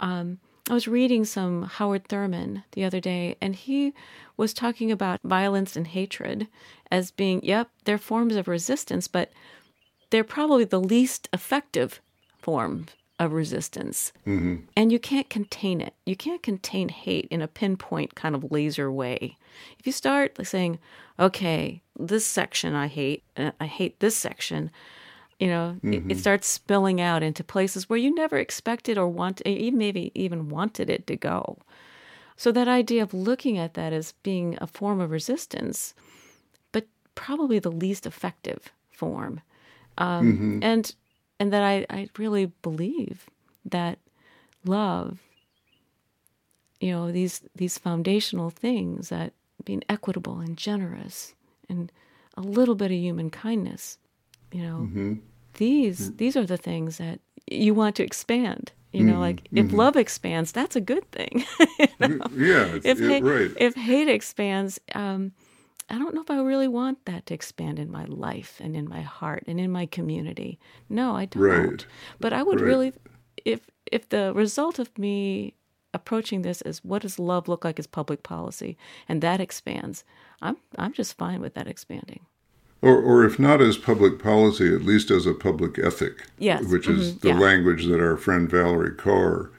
um, 0.00 0.38
I 0.68 0.72
was 0.72 0.88
reading 0.88 1.26
some 1.26 1.64
Howard 1.64 2.08
Thurman 2.08 2.64
the 2.72 2.84
other 2.84 3.00
day, 3.00 3.36
and 3.40 3.54
he 3.54 3.92
was 4.36 4.54
talking 4.54 4.90
about 4.90 5.20
violence 5.22 5.76
and 5.76 5.86
hatred 5.86 6.48
as 6.90 7.10
being, 7.10 7.44
yep, 7.44 7.68
they're 7.84 7.98
forms 7.98 8.34
of 8.34 8.48
resistance, 8.48 9.06
but 9.06 9.30
they're 10.08 10.24
probably 10.24 10.64
the 10.64 10.80
least 10.80 11.28
effective 11.34 12.00
form 12.38 12.86
of 13.18 13.32
resistance. 13.32 14.12
Mm-hmm. 14.26 14.56
And 14.76 14.90
you 14.90 14.98
can't 14.98 15.28
contain 15.28 15.80
it. 15.80 15.92
You 16.06 16.16
can't 16.16 16.42
contain 16.42 16.88
hate 16.88 17.28
in 17.30 17.42
a 17.42 17.48
pinpoint 17.48 18.14
kind 18.14 18.34
of 18.34 18.50
laser 18.50 18.90
way. 18.90 19.36
If 19.78 19.86
you 19.86 19.92
start 19.92 20.38
saying, 20.46 20.78
okay, 21.20 21.82
this 21.98 22.26
section 22.26 22.74
I 22.74 22.86
hate, 22.86 23.22
uh, 23.36 23.52
I 23.60 23.66
hate 23.66 24.00
this 24.00 24.16
section, 24.16 24.70
you 25.38 25.48
know, 25.48 25.76
mm-hmm. 25.84 26.10
it, 26.10 26.16
it, 26.16 26.18
starts 26.18 26.46
spilling 26.46 27.00
out 27.00 27.22
into 27.22 27.42
places 27.42 27.88
where 27.88 27.98
you 27.98 28.14
never 28.14 28.38
expected 28.38 28.96
or 28.96 29.08
want, 29.08 29.42
even 29.46 29.78
maybe 29.78 30.12
even 30.14 30.48
wanted 30.48 30.88
it 30.88 31.06
to 31.06 31.16
go. 31.16 31.58
So 32.36 32.50
that 32.52 32.68
idea 32.68 33.02
of 33.02 33.14
looking 33.14 33.58
at 33.58 33.74
that 33.74 33.92
as 33.92 34.12
being 34.22 34.58
a 34.60 34.66
form 34.66 35.00
of 35.00 35.10
resistance, 35.10 35.94
but 36.72 36.86
probably 37.14 37.58
the 37.58 37.70
least 37.70 38.06
effective 38.06 38.72
form, 38.90 39.40
um, 39.98 40.32
mm-hmm. 40.32 40.58
and 40.62 40.94
and 41.38 41.52
that 41.52 41.62
I, 41.62 41.86
I 41.90 42.08
really 42.16 42.46
believe 42.62 43.26
that 43.64 43.98
love, 44.64 45.18
you 46.80 46.92
know, 46.92 47.12
these 47.12 47.42
these 47.54 47.78
foundational 47.78 48.50
things 48.50 49.08
that 49.10 49.32
being 49.64 49.82
equitable 49.88 50.40
and 50.40 50.56
generous 50.56 51.34
and 51.68 51.90
a 52.36 52.40
little 52.40 52.74
bit 52.74 52.90
of 52.90 52.96
human 52.96 53.30
kindness, 53.30 53.98
you 54.54 54.62
know, 54.62 54.76
mm-hmm. 54.76 55.14
these 55.54 56.10
mm. 56.10 56.16
these 56.16 56.36
are 56.36 56.46
the 56.46 56.56
things 56.56 56.98
that 56.98 57.18
you 57.50 57.74
want 57.74 57.96
to 57.96 58.04
expand. 58.04 58.72
You 58.92 59.02
know, 59.02 59.14
mm-hmm. 59.14 59.20
like 59.22 59.48
if 59.50 59.66
mm-hmm. 59.66 59.76
love 59.76 59.96
expands, 59.96 60.52
that's 60.52 60.76
a 60.76 60.80
good 60.80 61.10
thing. 61.10 61.44
you 61.80 61.88
know? 61.98 62.26
Yeah, 62.32 62.78
if 62.84 63.00
it, 63.00 63.10
hate, 63.10 63.24
right. 63.24 63.50
If 63.56 63.74
hate 63.74 64.06
expands, 64.06 64.78
um, 64.94 65.32
I 65.90 65.98
don't 65.98 66.14
know 66.14 66.20
if 66.20 66.30
I 66.30 66.40
really 66.40 66.68
want 66.68 67.04
that 67.06 67.26
to 67.26 67.34
expand 67.34 67.80
in 67.80 67.90
my 67.90 68.04
life 68.04 68.60
and 68.62 68.76
in 68.76 68.88
my 68.88 69.00
heart 69.00 69.42
and 69.48 69.58
in 69.58 69.72
my 69.72 69.86
community. 69.86 70.60
No, 70.88 71.16
I 71.16 71.24
don't. 71.24 71.42
Right. 71.42 71.86
But 72.20 72.32
I 72.32 72.44
would 72.44 72.60
right. 72.60 72.68
really, 72.68 72.92
if 73.44 73.62
if 73.90 74.08
the 74.10 74.32
result 74.32 74.78
of 74.78 74.96
me 74.96 75.54
approaching 75.92 76.42
this 76.42 76.60
as 76.62 76.84
what 76.84 77.02
does 77.02 77.18
love 77.18 77.48
look 77.48 77.64
like 77.64 77.80
as 77.80 77.88
public 77.88 78.22
policy, 78.22 78.78
and 79.08 79.20
that 79.22 79.40
expands, 79.40 80.04
I'm 80.40 80.56
I'm 80.78 80.92
just 80.92 81.18
fine 81.18 81.40
with 81.40 81.54
that 81.54 81.66
expanding. 81.66 82.26
Or, 82.82 83.00
or 83.00 83.24
if 83.24 83.38
not 83.38 83.62
as 83.62 83.78
public 83.78 84.22
policy, 84.22 84.74
at 84.74 84.82
least 84.82 85.10
as 85.10 85.24
a 85.24 85.32
public 85.32 85.78
ethic. 85.78 86.26
Yes. 86.38 86.64
Which 86.64 86.86
is 86.86 87.12
mm-hmm. 87.12 87.26
the 87.26 87.34
yeah. 87.34 87.38
language 87.38 87.86
that 87.86 88.00
our 88.00 88.16
friend 88.16 88.50
Valerie 88.50 88.90
Kaur 88.90 89.50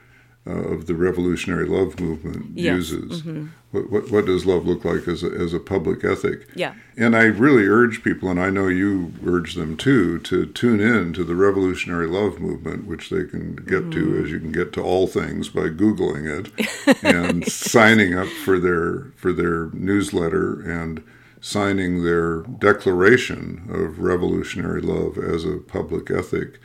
uh, 0.48 0.52
of 0.52 0.86
the 0.86 0.94
revolutionary 0.94 1.66
love 1.66 1.98
movement 1.98 2.46
yes. 2.54 2.76
uses. 2.76 3.22
Mm-hmm. 3.22 3.46
What, 3.72 3.90
what, 3.90 4.10
what, 4.12 4.26
does 4.26 4.46
love 4.46 4.64
look 4.64 4.84
like 4.84 5.08
as 5.08 5.24
a, 5.24 5.26
as 5.26 5.52
a 5.52 5.58
public 5.58 6.04
ethic? 6.04 6.48
Yeah. 6.54 6.74
And 6.96 7.16
I 7.16 7.24
really 7.24 7.66
urge 7.66 8.04
people, 8.04 8.30
and 8.30 8.40
I 8.40 8.50
know 8.50 8.68
you 8.68 9.12
urge 9.26 9.54
them 9.54 9.76
too, 9.76 10.20
to 10.20 10.46
tune 10.46 10.80
in 10.80 11.12
to 11.14 11.24
the 11.24 11.34
revolutionary 11.34 12.06
love 12.06 12.38
movement, 12.38 12.86
which 12.86 13.10
they 13.10 13.24
can 13.24 13.56
get 13.56 13.82
mm-hmm. 13.82 13.90
to 13.90 14.22
as 14.22 14.30
you 14.30 14.38
can 14.38 14.52
get 14.52 14.72
to 14.74 14.82
all 14.82 15.08
things 15.08 15.48
by 15.48 15.62
googling 15.62 16.26
it 16.28 17.02
and 17.02 17.44
signing 17.50 18.14
up 18.14 18.28
for 18.28 18.60
their 18.60 19.10
for 19.16 19.32
their 19.32 19.70
newsletter 19.72 20.60
and 20.60 21.02
signing 21.40 22.04
their 22.04 22.42
declaration 22.42 23.68
of 23.70 24.00
revolutionary 24.00 24.80
love 24.80 25.18
as 25.18 25.44
a 25.44 25.58
public 25.58 26.10
ethic. 26.10 26.58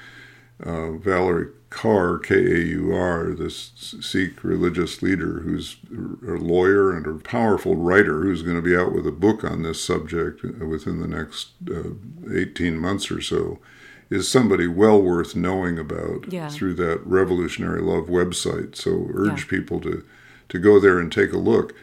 Uh, 0.63 0.91
Valerie 0.91 1.49
Kaur, 1.71 2.21
K 2.21 2.35
A 2.35 2.59
U 2.65 2.93
R, 2.93 3.33
this 3.33 3.71
Sikh 4.01 4.43
religious 4.43 5.01
leader 5.01 5.39
who's 5.39 5.77
a 5.91 6.33
lawyer 6.33 6.95
and 6.95 7.07
a 7.07 7.13
powerful 7.13 7.75
writer 7.75 8.21
who's 8.21 8.43
going 8.43 8.57
to 8.57 8.61
be 8.61 8.75
out 8.75 8.93
with 8.93 9.07
a 9.07 9.11
book 9.11 9.43
on 9.43 9.63
this 9.63 9.83
subject 9.83 10.43
within 10.43 10.99
the 10.99 11.07
next 11.07 11.51
uh, 11.69 11.91
18 12.31 12.77
months 12.77 13.09
or 13.09 13.21
so, 13.21 13.59
is 14.09 14.29
somebody 14.29 14.67
well 14.67 15.01
worth 15.01 15.35
knowing 15.35 15.79
about 15.79 16.31
yeah. 16.31 16.49
through 16.49 16.73
that 16.75 17.01
Revolutionary 17.05 17.81
Love 17.81 18.07
website. 18.07 18.75
So 18.75 19.07
urge 19.13 19.45
yeah. 19.45 19.49
people 19.49 19.79
to, 19.81 20.05
to 20.49 20.59
go 20.59 20.79
there 20.79 20.99
and 20.99 21.11
take 21.11 21.31
a 21.31 21.37
look. 21.37 21.73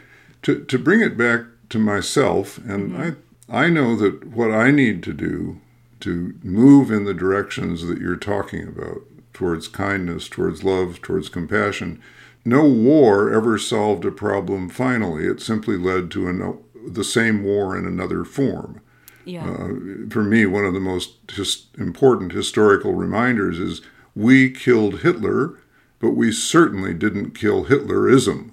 To, 0.43 0.63
to 0.63 0.79
bring 0.79 1.01
it 1.01 1.17
back 1.17 1.41
to 1.69 1.79
myself, 1.79 2.57
and 2.59 2.91
mm-hmm. 2.91 3.51
I, 3.51 3.65
I 3.65 3.69
know 3.69 3.95
that 3.95 4.27
what 4.27 4.51
I 4.51 4.71
need 4.71 5.03
to 5.03 5.13
do 5.13 5.59
to 6.01 6.33
move 6.43 6.91
in 6.91 7.03
the 7.05 7.13
directions 7.13 7.85
that 7.87 7.99
you're 7.99 8.15
talking 8.15 8.67
about 8.67 9.01
towards 9.33 9.67
kindness, 9.67 10.27
towards 10.27 10.63
love, 10.63 11.01
towards 11.01 11.29
compassion. 11.29 12.01
No 12.45 12.65
war 12.65 13.31
ever 13.33 13.57
solved 13.57 14.05
a 14.05 14.11
problem 14.11 14.69
finally. 14.69 15.25
It 15.25 15.41
simply 15.41 15.77
led 15.77 16.09
to 16.11 16.27
an, 16.27 16.59
the 16.87 17.03
same 17.03 17.43
war 17.43 17.77
in 17.77 17.85
another 17.85 18.23
form. 18.23 18.81
Yeah. 19.25 19.49
Uh, 19.49 20.09
for 20.09 20.23
me, 20.23 20.45
one 20.45 20.65
of 20.65 20.73
the 20.73 20.79
most 20.79 21.15
his, 21.31 21.67
important 21.77 22.31
historical 22.31 22.95
reminders 22.95 23.59
is 23.59 23.81
we 24.15 24.49
killed 24.49 25.01
Hitler, 25.01 25.59
but 25.99 26.11
we 26.11 26.31
certainly 26.31 26.93
didn't 26.93 27.31
kill 27.31 27.65
Hitlerism, 27.65 28.51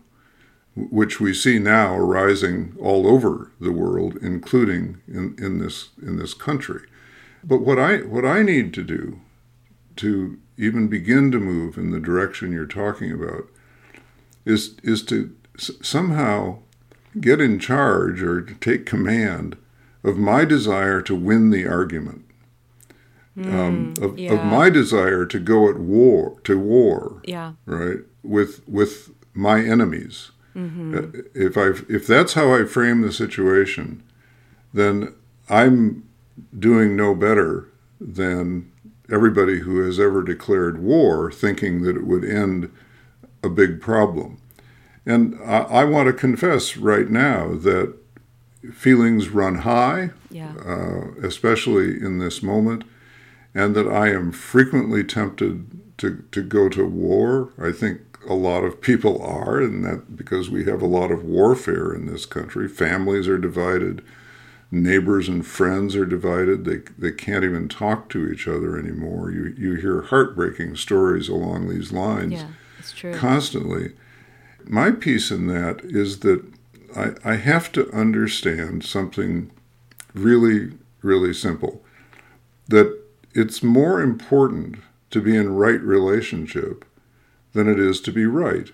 which 0.77 1.19
we 1.21 1.33
see 1.33 1.59
now 1.59 1.97
arising 1.97 2.77
all 2.81 3.07
over 3.07 3.51
the 3.59 3.73
world, 3.73 4.19
including 4.21 5.01
in, 5.09 5.35
in 5.39 5.59
this 5.59 5.89
in 6.03 6.17
this 6.19 6.35
country. 6.35 6.83
But 7.43 7.63
what 7.63 7.79
I 7.79 7.99
what 7.99 8.25
I 8.25 8.43
need 8.43 8.75
to 8.75 8.83
do 8.83 9.21
to 9.97 10.39
even 10.59 10.89
begin 10.89 11.33
to 11.33 11.39
move 11.39 11.79
in 11.79 11.91
the 11.91 12.01
direction 12.01 12.53
you're 12.53 12.67
talking 12.67 13.11
about 13.11 13.49
is 14.45 14.77
is 14.83 15.03
to 15.05 15.35
s- 15.57 15.71
somehow 15.81 16.59
get 17.21 17.41
in 17.41 17.59
charge 17.59 18.23
or 18.23 18.43
to 18.43 18.55
take 18.55 18.85
command 18.85 19.57
of 20.05 20.19
my 20.19 20.45
desire 20.45 21.01
to 21.01 21.15
win 21.15 21.49
the 21.49 21.67
argument 21.67 22.25
mm, 23.37 23.53
um, 23.53 23.95
of, 24.01 24.19
yeah. 24.19 24.35
of 24.35 24.45
my 24.45 24.69
desire 24.69 25.25
to 25.25 25.39
go 25.39 25.71
at 25.71 25.79
war 25.79 26.39
to 26.45 26.59
war 26.59 27.23
yeah 27.25 27.53
right 27.65 28.01
with 28.23 28.67
with 28.69 29.11
my 29.33 29.61
enemies 29.61 30.31
mm-hmm. 30.57 31.21
If 31.35 31.57
i 31.57 31.69
if 31.93 32.07
that's 32.07 32.33
how 32.33 32.55
i 32.55 32.65
frame 32.65 33.03
the 33.03 33.13
situation 33.13 34.03
then 34.73 35.15
i'm 35.49 36.09
doing 36.59 36.97
no 36.97 37.15
better 37.15 37.69
than 38.01 38.71
everybody 39.11 39.61
who 39.61 39.81
has 39.85 40.01
ever 40.01 40.23
declared 40.23 40.83
war 40.83 41.31
thinking 41.31 41.83
that 41.83 41.97
it 41.97 42.07
would 42.07 42.25
end 42.25 42.71
a 43.43 43.49
big 43.49 43.81
problem. 43.81 44.39
And 45.05 45.39
I, 45.45 45.59
I 45.59 45.85
want 45.85 46.09
to 46.09 46.13
confess 46.13 46.77
right 46.77 47.09
now 47.09 47.55
that 47.55 47.95
feelings 48.73 49.29
run 49.29 49.57
high, 49.59 50.11
yeah. 50.31 50.55
uh, 50.65 51.13
especially 51.23 52.01
in 52.01 52.19
this 52.19 52.43
moment, 52.43 52.85
and 53.55 53.75
that 53.77 53.87
I 53.87 54.09
am 54.09 54.33
frequently 54.33 55.05
tempted 55.05 55.81
to, 55.99 56.25
to 56.33 56.43
go 56.43 56.69
to 56.69 56.85
war. 56.85 57.53
I 57.59 57.71
think 57.71 58.06
a 58.29 58.35
lot 58.35 58.65
of 58.65 58.81
people 58.81 59.23
are, 59.23 59.61
and 59.61 59.85
that 59.85 60.17
because 60.17 60.51
we 60.51 60.65
have 60.65 60.83
a 60.83 60.87
lot 60.87 61.11
of 61.11 61.25
warfare 61.25 61.93
in 61.93 62.07
this 62.07 62.27
country. 62.27 62.69
Families 62.69 63.29
are 63.29 63.39
divided, 63.39 64.03
neighbors 64.71 65.29
and 65.29 65.47
friends 65.47 65.95
are 65.95 66.07
divided. 66.07 66.65
They, 66.65 66.79
they 66.99 67.13
can't 67.13 67.45
even 67.45 67.69
talk 67.69 68.09
to 68.11 68.31
each 68.31 68.49
other 68.49 68.79
anymore. 68.79 69.31
You, 69.31 69.55
you 69.57 69.75
hear 69.75 70.03
heartbreaking 70.03 70.77
stories 70.77 71.29
along 71.29 71.69
these 71.69 71.93
lines 71.93 72.33
yeah, 72.33 72.49
it's 72.79 72.93
true. 72.93 73.15
constantly. 73.15 73.93
My 74.65 74.91
piece 74.91 75.31
in 75.31 75.47
that 75.47 75.81
is 75.85 76.21
that 76.21 76.45
I, 76.97 77.13
I 77.25 77.35
have 77.37 77.71
to 77.73 77.91
understand 77.93 78.85
something 78.85 79.51
really, 80.15 80.73
really 81.03 81.33
simple 81.33 81.83
that 82.69 82.99
it's 83.33 83.63
more 83.63 84.01
important 84.01 84.77
to 85.11 85.21
be 85.21 85.37
in 85.37 85.55
right 85.55 85.81
relationship 85.81 86.85
than 87.57 87.69
it 87.69 87.81
is 87.81 88.01
to 88.03 88.13
be 88.13 88.27
right. 88.27 88.71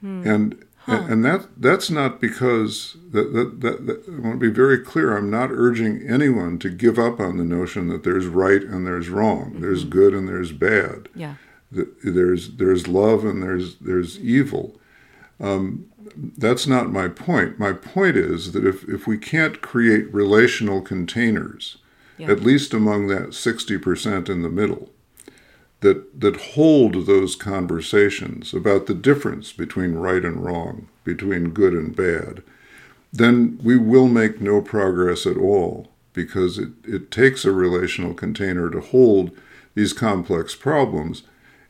Hmm. 0.00 0.26
And 0.26 0.64
Huh. 0.84 1.06
And 1.10 1.24
that 1.26 1.46
that's 1.58 1.90
not 1.90 2.20
because 2.20 2.96
that, 3.12 3.34
that, 3.34 3.60
that, 3.60 3.86
that, 3.86 4.08
I 4.08 4.20
want 4.20 4.40
to 4.40 4.50
be 4.50 4.52
very 4.52 4.78
clear. 4.78 5.14
I'm 5.14 5.30
not 5.30 5.50
urging 5.52 6.08
anyone 6.08 6.58
to 6.60 6.70
give 6.70 6.98
up 6.98 7.20
on 7.20 7.36
the 7.36 7.44
notion 7.44 7.88
that 7.88 8.02
there's 8.02 8.26
right 8.26 8.62
and 8.62 8.86
there's 8.86 9.10
wrong, 9.10 9.50
mm-hmm. 9.50 9.60
there's 9.60 9.84
good 9.84 10.14
and 10.14 10.26
there's 10.26 10.52
bad. 10.52 11.08
Yeah. 11.14 11.34
There's 11.70 12.56
there's 12.56 12.88
love 12.88 13.24
and 13.24 13.42
there's 13.42 13.76
there's 13.76 14.18
evil. 14.18 14.80
Um, 15.38 15.86
that's 16.16 16.66
not 16.66 16.90
my 16.90 17.08
point. 17.08 17.58
My 17.58 17.72
point 17.72 18.16
is 18.16 18.52
that 18.52 18.66
if, 18.66 18.88
if 18.88 19.06
we 19.06 19.16
can't 19.16 19.62
create 19.62 20.12
relational 20.12 20.80
containers, 20.80 21.78
yeah. 22.18 22.30
at 22.30 22.40
least 22.40 22.74
among 22.74 23.06
that 23.06 23.28
60% 23.28 24.28
in 24.28 24.42
the 24.42 24.48
middle, 24.48 24.90
that 25.80 26.20
that 26.20 26.36
hold 26.36 27.06
those 27.06 27.34
conversations 27.36 28.52
about 28.52 28.86
the 28.86 28.94
difference 28.94 29.52
between 29.52 29.94
right 29.94 30.24
and 30.24 30.44
wrong, 30.44 30.88
between 31.04 31.50
good 31.50 31.72
and 31.72 31.96
bad, 31.96 32.42
then 33.12 33.58
we 33.62 33.76
will 33.76 34.08
make 34.08 34.40
no 34.40 34.60
progress 34.60 35.26
at 35.26 35.36
all 35.36 35.88
because 36.12 36.58
it, 36.58 36.70
it 36.84 37.10
takes 37.10 37.44
a 37.44 37.52
relational 37.52 38.14
container 38.14 38.68
to 38.70 38.80
hold 38.80 39.30
these 39.74 39.92
complex 39.92 40.54
problems 40.54 41.22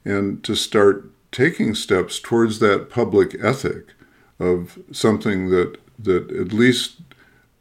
and 0.04 0.42
to 0.42 0.54
start 0.54 1.11
taking 1.30 1.74
steps 1.74 2.18
towards 2.18 2.58
that 2.58 2.90
public 2.90 3.36
ethic 3.42 3.92
of 4.38 4.78
something 4.90 5.50
that 5.50 5.76
that 5.98 6.30
at 6.32 6.52
least 6.52 6.96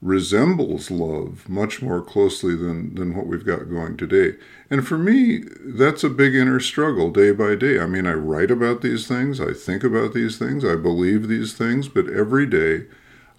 resembles 0.01 0.89
love 0.89 1.47
much 1.49 1.81
more 1.81 2.01
closely 2.01 2.55
than, 2.55 2.95
than 2.95 3.15
what 3.15 3.27
we've 3.27 3.45
got 3.45 3.69
going 3.69 3.97
today. 3.97 4.37
And 4.69 4.87
for 4.87 4.97
me, 4.97 5.43
that's 5.61 6.05
a 6.05 6.09
big 6.09 6.35
inner 6.35 6.59
struggle 6.61 7.11
day 7.11 7.31
by 7.31 7.55
day. 7.55 7.79
I 7.79 7.85
mean, 7.85 8.07
I 8.07 8.13
write 8.13 8.49
about 8.49 8.81
these 8.81 9.07
things, 9.07 9.41
I 9.41 9.53
think 9.53 9.83
about 9.83 10.13
these 10.13 10.37
things, 10.37 10.63
I 10.63 10.75
believe 10.75 11.27
these 11.27 11.53
things, 11.53 11.89
but 11.89 12.07
every 12.07 12.45
day 12.45 12.85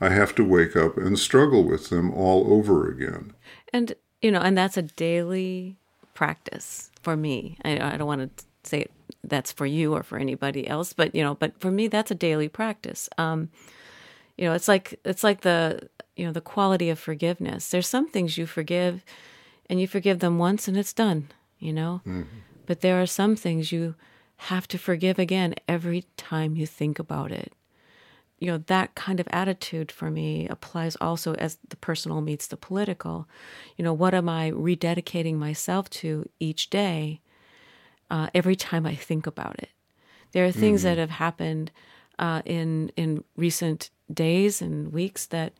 I 0.02 0.10
have 0.10 0.34
to 0.34 0.44
wake 0.44 0.76
up 0.76 0.98
and 0.98 1.18
struggle 1.18 1.64
with 1.64 1.88
them 1.88 2.12
all 2.12 2.52
over 2.52 2.90
again. 2.90 3.32
And, 3.72 3.94
you 4.20 4.30
know, 4.30 4.40
and 4.40 4.56
that's 4.56 4.76
a 4.76 4.82
daily 4.82 5.76
practice 6.12 6.90
for 7.00 7.16
me. 7.16 7.56
I, 7.64 7.94
I 7.94 7.96
don't 7.96 8.06
want 8.06 8.36
to 8.36 8.44
say 8.64 8.86
that's 9.24 9.50
for 9.52 9.64
you 9.64 9.94
or 9.94 10.02
for 10.02 10.18
anybody 10.18 10.68
else, 10.68 10.92
but, 10.92 11.14
you 11.14 11.22
know, 11.22 11.36
but 11.36 11.58
for 11.58 11.70
me, 11.70 11.88
that's 11.88 12.10
a 12.10 12.14
daily 12.14 12.48
practice. 12.48 13.08
Um, 13.16 13.48
you 14.36 14.44
know, 14.44 14.52
it's 14.52 14.68
like, 14.68 14.98
it's 15.04 15.24
like 15.24 15.40
the, 15.40 15.88
you 16.16 16.26
know 16.26 16.32
the 16.32 16.40
quality 16.40 16.90
of 16.90 16.98
forgiveness. 16.98 17.70
There's 17.70 17.86
some 17.86 18.08
things 18.08 18.38
you 18.38 18.46
forgive 18.46 19.04
and 19.68 19.80
you 19.80 19.86
forgive 19.86 20.18
them 20.18 20.38
once 20.38 20.68
and 20.68 20.76
it's 20.76 20.92
done 20.92 21.28
you 21.60 21.72
know? 21.72 22.00
Mm-hmm. 22.06 22.22
but 22.66 22.80
there 22.80 23.00
are 23.00 23.06
some 23.06 23.36
things 23.36 23.70
you 23.70 23.94
have 24.36 24.66
to 24.68 24.78
forgive 24.78 25.18
again 25.18 25.54
every 25.68 26.06
time 26.16 26.56
you 26.56 26.66
think 26.66 26.98
about 26.98 27.30
it. 27.30 27.52
You 28.38 28.46
know 28.50 28.58
that 28.68 28.94
kind 28.94 29.20
of 29.20 29.28
attitude 29.30 29.92
for 29.92 30.10
me 30.10 30.48
applies 30.48 30.96
also 30.96 31.34
as 31.34 31.58
the 31.68 31.76
personal 31.76 32.22
meets 32.22 32.46
the 32.46 32.56
political. 32.56 33.28
You 33.76 33.84
know 33.84 33.92
what 33.92 34.14
am 34.14 34.30
i 34.30 34.50
rededicating 34.50 35.34
myself 35.34 35.90
to 35.90 36.26
each 36.40 36.70
day 36.70 37.20
uh, 38.10 38.28
every 38.34 38.56
time 38.56 38.86
i 38.86 38.94
think 38.94 39.26
about 39.26 39.56
it? 39.58 39.68
There 40.32 40.46
are 40.46 40.52
things 40.52 40.80
mm-hmm. 40.80 40.94
that 40.94 40.98
have 40.98 41.10
happened 41.10 41.70
uh, 42.18 42.40
in 42.46 42.92
in 42.96 43.24
recent 43.36 43.90
days 44.10 44.62
and 44.62 44.90
weeks 44.90 45.26
that 45.26 45.52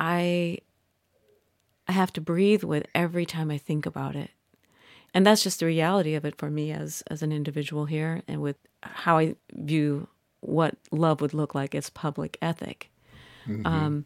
I 0.00 0.58
I 1.86 1.92
have 1.92 2.12
to 2.14 2.20
breathe 2.20 2.64
with 2.64 2.86
every 2.94 3.26
time 3.26 3.50
I 3.50 3.58
think 3.58 3.84
about 3.84 4.16
it. 4.16 4.30
And 5.12 5.26
that's 5.26 5.42
just 5.42 5.60
the 5.60 5.66
reality 5.66 6.14
of 6.14 6.24
it 6.24 6.36
for 6.36 6.50
me 6.50 6.72
as 6.72 7.02
as 7.08 7.22
an 7.22 7.30
individual 7.30 7.84
here 7.84 8.22
and 8.26 8.40
with 8.40 8.56
how 8.82 9.18
I 9.18 9.36
view 9.52 10.08
what 10.40 10.76
love 10.90 11.20
would 11.20 11.34
look 11.34 11.54
like 11.54 11.74
as 11.74 11.90
public 11.90 12.38
ethic. 12.40 12.90
Mm-hmm. 13.46 13.66
Um, 13.66 14.04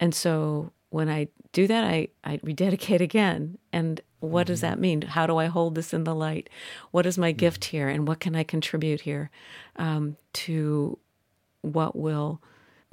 and 0.00 0.14
so 0.14 0.72
when 0.90 1.08
I 1.08 1.28
do 1.52 1.66
that, 1.66 1.84
I, 1.84 2.08
I 2.24 2.40
rededicate 2.42 3.00
again. 3.00 3.58
And 3.72 4.00
what 4.20 4.42
mm-hmm. 4.42 4.52
does 4.52 4.60
that 4.62 4.80
mean? 4.80 5.02
How 5.02 5.26
do 5.26 5.36
I 5.36 5.46
hold 5.46 5.74
this 5.74 5.92
in 5.92 6.04
the 6.04 6.14
light? 6.14 6.48
What 6.90 7.06
is 7.06 7.18
my 7.18 7.30
mm-hmm. 7.30 7.38
gift 7.38 7.66
here? 7.66 7.88
And 7.88 8.08
what 8.08 8.20
can 8.20 8.34
I 8.34 8.42
contribute 8.42 9.02
here 9.02 9.30
um, 9.76 10.16
to 10.34 10.98
what 11.62 11.94
will 11.94 12.40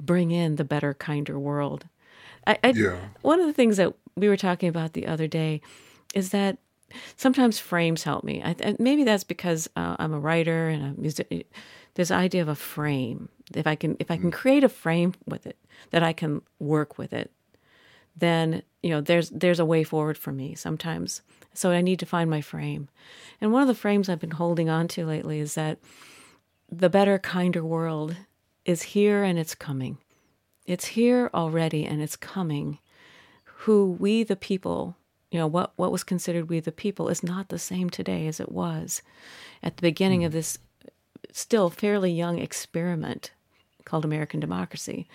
bring 0.00 0.30
in 0.30 0.56
the 0.56 0.64
better, 0.64 0.94
kinder 0.94 1.38
world? 1.38 1.86
I, 2.46 2.58
I, 2.62 2.68
yeah. 2.70 2.96
One 3.22 3.40
of 3.40 3.46
the 3.46 3.52
things 3.52 3.76
that 3.76 3.94
we 4.16 4.28
were 4.28 4.36
talking 4.36 4.68
about 4.68 4.92
the 4.92 5.06
other 5.06 5.26
day 5.26 5.60
is 6.14 6.30
that 6.30 6.58
sometimes 7.16 7.58
frames 7.58 8.02
help 8.02 8.24
me. 8.24 8.42
I, 8.42 8.76
maybe 8.78 9.04
that's 9.04 9.24
because 9.24 9.68
uh, 9.76 9.96
I'm 9.98 10.12
a 10.12 10.18
writer 10.18 10.68
and 10.68 10.82
a 10.82 11.00
music. 11.00 11.50
This 11.94 12.10
idea 12.10 12.42
of 12.42 12.48
a 12.48 12.54
frame. 12.54 13.28
If 13.54 13.66
I 13.66 13.74
can, 13.74 13.96
if 13.98 14.10
I 14.10 14.16
can 14.16 14.30
mm. 14.30 14.34
create 14.34 14.64
a 14.64 14.68
frame 14.68 15.14
with 15.26 15.46
it, 15.46 15.56
that 15.90 16.02
I 16.02 16.12
can 16.12 16.42
work 16.58 16.98
with 16.98 17.12
it, 17.12 17.30
then 18.16 18.62
you 18.82 18.90
know 18.90 19.00
there's 19.00 19.30
there's 19.30 19.60
a 19.60 19.64
way 19.64 19.84
forward 19.84 20.18
for 20.18 20.32
me 20.32 20.54
sometimes. 20.54 21.22
So 21.54 21.70
I 21.70 21.80
need 21.80 21.98
to 22.00 22.06
find 22.06 22.28
my 22.28 22.40
frame. 22.40 22.88
And 23.40 23.52
one 23.52 23.62
of 23.62 23.68
the 23.68 23.74
frames 23.74 24.08
I've 24.08 24.20
been 24.20 24.32
holding 24.32 24.68
on 24.68 24.88
to 24.88 25.06
lately 25.06 25.38
is 25.38 25.54
that 25.54 25.78
the 26.70 26.90
better, 26.90 27.18
kinder 27.18 27.64
world 27.64 28.16
is 28.64 28.82
here 28.82 29.22
and 29.22 29.38
it's 29.38 29.54
coming. 29.54 29.98
It's 30.66 30.86
here 30.86 31.30
already 31.32 31.84
and 31.84 32.02
it's 32.02 32.16
coming. 32.16 32.78
Who 33.60 33.96
we 33.98 34.22
the 34.22 34.36
people, 34.36 34.96
you 35.30 35.38
know, 35.38 35.46
what, 35.46 35.72
what 35.76 35.92
was 35.92 36.04
considered 36.04 36.48
we 36.48 36.60
the 36.60 36.72
people 36.72 37.08
is 37.08 37.22
not 37.22 37.48
the 37.48 37.58
same 37.58 37.90
today 37.90 38.26
as 38.26 38.40
it 38.40 38.52
was 38.52 39.02
at 39.62 39.76
the 39.76 39.82
beginning 39.82 40.20
mm. 40.20 40.26
of 40.26 40.32
this 40.32 40.58
still 41.32 41.70
fairly 41.70 42.10
young 42.10 42.38
experiment 42.38 43.30
called 43.84 44.04
American 44.04 44.40
democracy. 44.40 45.06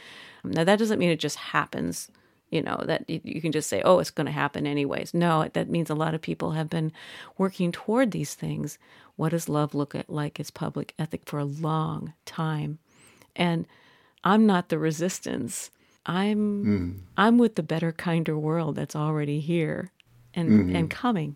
Now, 0.44 0.64
that 0.64 0.80
doesn't 0.80 1.00
mean 1.00 1.10
it 1.10 1.20
just 1.20 1.38
happens, 1.38 2.10
you 2.50 2.62
know, 2.62 2.82
that 2.86 3.10
you 3.10 3.42
can 3.42 3.52
just 3.52 3.70
say, 3.70 3.82
oh, 3.84 4.00
it's 4.00 4.12
going 4.12 4.26
to 4.26 4.32
happen 4.32 4.66
anyways. 4.66 5.14
No, 5.14 5.48
that 5.54 5.70
means 5.70 5.90
a 5.90 5.96
lot 5.96 6.14
of 6.14 6.22
people 6.22 6.52
have 6.52 6.70
been 6.70 6.92
working 7.38 7.72
toward 7.72 8.12
these 8.12 8.34
things. 8.34 8.78
What 9.18 9.30
does 9.30 9.50
love 9.50 9.76
look 9.76 9.96
like 10.08 10.40
as 10.40 10.50
public 10.50 10.94
ethic 10.98 11.24
for 11.26 11.38
a 11.38 11.46
long 11.46 12.14
time? 12.26 12.80
And 13.36 13.68
I'm 14.24 14.46
not 14.46 14.70
the 14.70 14.80
resistance. 14.80 15.72
I'm 16.06 16.66
mm. 16.66 17.00
I'm 17.18 17.38
with 17.38 17.56
the 17.56 17.64
better, 17.64 17.92
kinder 17.92 18.38
world 18.38 18.76
that's 18.76 18.96
already 18.96 19.40
here 19.40 19.92
and 20.34 20.50
mm-hmm. 20.50 20.76
and 20.76 20.90
coming. 20.90 21.36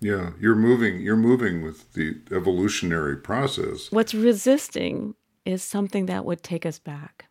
Yeah, 0.00 0.30
you're 0.40 0.56
moving 0.56 1.00
you're 1.00 1.16
moving 1.16 1.62
with 1.62 1.92
the 1.92 2.16
evolutionary 2.32 3.16
process. 3.16 3.92
What's 3.92 4.14
resisting 4.14 5.14
is 5.44 5.62
something 5.62 6.06
that 6.06 6.24
would 6.24 6.42
take 6.42 6.66
us 6.66 6.78
back. 6.78 7.26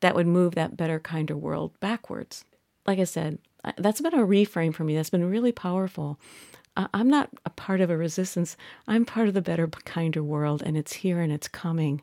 That 0.00 0.14
would 0.14 0.26
move 0.26 0.54
that 0.54 0.76
better, 0.76 1.00
kinder 1.00 1.36
world 1.36 1.78
backwards. 1.80 2.44
Like 2.86 2.98
I 2.98 3.04
said, 3.04 3.38
that's 3.76 4.00
been 4.00 4.14
a 4.14 4.26
reframe 4.26 4.74
for 4.74 4.84
me. 4.84 4.94
That's 4.94 5.10
been 5.10 5.28
really 5.28 5.52
powerful. 5.52 6.18
I'm 6.76 7.08
not 7.08 7.30
a 7.44 7.50
part 7.50 7.80
of 7.80 7.90
a 7.90 7.96
resistance. 7.96 8.56
I'm 8.86 9.04
part 9.04 9.26
of 9.26 9.34
the 9.34 9.42
better, 9.42 9.66
kinder 9.66 10.22
world, 10.22 10.62
and 10.64 10.76
it's 10.76 10.92
here 10.92 11.20
and 11.20 11.32
it's 11.32 11.48
coming. 11.48 12.02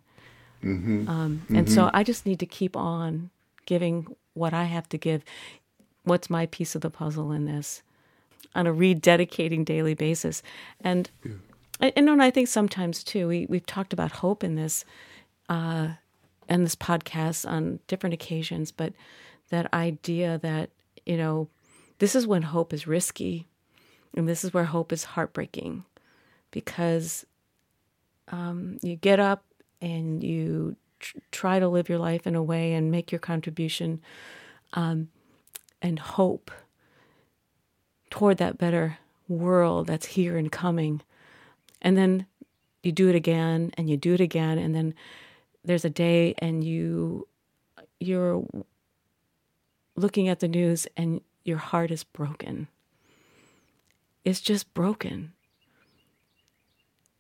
Mm-hmm. 0.65 1.07
Um, 1.07 1.45
and 1.49 1.67
mm-hmm. 1.67 1.73
so 1.73 1.91
I 1.93 2.03
just 2.03 2.25
need 2.25 2.39
to 2.39 2.45
keep 2.45 2.75
on 2.75 3.29
giving 3.65 4.07
what 4.33 4.53
I 4.53 4.63
have 4.63 4.89
to 4.89 4.97
give. 4.97 5.23
What's 6.03 6.29
my 6.29 6.47
piece 6.47 6.75
of 6.75 6.81
the 6.81 6.89
puzzle 6.89 7.31
in 7.31 7.45
this 7.45 7.83
on 8.55 8.67
a 8.67 8.73
rededicating 8.73 9.63
daily 9.63 9.93
basis? 9.93 10.41
And 10.81 11.09
yeah. 11.23 11.91
and, 11.95 12.09
and 12.09 12.23
I 12.23 12.31
think 12.31 12.47
sometimes 12.47 13.03
too, 13.03 13.27
we, 13.27 13.45
we've 13.47 13.65
talked 13.65 13.93
about 13.93 14.11
hope 14.11 14.43
in 14.43 14.55
this, 14.55 14.85
uh, 15.49 15.89
in 16.49 16.63
this 16.63 16.75
podcast 16.75 17.49
on 17.49 17.79
different 17.87 18.13
occasions, 18.13 18.71
but 18.71 18.93
that 19.49 19.71
idea 19.73 20.39
that, 20.39 20.71
you 21.05 21.17
know, 21.17 21.47
this 21.99 22.15
is 22.15 22.27
when 22.27 22.41
hope 22.41 22.73
is 22.73 22.87
risky 22.87 23.47
and 24.15 24.27
this 24.27 24.43
is 24.43 24.53
where 24.53 24.65
hope 24.65 24.91
is 24.91 25.03
heartbreaking 25.03 25.85
because 26.51 27.25
um, 28.29 28.79
you 28.81 28.95
get 28.95 29.19
up 29.19 29.43
and 29.81 30.23
you 30.23 30.75
tr- 30.99 31.17
try 31.31 31.59
to 31.59 31.67
live 31.67 31.89
your 31.89 31.99
life 31.99 32.25
in 32.25 32.35
a 32.35 32.43
way 32.43 32.73
and 32.73 32.91
make 32.91 33.11
your 33.11 33.19
contribution 33.19 34.01
um, 34.73 35.09
and 35.81 35.99
hope 35.99 36.51
toward 38.09 38.37
that 38.37 38.57
better 38.57 38.97
world 39.27 39.87
that's 39.87 40.05
here 40.05 40.37
and 40.37 40.51
coming. 40.51 41.01
And 41.81 41.97
then 41.97 42.25
you 42.83 42.91
do 42.91 43.09
it 43.09 43.15
again 43.15 43.71
and 43.77 43.89
you 43.89 43.97
do 43.97 44.13
it 44.13 44.21
again 44.21 44.57
and 44.57 44.75
then 44.75 44.93
there's 45.63 45.85
a 45.85 45.89
day 45.89 46.35
and 46.37 46.63
you 46.63 47.27
you're 47.99 48.45
looking 49.95 50.27
at 50.27 50.39
the 50.39 50.47
news 50.47 50.87
and 50.95 51.21
your 51.43 51.57
heart 51.57 51.91
is 51.91 52.03
broken. 52.03 52.67
It's 54.23 54.41
just 54.41 54.73
broken. 54.73 55.33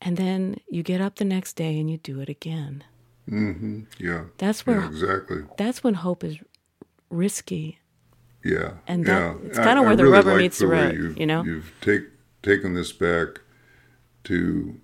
And 0.05 0.17
then 0.17 0.57
you 0.69 0.83
get 0.83 1.01
up 1.01 1.15
the 1.15 1.25
next 1.25 1.53
day 1.53 1.79
and 1.79 1.89
you 1.89 1.97
do 1.97 2.19
it 2.21 2.29
again. 2.29 2.83
Mm-hmm. 3.29 3.81
Yeah. 3.97 4.25
That's 4.37 4.65
where 4.65 4.81
yeah, 4.81 4.87
exactly. 4.87 5.43
That's 5.57 5.83
when 5.83 5.95
hope 5.95 6.23
is 6.23 6.37
risky. 7.09 7.79
Yeah. 8.43 8.73
And 8.87 9.05
that, 9.07 9.37
yeah. 9.41 9.47
it's 9.47 9.57
kind 9.57 9.79
of 9.79 9.85
where 9.85 9.93
I 9.93 9.95
the 9.95 10.03
really 10.03 10.17
rubber 10.17 10.31
like 10.33 10.41
meets 10.41 10.59
the, 10.59 10.67
the 10.67 10.71
road. 10.71 11.19
You 11.19 11.25
know. 11.25 11.43
You've 11.43 11.73
take, 11.81 12.03
taken 12.43 12.75
this 12.75 12.93
back 12.93 13.41
to 14.25 14.79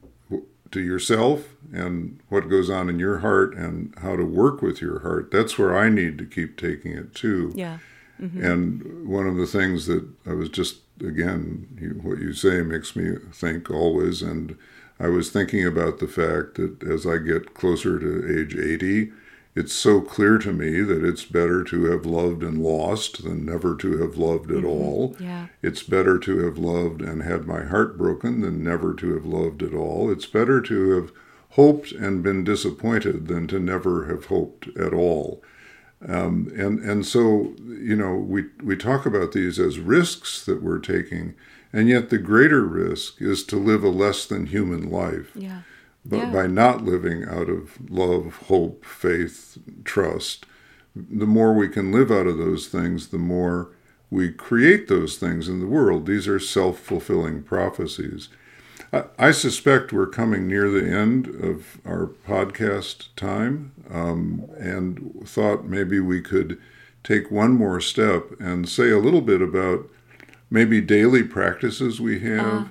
to 0.72 0.80
yourself 0.80 1.56
and 1.74 2.20
what 2.30 2.50
goes 2.50 2.70
on 2.70 2.90
in 2.90 2.98
your 2.98 3.20
heart 3.20 3.54
and 3.56 3.94
how 3.98 4.16
to 4.16 4.24
work 4.24 4.62
with 4.62 4.82
your 4.82 5.00
heart. 5.00 5.30
That's 5.30 5.58
where 5.58 5.78
I 5.78 5.90
need 5.90 6.18
to 6.18 6.26
keep 6.26 6.58
taking 6.58 6.94
it 6.94 7.14
too. 7.14 7.52
Yeah. 7.56 7.80
Mm-hmm. 8.22 8.46
And 8.46 9.08
one 9.08 9.28
of 9.28 9.36
the 9.36 9.46
things 9.46 9.86
that 9.88 10.08
I 10.26 10.34
was 10.34 10.48
just 10.48 10.78
again, 11.02 11.68
you, 11.80 11.90
what 12.02 12.20
you 12.20 12.34
say 12.34 12.62
makes 12.62 12.96
me 12.96 13.16
think 13.34 13.70
always. 13.70 14.22
And 14.22 14.58
I 15.02 15.08
was 15.08 15.32
thinking 15.32 15.66
about 15.66 16.00
the 16.00 16.08
fact 16.08 16.56
that 16.56 16.84
as 16.84 17.08
I 17.08 17.18
get 17.18 17.56
closer 17.56 17.98
to 17.98 18.40
age 18.40 18.56
80, 18.56 19.12
it's 19.56 19.74
so 19.74 20.00
clear 20.00 20.38
to 20.38 20.54
me 20.54 20.82
that 20.82 21.04
it's 21.04 21.26
better 21.26 21.64
to 21.64 21.86
have 21.86 22.06
loved 22.06 22.44
and 22.44 22.64
lost 22.64 23.24
than 23.24 23.46
never 23.46 23.76
to 23.78 23.98
have 23.98 24.16
loved 24.16 24.52
at 24.52 24.58
mm-hmm. 24.58 24.68
all. 24.68 25.16
Yeah. 25.20 25.48
It's 25.62 25.84
better 25.84 26.20
to 26.20 26.46
have 26.46 26.58
loved 26.58 27.02
and 27.02 27.24
had 27.24 27.48
my 27.48 27.64
heart 27.64 27.98
broken 27.98 28.42
than 28.42 28.64
never 28.64 28.94
to 28.94 29.14
have 29.14 29.26
loved 29.26 29.64
at 29.64 29.74
all. 29.74 30.12
It's 30.12 30.28
better 30.28 30.62
to 30.62 30.92
have 30.92 31.12
hoped 31.52 31.92
and 31.92 32.24
been 32.24 32.44
disappointed 32.44 33.28
than 33.28 33.48
to 33.48 33.60
never 33.60 34.06
have 34.06 34.26
hoped 34.26 34.68
at 34.78 34.94
all. 34.94 35.44
Um, 36.08 36.52
and 36.56 36.80
and 36.80 37.06
so 37.06 37.54
you 37.60 37.96
know 37.96 38.16
we 38.16 38.46
we 38.64 38.76
talk 38.76 39.06
about 39.06 39.34
these 39.34 39.60
as 39.60 39.78
risks 39.78 40.44
that 40.46 40.64
we're 40.64 40.80
taking, 40.80 41.36
and 41.74 41.88
yet 41.88 42.10
the 42.10 42.18
greater 42.18 42.64
risk 42.64 43.22
is 43.22 43.44
to 43.46 43.56
live 43.58 43.84
a 43.84 43.90
less 43.90 44.26
than 44.26 44.48
human 44.48 44.90
life. 44.90 45.32
Yeah. 45.36 45.62
But 46.06 46.18
Yeah. 46.18 46.32
by 46.32 46.48
not 46.48 46.84
living 46.84 47.26
out 47.26 47.50
of 47.50 47.78
love, 47.90 48.36
hope, 48.48 48.84
faith, 48.86 49.58
trust, 49.84 50.46
the 50.96 51.28
more 51.28 51.54
we 51.54 51.70
can 51.70 51.92
live 51.92 52.12
out 52.12 52.28
of 52.28 52.38
those 52.38 52.68
things, 52.68 53.08
the 53.08 53.18
more 53.18 53.70
we 54.10 54.30
create 54.30 54.88
those 54.90 55.18
things 55.18 55.48
in 55.48 55.60
the 55.62 55.68
world. 55.68 56.06
These 56.06 56.28
are 56.28 56.40
self 56.40 56.80
fulfilling 56.80 57.44
prophecies. 57.44 58.28
I, 58.92 59.04
I 59.18 59.32
suspect 59.32 59.94
we're 59.94 60.08
coming 60.08 60.48
near 60.48 60.70
the 60.70 60.86
end 60.90 61.28
of 61.28 61.80
our 61.86 62.08
podcast 62.28 63.08
time 63.16 63.72
um, 63.90 64.50
and 64.60 65.22
thought 65.26 65.66
maybe 65.66 66.00
we 66.02 66.20
could 66.20 66.60
take 67.04 67.32
one 67.32 67.52
more 67.52 67.80
step 67.80 68.32
and 68.40 68.68
say 68.68 68.90
a 68.90 69.00
little 69.00 69.22
bit 69.22 69.42
about 69.42 69.88
maybe 70.52 70.82
daily 70.82 71.24
practices 71.24 72.00
we 72.00 72.20
have 72.20 72.70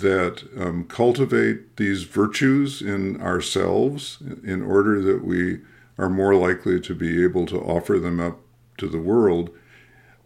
that 0.00 0.46
um, 0.58 0.84
cultivate 0.84 1.76
these 1.78 2.04
virtues 2.04 2.82
in 2.82 3.20
ourselves 3.20 4.18
in 4.44 4.62
order 4.62 5.00
that 5.00 5.24
we 5.24 5.60
are 5.98 6.10
more 6.10 6.34
likely 6.34 6.78
to 6.78 6.94
be 6.94 7.24
able 7.24 7.46
to 7.46 7.58
offer 7.58 7.98
them 7.98 8.20
up 8.20 8.38
to 8.76 8.86
the 8.86 8.98
world. 8.98 9.50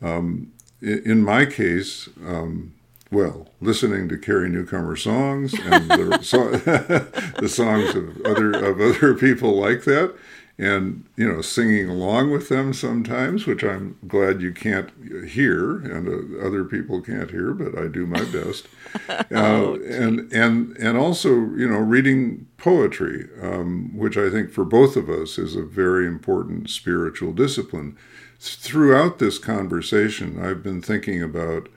Um, 0.03 0.53
in 0.82 1.22
my 1.22 1.47
case, 1.47 2.09
um, 2.26 2.74
well, 3.12 3.49
listening 3.61 4.09
to 4.09 4.18
Carrie 4.18 4.49
Newcomer 4.49 4.97
songs 4.97 5.55
and 5.55 5.88
the, 5.88 6.18
so, 6.22 6.51
the 7.41 7.49
songs 7.49 7.95
of 7.95 8.20
other 8.22 8.53
of 8.53 8.80
other 8.80 9.14
people 9.14 9.59
like 9.59 9.84
that, 9.84 10.14
and 10.61 11.06
you 11.16 11.26
know, 11.26 11.40
singing 11.40 11.88
along 11.88 12.30
with 12.30 12.50
them 12.50 12.74
sometimes, 12.74 13.46
which 13.46 13.64
I'm 13.64 13.96
glad 14.06 14.42
you 14.42 14.52
can't 14.52 14.90
hear 15.26 15.78
and 15.78 16.06
uh, 16.06 16.46
other 16.46 16.64
people 16.64 17.00
can't 17.00 17.30
hear, 17.30 17.54
but 17.54 17.78
I 17.80 17.88
do 17.88 18.06
my 18.06 18.24
best. 18.26 18.68
uh, 19.08 19.72
and 19.80 20.30
and 20.32 20.76
and 20.76 20.98
also, 20.98 21.30
you 21.30 21.66
know, 21.66 21.78
reading 21.78 22.46
poetry, 22.58 23.26
um, 23.40 23.96
which 23.96 24.18
I 24.18 24.28
think 24.28 24.50
for 24.50 24.66
both 24.66 24.96
of 24.96 25.08
us 25.08 25.38
is 25.38 25.56
a 25.56 25.62
very 25.62 26.06
important 26.06 26.68
spiritual 26.68 27.32
discipline. 27.32 27.96
Throughout 28.38 29.18
this 29.18 29.38
conversation, 29.38 30.44
I've 30.44 30.62
been 30.62 30.82
thinking 30.82 31.22
about 31.22 31.70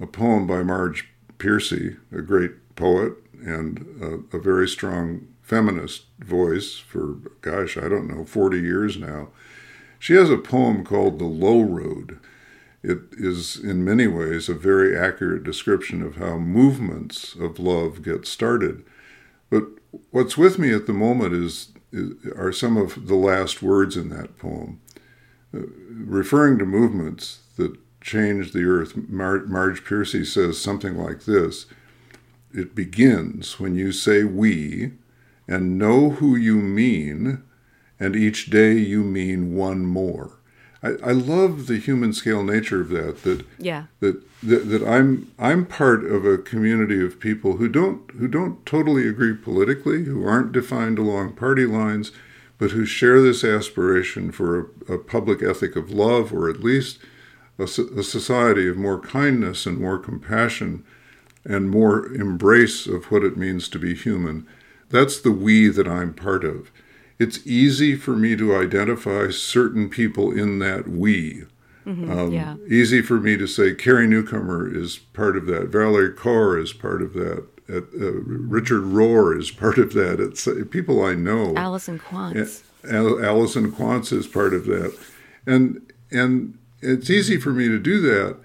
a 0.00 0.06
poem 0.06 0.46
by 0.46 0.62
Marge 0.62 1.08
Piercy, 1.38 1.96
a 2.12 2.22
great 2.22 2.52
poet 2.76 3.14
and 3.44 4.24
a, 4.32 4.36
a 4.36 4.40
very 4.40 4.68
strong 4.68 5.26
feminist 5.48 6.04
voice 6.18 6.76
for, 6.76 7.14
gosh, 7.40 7.78
I 7.78 7.88
don't 7.88 8.06
know, 8.06 8.26
40 8.26 8.60
years 8.60 8.98
now. 8.98 9.28
She 9.98 10.12
has 10.12 10.28
a 10.28 10.36
poem 10.36 10.84
called 10.84 11.18
The 11.18 11.24
Low 11.24 11.62
Road. 11.62 12.18
It 12.82 12.98
is, 13.12 13.56
in 13.56 13.82
many 13.82 14.06
ways, 14.06 14.50
a 14.50 14.54
very 14.54 14.96
accurate 14.96 15.44
description 15.44 16.02
of 16.02 16.16
how 16.16 16.36
movements 16.36 17.34
of 17.34 17.58
love 17.58 18.02
get 18.02 18.26
started. 18.26 18.84
But 19.48 19.64
what's 20.10 20.36
with 20.36 20.58
me 20.58 20.74
at 20.74 20.86
the 20.86 20.92
moment 20.92 21.32
is, 21.32 21.72
is 21.92 22.12
are 22.36 22.52
some 22.52 22.76
of 22.76 23.06
the 23.06 23.16
last 23.16 23.62
words 23.62 23.96
in 23.96 24.10
that 24.10 24.38
poem. 24.38 24.82
Uh, 25.54 25.60
referring 25.90 26.58
to 26.58 26.66
movements 26.66 27.38
that 27.56 27.74
change 28.02 28.52
the 28.52 28.64
earth, 28.64 28.94
Mar- 29.08 29.46
Marge 29.46 29.82
Piercy 29.82 30.26
says 30.26 30.60
something 30.60 30.98
like 30.98 31.24
this 31.24 31.64
It 32.52 32.74
begins 32.74 33.58
when 33.58 33.74
you 33.74 33.92
say 33.92 34.24
we 34.24 34.92
and 35.48 35.78
know 35.78 36.10
who 36.10 36.36
you 36.36 36.56
mean, 36.56 37.42
and 37.98 38.14
each 38.14 38.50
day 38.50 38.74
you 38.74 39.02
mean 39.02 39.56
one 39.56 39.86
more. 39.86 40.32
I, 40.82 40.90
I 41.02 41.12
love 41.12 41.66
the 41.66 41.78
human 41.78 42.12
scale 42.12 42.44
nature 42.44 42.80
of 42.82 42.90
that, 42.90 43.22
that 43.24 43.44
Yeah. 43.58 43.84
that, 43.98 44.22
that 44.44 44.68
that 44.68 44.86
I'm 44.86 45.32
I'm 45.38 45.66
part 45.66 46.04
of 46.04 46.24
a 46.24 46.38
community 46.38 47.04
of 47.04 47.18
people 47.18 47.56
who 47.56 47.68
don't 47.68 48.08
who 48.12 48.28
don't 48.28 48.64
totally 48.64 49.08
agree 49.08 49.34
politically, 49.34 50.04
who 50.04 50.24
aren't 50.24 50.52
defined 50.52 50.98
along 50.98 51.32
party 51.32 51.66
lines, 51.66 52.12
but 52.58 52.70
who 52.70 52.84
share 52.84 53.20
this 53.20 53.42
aspiration 53.42 54.30
for 54.30 54.70
a, 54.88 54.94
a 54.94 54.98
public 54.98 55.42
ethic 55.42 55.74
of 55.74 55.90
love, 55.90 56.32
or 56.32 56.48
at 56.48 56.60
least 56.62 56.98
a, 57.58 57.64
a 57.64 58.04
society 58.04 58.68
of 58.68 58.76
more 58.76 59.00
kindness 59.00 59.66
and 59.66 59.78
more 59.78 59.98
compassion 59.98 60.84
and 61.44 61.70
more 61.70 62.06
embrace 62.14 62.86
of 62.86 63.06
what 63.06 63.24
it 63.24 63.36
means 63.36 63.68
to 63.70 63.78
be 63.80 63.94
human. 63.94 64.46
That's 64.90 65.20
the 65.20 65.32
we 65.32 65.68
that 65.68 65.86
I'm 65.88 66.14
part 66.14 66.44
of. 66.44 66.70
It's 67.18 67.44
easy 67.46 67.96
for 67.96 68.14
me 68.16 68.36
to 68.36 68.56
identify 68.56 69.30
certain 69.30 69.88
people 69.88 70.30
in 70.30 70.60
that 70.60 70.88
we. 70.88 71.44
Um, 71.86 72.32
yeah. 72.32 72.56
Easy 72.68 73.00
for 73.00 73.18
me 73.18 73.38
to 73.38 73.46
say 73.46 73.74
Carrie 73.74 74.06
Newcomer 74.06 74.70
is 74.70 74.98
part 74.98 75.38
of 75.38 75.46
that. 75.46 75.68
Valerie 75.68 76.12
Kaur 76.12 76.62
is 76.62 76.74
part 76.74 77.00
of 77.00 77.14
that. 77.14 77.46
Uh, 77.70 77.76
uh, 77.76 78.12
Richard 78.24 78.82
Rohr 78.82 79.38
is 79.38 79.50
part 79.50 79.78
of 79.78 79.94
that. 79.94 80.20
It's 80.20 80.46
uh, 80.46 80.64
people 80.70 81.02
I 81.02 81.14
know. 81.14 81.54
Alison 81.56 81.98
Quantz. 81.98 82.62
Al- 82.90 83.24
Alison 83.24 83.72
Quantz 83.72 84.12
is 84.12 84.26
part 84.26 84.52
of 84.52 84.66
that, 84.66 84.96
and 85.46 85.92
and 86.10 86.58
it's 86.80 87.10
easy 87.10 87.38
for 87.38 87.50
me 87.50 87.68
to 87.68 87.78
do 87.78 88.00
that, 88.02 88.36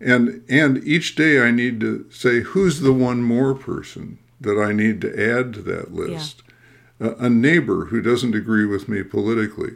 and 0.00 0.44
and 0.48 0.78
each 0.84 1.14
day 1.16 1.40
I 1.40 1.50
need 1.50 1.80
to 1.80 2.06
say 2.10 2.40
who's 2.40 2.80
the 2.80 2.92
one 2.92 3.22
more 3.22 3.54
person 3.54 4.18
that 4.40 4.60
I 4.60 4.72
need 4.72 5.00
to 5.02 5.38
add 5.38 5.54
to 5.54 5.62
that 5.62 5.94
list, 5.94 6.42
a, 7.00 7.10
a 7.26 7.30
neighbor 7.30 7.86
who 7.86 8.00
doesn't 8.00 8.34
agree 8.34 8.66
with 8.66 8.88
me 8.88 9.02
politically, 9.02 9.72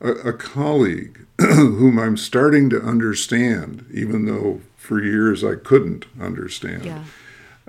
a, 0.00 0.10
a 0.10 0.32
colleague 0.32 1.26
whom 1.40 1.98
I'm 1.98 2.16
starting 2.16 2.70
to 2.70 2.80
understand, 2.80 3.86
even 3.92 4.26
though 4.26 4.60
for 4.76 5.02
years 5.02 5.44
I 5.44 5.54
couldn't 5.54 6.06
understand 6.20 6.84
Yeah. 6.84 7.04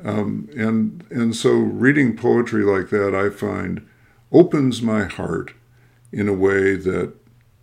Um, 0.04 0.48
and 0.56 1.04
and 1.10 1.36
so 1.36 1.52
reading 1.52 2.16
poetry 2.16 2.64
like 2.64 2.90
that 2.90 3.14
I 3.14 3.30
find 3.30 3.86
opens 4.32 4.82
my 4.82 5.04
heart 5.04 5.54
in 6.12 6.30
a 6.30 6.34
way 6.34 6.76
that 6.76 7.14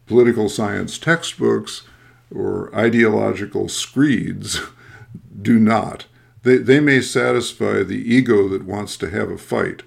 political 0.06 0.48
science 0.48 0.98
textbooks 0.98 1.82
or 2.34 2.74
ideological 2.74 3.68
screeds 3.68 4.60
do 5.42 5.58
not. 5.58 6.06
They, 6.46 6.58
they 6.58 6.78
may 6.78 7.00
satisfy 7.00 7.82
the 7.82 8.00
ego 8.14 8.48
that 8.50 8.64
wants 8.64 8.96
to 8.98 9.10
have 9.10 9.30
a 9.30 9.36
fight, 9.36 9.82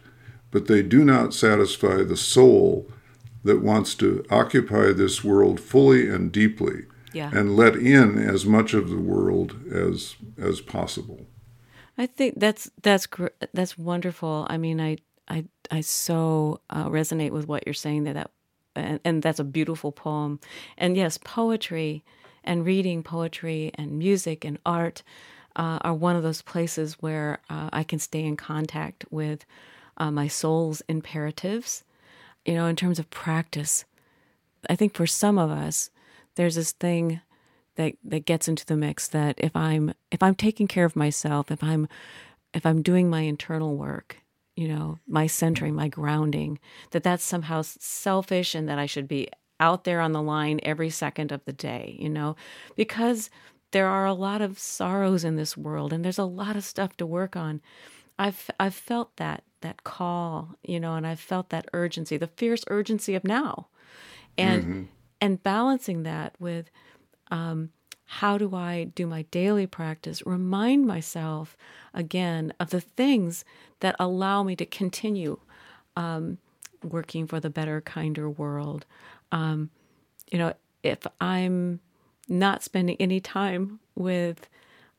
but 0.51 0.67
they 0.67 0.81
do 0.81 1.05
not 1.05 1.33
satisfy 1.33 2.03
the 2.03 2.17
soul 2.17 2.91
that 3.45 3.61
wants 3.61 3.95
to 3.95 4.25
occupy 4.29 4.91
this 4.91 5.23
world 5.23 5.61
fully 5.61 6.09
and 6.09 6.33
deeply 6.33 6.79
Yeah. 7.13 7.31
and 7.33 7.55
let 7.55 7.75
in 7.77 8.17
as 8.17 8.45
much 8.45 8.73
of 8.73 8.89
the 8.89 8.99
world 9.13 9.55
as 9.71 10.17
as 10.37 10.59
possible. 10.59 11.21
I 11.97 12.07
think 12.07 12.39
that's 12.39 12.69
that's 12.81 13.07
that's 13.53 13.77
wonderful. 13.77 14.45
I 14.49 14.57
mean, 14.57 14.81
I 14.81 14.97
I 15.29 15.45
I 15.71 15.79
so 15.81 16.59
uh, 16.69 16.89
resonate 16.89 17.31
with 17.31 17.47
what 17.47 17.63
you're 17.65 17.73
saying 17.85 18.03
that 18.03 18.15
that 18.15 18.31
and, 18.75 18.99
and 19.05 19.23
that's 19.23 19.39
a 19.39 19.45
beautiful 19.45 19.93
poem. 19.93 20.39
And 20.77 20.97
yes, 20.97 21.17
poetry 21.17 22.03
and 22.43 22.65
reading 22.65 23.01
poetry 23.03 23.71
and 23.75 23.97
music 23.97 24.45
and 24.45 24.57
art 24.65 25.03
uh, 25.59 25.77
are 25.81 25.93
one 25.93 26.15
of 26.15 26.23
those 26.23 26.41
places 26.41 26.93
where 27.01 27.39
uh, 27.49 27.69
I 27.73 27.83
can 27.83 27.99
stay 27.99 28.23
in 28.23 28.37
contact 28.37 29.03
with 29.11 29.45
uh, 29.97 30.09
my 30.09 30.29
soul's 30.29 30.81
imperatives. 30.87 31.83
You 32.45 32.53
know, 32.53 32.65
in 32.67 32.77
terms 32.77 32.97
of 32.97 33.09
practice, 33.09 33.83
I 34.69 34.75
think 34.77 34.93
for 34.93 35.05
some 35.05 35.37
of 35.37 35.51
us, 35.51 35.89
there's 36.35 36.55
this 36.55 36.71
thing 36.71 37.19
that 37.75 37.95
that 38.05 38.25
gets 38.25 38.47
into 38.47 38.65
the 38.65 38.77
mix 38.77 39.09
that 39.09 39.35
if 39.37 39.53
I'm 39.53 39.93
if 40.11 40.23
I'm 40.23 40.33
taking 40.33 40.67
care 40.67 40.85
of 40.85 40.95
myself, 40.95 41.51
if 41.51 41.61
I'm 41.61 41.89
if 42.53 42.65
I'm 42.65 42.81
doing 42.81 43.09
my 43.09 43.21
internal 43.21 43.75
work, 43.75 44.15
you 44.55 44.69
know, 44.69 44.99
my 45.07 45.27
centering, 45.27 45.75
my 45.75 45.89
grounding, 45.89 46.59
that 46.91 47.03
that's 47.03 47.23
somehow 47.23 47.63
selfish 47.63 48.55
and 48.55 48.69
that 48.69 48.79
I 48.79 48.85
should 48.85 49.09
be 49.09 49.27
out 49.59 49.83
there 49.83 49.99
on 49.99 50.13
the 50.13 50.21
line 50.21 50.61
every 50.63 50.89
second 50.89 51.33
of 51.33 51.43
the 51.43 51.51
day, 51.51 51.97
you 51.99 52.07
know, 52.07 52.37
because 52.77 53.29
there 53.71 53.87
are 53.87 54.05
a 54.05 54.13
lot 54.13 54.41
of 54.41 54.57
sorrows 54.59 55.23
in 55.23 55.35
this 55.35 55.55
world 55.55 55.93
and 55.93 56.03
there's 56.03 56.17
a 56.17 56.23
lot 56.23 56.55
of 56.55 56.63
stuff 56.63 56.97
to 56.97 57.05
work 57.05 57.35
on. 57.35 57.61
I've 58.17 58.49
I've 58.59 58.75
felt 58.75 59.15
that 59.17 59.43
that 59.61 59.83
call, 59.83 60.55
you 60.63 60.79
know, 60.79 60.95
and 60.95 61.05
I've 61.05 61.19
felt 61.19 61.49
that 61.49 61.69
urgency, 61.73 62.17
the 62.17 62.27
fierce 62.27 62.63
urgency 62.67 63.15
of 63.15 63.23
now. 63.23 63.67
And 64.37 64.63
mm-hmm. 64.63 64.83
and 65.21 65.43
balancing 65.43 66.03
that 66.03 66.35
with 66.39 66.69
um, 67.31 67.69
how 68.05 68.37
do 68.37 68.55
I 68.55 68.85
do 68.95 69.05
my 69.05 69.23
daily 69.23 69.67
practice? 69.67 70.25
Remind 70.25 70.87
myself 70.87 71.55
again 71.93 72.53
of 72.59 72.71
the 72.71 72.81
things 72.81 73.45
that 73.81 73.95
allow 73.99 74.43
me 74.43 74.55
to 74.55 74.65
continue 74.65 75.39
um, 75.95 76.39
working 76.83 77.27
for 77.27 77.39
the 77.39 77.49
better, 77.49 77.81
kinder 77.81 78.29
world. 78.29 78.85
Um, 79.31 79.69
you 80.31 80.39
know, 80.39 80.53
if 80.81 81.05
I'm 81.21 81.81
not 82.29 82.63
spending 82.63 82.95
any 82.99 83.19
time 83.19 83.79
with 83.95 84.47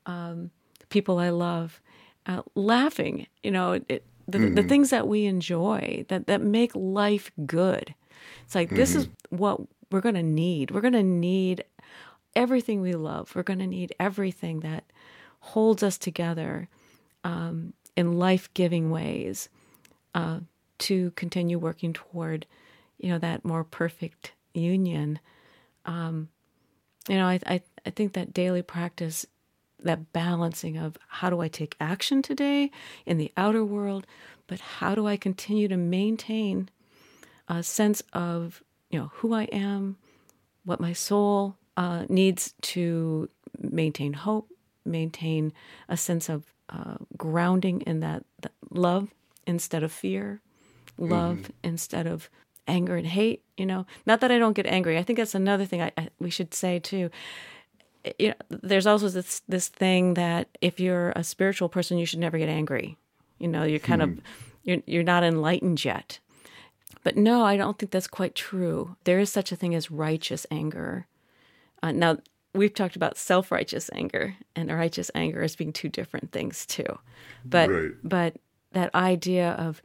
um, 0.07 0.51
people 0.89 1.19
I 1.19 1.31
love, 1.31 1.81
uh, 2.27 2.43
laughing, 2.55 3.27
you 3.43 3.51
know, 3.51 3.81
it, 3.89 4.05
the, 4.29 4.39
mm-hmm. 4.39 4.55
the 4.55 4.63
things 4.63 4.91
that 4.91 5.09
we 5.09 5.27
enjoy 5.27 6.05
that, 6.09 6.27
that 6.27 6.41
make 6.41 6.73
life 6.75 7.31
good. 7.47 7.95
It's 8.45 8.55
like, 8.55 8.69
mm-hmm. 8.69 8.77
this 8.77 8.95
is 8.95 9.07
mm-hmm. 9.07 9.37
what 9.37 9.61
we're 9.91 10.01
going 10.01 10.15
to 10.15 10.23
need. 10.23 10.71
We're 10.71 10.81
going 10.81 10.93
to 10.93 11.03
need 11.03 11.65
everything 12.37 12.81
we 12.81 12.95
love. 12.95 13.35
We're 13.35 13.43
going 13.43 13.59
to 13.59 13.67
need 13.67 13.95
everything 13.99 14.61
that 14.61 14.85
holds 15.41 15.83
us 15.83 15.99
together 15.99 16.69
um, 17.25 17.73
in 17.97 18.19
life 18.19 18.53
giving 18.55 18.91
ways 18.91 19.49
uh, 20.15 20.41
to 20.79 21.11
continue 21.13 21.59
working 21.59 21.93
toward, 21.93 22.47
you 22.99 23.11
know, 23.11 23.19
that 23.19 23.45
more 23.45 23.65
perfect 23.65 24.33
union. 24.55 25.19
Um, 25.87 26.29
you 27.11 27.17
know, 27.17 27.27
I, 27.27 27.41
I, 27.45 27.61
I 27.85 27.91
think 27.91 28.13
that 28.13 28.33
daily 28.33 28.63
practice, 28.63 29.27
that 29.83 30.13
balancing 30.13 30.77
of 30.77 30.97
how 31.09 31.29
do 31.29 31.41
I 31.41 31.49
take 31.49 31.75
action 31.81 32.23
today 32.23 32.71
in 33.05 33.19
the 33.19 33.33
outer 33.37 33.65
world, 33.65 34.07
but 34.47 34.61
how 34.61 34.95
do 34.95 35.09
I 35.09 35.17
continue 35.17 35.67
to 35.67 35.77
maintain 35.77 36.69
a 37.49 37.65
sense 37.65 38.01
of, 38.13 38.63
you 38.91 39.01
know, 39.01 39.11
who 39.15 39.35
I 39.35 39.45
am, 39.45 39.97
what 40.65 40.79
my 40.79 40.93
soul 40.93 41.57
uh, 41.77 42.05
needs 42.09 42.55
to 42.63 43.29
maintain 43.59 44.13
hope, 44.13 44.49
maintain 44.85 45.53
a 45.89 45.97
sense 45.97 46.29
of 46.29 46.45
uh, 46.69 46.95
grounding 47.17 47.81
in 47.81 47.99
that, 48.01 48.25
that, 48.43 48.53
love 48.71 49.09
instead 49.49 49.83
of 49.83 49.91
fear, 49.91 50.41
love 50.97 51.39
mm-hmm. 51.39 51.53
instead 51.65 52.07
of 52.07 52.31
anger 52.71 52.97
and 52.97 53.07
hate. 53.07 53.43
You 53.57 53.67
know, 53.67 53.87
not 54.07 54.21
that 54.21 54.31
I 54.31 54.39
don't 54.39 54.55
get 54.55 54.67
angry. 54.67 54.97
I 54.97 55.03
think 55.03 55.19
that's 55.19 55.35
another 55.35 55.67
thing 55.67 55.83
I, 55.83 55.93
I, 55.99 56.09
we 56.19 56.31
should 56.31 56.55
say 56.55 56.79
too. 56.79 57.11
You 58.19 58.29
know, 58.29 58.59
there's 58.63 58.87
also 58.87 59.09
this 59.09 59.43
this 59.49 59.69
thing 59.69 60.15
that 60.15 60.49
if 60.61 60.81
you're 60.81 61.11
a 61.11 61.25
spiritual 61.25 61.69
person, 61.69 61.99
you 61.99 62.07
should 62.07 62.21
never 62.21 62.39
get 62.39 62.49
angry. 62.49 62.97
You 63.39 63.49
know, 63.49 63.65
you're 63.65 63.79
kind 63.79 64.03
hmm. 64.03 64.11
of 64.11 64.21
you're 64.65 64.79
you're 64.87 65.03
not 65.03 65.23
enlightened 65.25 65.85
yet. 65.85 66.19
But 67.03 67.17
no, 67.17 67.45
I 67.45 67.57
don't 67.57 67.79
think 67.79 67.93
that's 67.93 68.07
quite 68.07 68.35
true. 68.35 68.97
There 69.05 69.19
is 69.19 69.31
such 69.31 69.53
a 69.53 69.57
thing 69.57 69.75
as 69.75 69.91
righteous 69.91 70.47
anger. 70.51 71.07
Uh, 71.83 71.93
now, 71.93 72.19
we've 72.55 72.75
talked 72.75 72.97
about 72.97 73.17
self-righteous 73.17 73.89
anger 73.95 74.37
and 74.55 74.71
righteous 74.71 75.11
anger 75.15 75.43
as 75.43 75.57
being 75.57 75.73
two 75.73 75.89
different 75.89 76.33
things 76.33 76.67
too. 76.67 76.99
But 77.45 77.71
right. 77.71 77.91
but 78.03 78.37
that 78.73 78.95
idea 78.95 79.53
of 79.53 79.83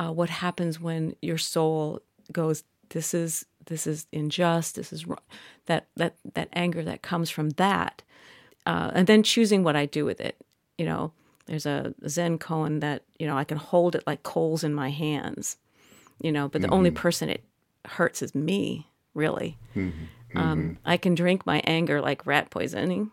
uh, 0.00 0.10
what 0.10 0.30
happens 0.30 0.80
when 0.80 1.14
your 1.20 1.36
soul 1.36 2.00
goes 2.32 2.64
this 2.88 3.12
is 3.12 3.44
this 3.66 3.86
is 3.86 4.06
unjust 4.12 4.76
this 4.76 4.92
is 4.92 5.06
wrong 5.06 5.18
that 5.66 5.86
that 5.96 6.16
that 6.34 6.48
anger 6.54 6.82
that 6.82 7.02
comes 7.02 7.28
from 7.28 7.50
that 7.50 8.02
uh, 8.66 8.90
and 8.94 9.06
then 9.06 9.22
choosing 9.22 9.62
what 9.62 9.76
i 9.76 9.84
do 9.84 10.04
with 10.04 10.20
it 10.20 10.36
you 10.78 10.86
know 10.86 11.12
there's 11.46 11.66
a 11.66 11.94
zen 12.08 12.38
koan 12.38 12.80
that 12.80 13.02
you 13.18 13.26
know 13.26 13.36
i 13.36 13.44
can 13.44 13.58
hold 13.58 13.94
it 13.94 14.02
like 14.06 14.22
coals 14.22 14.64
in 14.64 14.72
my 14.72 14.88
hands 14.88 15.58
you 16.20 16.32
know 16.32 16.48
but 16.48 16.62
the 16.62 16.66
mm-hmm. 16.66 16.74
only 16.74 16.90
person 16.90 17.28
it 17.28 17.44
hurts 17.84 18.22
is 18.22 18.34
me 18.34 18.88
really 19.14 19.58
mm-hmm. 19.76 20.38
Um, 20.38 20.62
mm-hmm. 20.62 20.72
i 20.86 20.96
can 20.96 21.14
drink 21.14 21.44
my 21.44 21.60
anger 21.64 22.00
like 22.00 22.24
rat 22.24 22.50
poisoning 22.50 23.10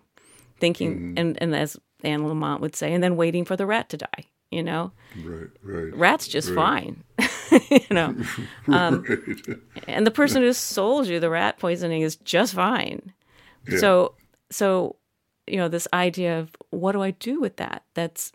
thinking 0.60 0.96
mm-hmm. 0.96 1.14
and, 1.18 1.38
and 1.42 1.54
as 1.54 1.78
anne 2.04 2.22
Lamott 2.22 2.62
would 2.62 2.76
say 2.76 2.94
and 2.94 3.04
then 3.04 3.18
waiting 3.18 3.44
for 3.44 3.58
the 3.58 3.66
rat 3.66 3.90
to 3.90 3.98
die 3.98 4.26
you 4.52 4.64
know 4.64 4.92
right 5.24 5.50
right 5.64 5.96
rat's 5.96 6.28
just 6.28 6.50
right. 6.50 6.56
fine 6.56 7.04
you 7.70 7.82
know 7.92 8.16
um, 8.68 9.04
right. 9.04 9.58
and 9.88 10.06
the 10.06 10.12
person 10.12 10.42
who 10.42 10.54
sold 10.54 11.08
you 11.08 11.20
the 11.20 11.30
rat 11.30 11.58
poisoning 11.60 12.02
is 12.02 12.16
just 12.18 12.54
fine 12.54 13.14
yeah. 13.68 13.80
so 13.80 14.14
so 14.50 14.96
you 15.46 15.58
know 15.58 15.68
this 15.68 15.88
idea 15.94 16.40
of 16.40 16.56
what 16.70 16.94
do 16.94 17.02
i 17.02 17.12
do 17.12 17.40
with 17.40 17.58
that 17.58 17.84
that's 17.94 18.32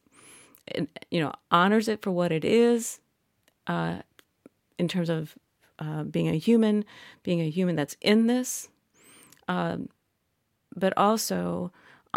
you 1.10 1.20
know 1.20 1.32
honors 1.50 1.88
it 1.88 2.02
for 2.02 2.10
what 2.10 2.32
it 2.32 2.44
is 2.44 3.00
uh, 3.66 3.98
in 4.78 4.88
terms 4.88 5.08
of 5.08 5.34
uh, 5.78 6.02
being 6.04 6.28
a 6.28 6.36
human 6.36 6.84
being 7.22 7.40
a 7.40 7.50
human 7.50 7.76
that's 7.76 7.96
in 8.00 8.26
this 8.26 8.68
um, 9.48 9.88
but 10.74 10.92
also 10.96 11.72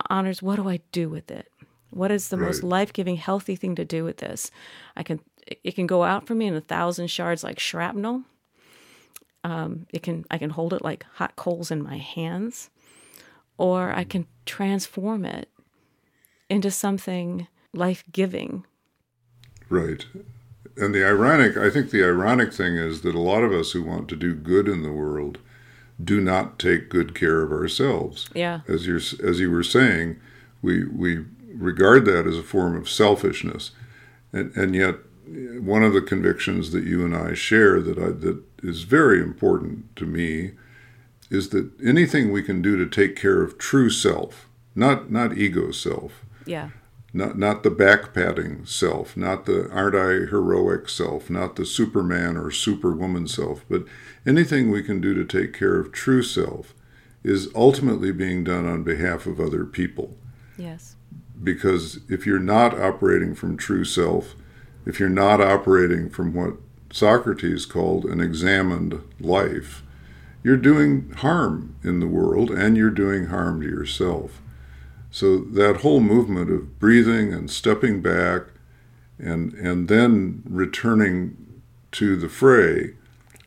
honors 0.10 0.42
what 0.42 0.58
do 0.58 0.70
i 0.70 0.80
do 0.92 1.10
with 1.10 1.32
it 1.32 1.52
what 1.96 2.12
is 2.12 2.28
the 2.28 2.38
right. 2.38 2.48
most 2.48 2.64
life 2.64 2.92
giving, 2.94 3.16
healthy 3.16 3.56
thing 3.56 3.76
to 3.76 3.86
do 3.86 4.04
with 4.04 4.18
this? 4.18 4.52
I 4.96 5.04
can 5.04 5.20
it 5.48 5.76
can 5.76 5.88
go 5.88 6.04
out 6.04 6.26
for 6.28 6.36
me 6.36 6.48
in 6.48 6.56
a 6.56 6.62
thousand 6.62 7.08
shards 7.08 7.44
like 7.44 7.60
shrapnel. 7.60 8.24
Um, 9.44 9.86
it 9.94 10.04
can 10.04 10.26
I 10.30 10.38
can 10.38 10.50
hold 10.50 10.74
it 10.74 10.84
like 10.84 11.06
hot 11.14 11.36
coals 11.36 11.72
in 11.72 11.82
my 11.82 11.98
hands, 11.98 12.70
or 13.58 13.94
I 13.94 14.04
can 14.04 14.28
transform 14.46 15.26
it 15.26 15.50
into 16.50 16.72
something 16.72 17.48
life 17.74 18.04
giving. 18.12 18.66
Right. 19.70 20.06
And 20.78 20.94
the 20.94 21.06
ironic, 21.06 21.56
I 21.58 21.70
think 21.70 21.92
the 21.92 22.04
ironic 22.04 22.52
thing 22.52 22.76
is 22.76 23.02
that 23.02 23.16
a 23.16 23.20
lot 23.20 23.44
of 23.44 23.54
us 23.54 23.72
who 23.72 23.82
want 23.84 24.10
to 24.10 24.16
do 24.16 24.34
good 24.36 24.68
in 24.68 24.84
the 24.84 24.92
world 24.92 25.38
do 26.04 26.20
not 26.20 26.60
take 26.60 26.90
good 26.90 27.16
care 27.16 27.42
of 27.42 27.52
ourselves. 27.52 28.30
Yeah. 28.34 28.62
As 28.68 28.86
you're 28.86 28.98
as 28.98 29.40
you 29.40 29.50
were 29.50 29.64
saying, 29.64 30.20
we 30.62 30.86
we 30.86 31.26
regard 31.58 32.06
that 32.06 32.28
as 32.28 32.38
a 32.38 32.44
form 32.44 32.76
of 32.76 32.90
selfishness. 32.90 33.72
And, 34.32 34.56
and 34.56 34.76
yet, 34.76 34.96
one 35.60 35.84
of 35.84 35.94
the 35.94 36.02
convictions 36.02 36.72
that 36.72 36.84
you 36.84 37.04
and 37.04 37.16
I 37.16 37.34
share 37.34 37.82
that 37.82 37.98
I, 37.98 38.10
that 38.10 38.44
is 38.62 38.84
very 38.84 39.20
important 39.20 39.96
to 39.96 40.06
me 40.06 40.52
is 41.32 41.50
that 41.50 41.72
anything 41.84 42.32
we 42.32 42.44
can 42.44 42.62
do 42.62 42.78
to 42.78 42.86
take 42.86 43.16
care 43.16 43.42
of 43.42 43.58
true 43.58 43.90
self, 43.90 44.48
not 44.76 45.12
not 45.12 45.38
ego 45.38 45.72
self, 45.72 46.24
yeah, 46.46 46.70
not 47.12 47.40
not 47.40 47.64
the 47.64 47.72
back 47.72 48.14
patting 48.14 48.66
self, 48.66 49.18
not 49.18 49.46
the 49.46 49.70
aren't 49.72 49.96
I 49.96 50.30
heroic 50.30 50.88
self, 50.90 51.30
not 51.30 51.56
the 51.56 51.66
Superman 51.66 52.38
or 52.38 52.52
Superwoman 52.52 53.28
self, 53.28 53.66
but 53.68 53.86
anything 54.28 54.70
we 54.70 54.84
can 54.84 55.02
do 55.02 55.16
to 55.16 55.26
take 55.26 55.58
care 55.58 55.80
of 55.80 55.92
true 55.92 56.22
self 56.22 56.76
is 57.24 57.50
ultimately 57.56 58.12
being 58.12 58.44
done 58.44 58.68
on 58.68 58.84
behalf 58.84 59.26
of 59.26 59.40
other 59.40 59.66
people. 59.66 60.16
Yes 60.58 60.95
because 61.44 62.00
if 62.10 62.26
you're 62.26 62.40
not 62.40 62.80
operating 62.80 63.36
from 63.36 63.58
true 63.58 63.86
self, 63.86 64.36
if 64.86 65.00
you're 65.00 65.10
not 65.10 65.42
operating 65.42 66.10
from 66.10 66.34
what 66.34 66.54
Socrates 66.92 67.66
called 67.66 68.06
an 68.06 68.20
examined 68.20 69.02
life, 69.20 69.84
you're 70.44 70.58
doing 70.58 71.12
harm 71.18 71.76
in 71.84 72.00
the 72.00 72.08
world 72.08 72.52
and 72.52 72.78
you're 72.78 72.90
doing 72.90 73.28
harm 73.28 73.62
to 73.62 73.68
yourself. 73.68 74.42
So 75.10 75.38
that 75.40 75.78
whole 75.78 76.02
movement 76.02 76.52
of 76.52 76.78
breathing 76.78 77.34
and 77.34 77.50
stepping 77.50 78.02
back 78.02 78.44
and 79.18 79.54
and 79.54 79.88
then 79.88 80.44
returning 80.46 81.62
to 81.94 82.18
the 82.18 82.30
fray 82.30 82.96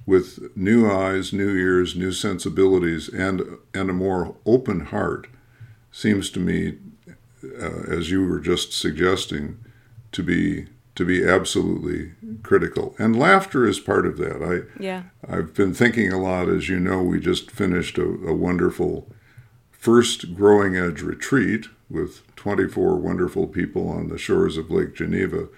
with 0.07 0.57
new 0.57 0.91
eyes, 0.91 1.32
new 1.32 1.55
ears, 1.55 1.95
new 1.95 2.11
sensibilities 2.11 3.09
and 3.09 3.43
and 3.74 3.91
a 3.91 3.93
more 3.93 4.34
open 4.47 4.80
heart 4.86 5.28
seems 5.93 6.30
to 6.30 6.41
me 6.41 6.78
uh, 7.45 7.82
as 7.91 8.11
you 8.11 8.26
were 8.26 8.41
just 8.41 8.72
suggesting, 8.72 9.59
to 10.12 10.22
be 10.22 10.66
to 10.95 11.05
be 11.05 11.24
absolutely 11.24 12.12
critical. 12.43 12.97
And 12.99 13.16
laughter 13.16 13.64
is 13.66 13.78
part 13.78 14.05
of 14.05 14.16
that. 14.18 14.43
I 14.43 14.82
yeah. 14.82 15.05
I've 15.28 15.55
been 15.55 15.72
thinking 15.72 16.12
a 16.12 16.20
lot, 16.20 16.49
as 16.49 16.68
you 16.68 16.80
know, 16.80 17.03
we 17.03 17.20
just 17.20 17.51
finished 17.51 17.99
a, 17.99 18.05
a 18.05 18.34
wonderful 18.34 19.09
first 19.70 20.34
growing 20.34 20.76
edge 20.76 21.03
retreat 21.03 21.66
with 21.89 22.22
24 22.36 22.97
wonderful 22.97 23.47
people 23.47 23.89
on 23.89 24.09
the 24.09 24.18
shores 24.18 24.57
of 24.57 24.70
Lake 24.70 24.95
Geneva. 24.95 25.49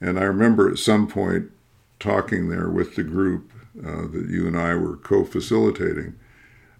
And 0.00 0.18
I 0.18 0.22
remember 0.22 0.70
at 0.70 0.78
some 0.78 1.06
point 1.06 1.50
talking 1.98 2.48
there 2.48 2.70
with 2.70 2.96
the 2.96 3.02
group 3.02 3.52
uh, 3.78 4.06
that 4.08 4.26
you 4.30 4.46
and 4.46 4.56
I 4.56 4.74
were 4.74 4.96
co 4.96 5.24
facilitating 5.24 6.14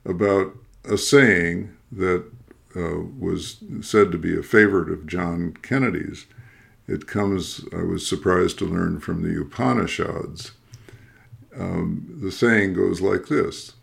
about 0.05 0.57
a 0.85 0.97
saying 0.97 1.77
that 1.93 2.25
uh, 2.77 3.01
was 3.19 3.63
said 3.81 4.13
to 4.13 4.19
be 4.19 4.39
a 4.39 4.43
favorite 4.43 4.91
of 4.91 5.07
John 5.07 5.57
Kennedy's. 5.63 6.27
It 6.87 7.07
comes, 7.07 7.65
I 7.73 7.83
was 7.83 8.07
surprised 8.07 8.59
to 8.59 8.65
learn, 8.65 9.01
from 9.01 9.23
the 9.23 9.41
Upanishads. 9.41 10.53
Um, 11.57 12.19
the 12.21 12.31
saying 12.31 12.75
goes 12.75 13.01
like 13.01 13.27
this 13.27 13.75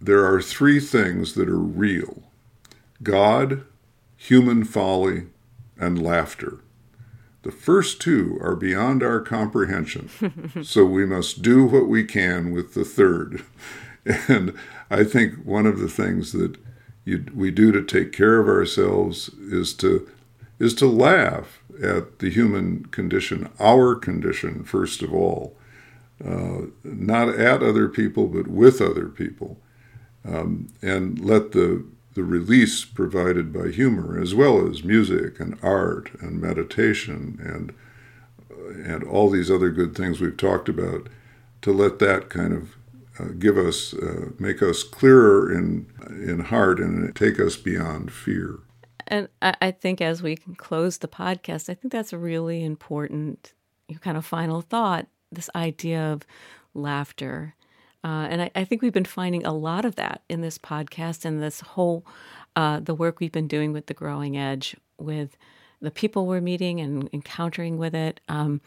There 0.00 0.24
are 0.24 0.42
three 0.42 0.80
things 0.80 1.34
that 1.34 1.48
are 1.48 1.58
real 1.58 2.22
God, 3.02 3.64
human 4.16 4.64
folly, 4.64 5.26
and 5.78 6.02
laughter. 6.02 6.60
The 7.42 7.52
first 7.52 8.00
two 8.00 8.38
are 8.40 8.56
beyond 8.56 9.04
our 9.04 9.20
comprehension, 9.20 10.10
so 10.64 10.84
we 10.84 11.06
must 11.06 11.42
do 11.42 11.64
what 11.64 11.88
we 11.88 12.04
can 12.04 12.50
with 12.52 12.74
the 12.74 12.84
third. 12.84 13.44
And 14.28 14.56
I 14.88 15.02
think 15.02 15.34
one 15.44 15.66
of 15.66 15.80
the 15.80 15.88
things 15.88 16.30
that 16.30 16.56
you, 17.06 17.24
we 17.34 17.50
do 17.50 17.72
to 17.72 17.82
take 17.82 18.12
care 18.12 18.38
of 18.38 18.48
ourselves 18.48 19.30
is 19.38 19.72
to 19.74 20.06
is 20.58 20.74
to 20.74 20.86
laugh 20.86 21.60
at 21.82 22.18
the 22.18 22.30
human 22.30 22.86
condition, 22.86 23.48
our 23.60 23.94
condition 23.94 24.64
first 24.64 25.02
of 25.02 25.14
all, 25.14 25.56
uh, 26.24 26.62
not 26.82 27.28
at 27.28 27.62
other 27.62 27.88
people 27.88 28.26
but 28.26 28.48
with 28.48 28.80
other 28.80 29.06
people, 29.06 29.58
um, 30.24 30.68
and 30.82 31.18
let 31.20 31.52
the 31.52 31.86
the 32.14 32.24
release 32.24 32.84
provided 32.84 33.52
by 33.52 33.68
humor, 33.68 34.20
as 34.20 34.34
well 34.34 34.68
as 34.68 34.82
music 34.82 35.38
and 35.38 35.56
art 35.62 36.10
and 36.20 36.40
meditation 36.40 37.38
and 37.42 37.72
and 38.84 39.04
all 39.04 39.30
these 39.30 39.50
other 39.50 39.70
good 39.70 39.94
things 39.94 40.20
we've 40.20 40.36
talked 40.36 40.68
about, 40.68 41.08
to 41.62 41.72
let 41.72 42.00
that 42.00 42.28
kind 42.28 42.52
of 42.52 42.75
give 43.38 43.56
us, 43.58 43.94
uh, 43.94 44.30
make 44.38 44.62
us 44.62 44.82
clearer 44.82 45.52
in 45.52 45.86
in 46.22 46.40
heart 46.40 46.78
and 46.80 47.14
take 47.14 47.38
us 47.40 47.56
beyond 47.56 48.12
fear. 48.12 48.60
And 49.08 49.28
I 49.40 49.70
think 49.70 50.00
as 50.00 50.20
we 50.20 50.34
can 50.36 50.56
close 50.56 50.98
the 50.98 51.08
podcast, 51.08 51.68
I 51.68 51.74
think 51.74 51.92
that's 51.92 52.12
a 52.12 52.18
really 52.18 52.64
important 52.64 53.52
kind 54.00 54.16
of 54.16 54.26
final 54.26 54.62
thought. 54.62 55.06
This 55.30 55.48
idea 55.54 56.12
of 56.12 56.22
laughter 56.74 57.54
uh, 58.06 58.28
and 58.30 58.42
I, 58.42 58.50
I, 58.54 58.64
think 58.64 58.82
we've 58.82 58.92
been 58.92 59.04
finding 59.04 59.44
a 59.44 59.52
lot 59.52 59.84
of 59.84 59.96
that 59.96 60.22
in 60.28 60.40
this 60.40 60.58
podcast 60.58 61.24
and 61.24 61.42
this 61.42 61.60
whole 61.60 62.06
uh, 62.54 62.78
the 62.78 62.94
work 62.94 63.18
we've 63.18 63.32
been 63.32 63.48
doing 63.48 63.72
with 63.72 63.86
the 63.86 63.94
growing 63.94 64.36
edge 64.36 64.76
with 64.96 65.36
the 65.80 65.90
people 65.90 66.24
we're 66.24 66.40
meeting 66.40 66.80
and 66.80 67.10
encountering 67.12 67.78
with 67.78 67.96
it 67.96 68.20
um, 68.28 68.60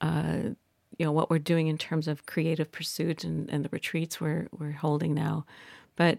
uh, 0.00 0.50
you 0.98 1.04
know 1.04 1.12
what 1.12 1.30
we're 1.30 1.38
doing 1.38 1.66
in 1.66 1.78
terms 1.78 2.08
of 2.08 2.26
creative 2.26 2.70
pursuit 2.70 3.24
and, 3.24 3.48
and 3.50 3.64
the 3.64 3.68
retreats 3.70 4.20
we're 4.20 4.48
we're 4.58 4.72
holding 4.72 5.14
now 5.14 5.44
but 5.96 6.18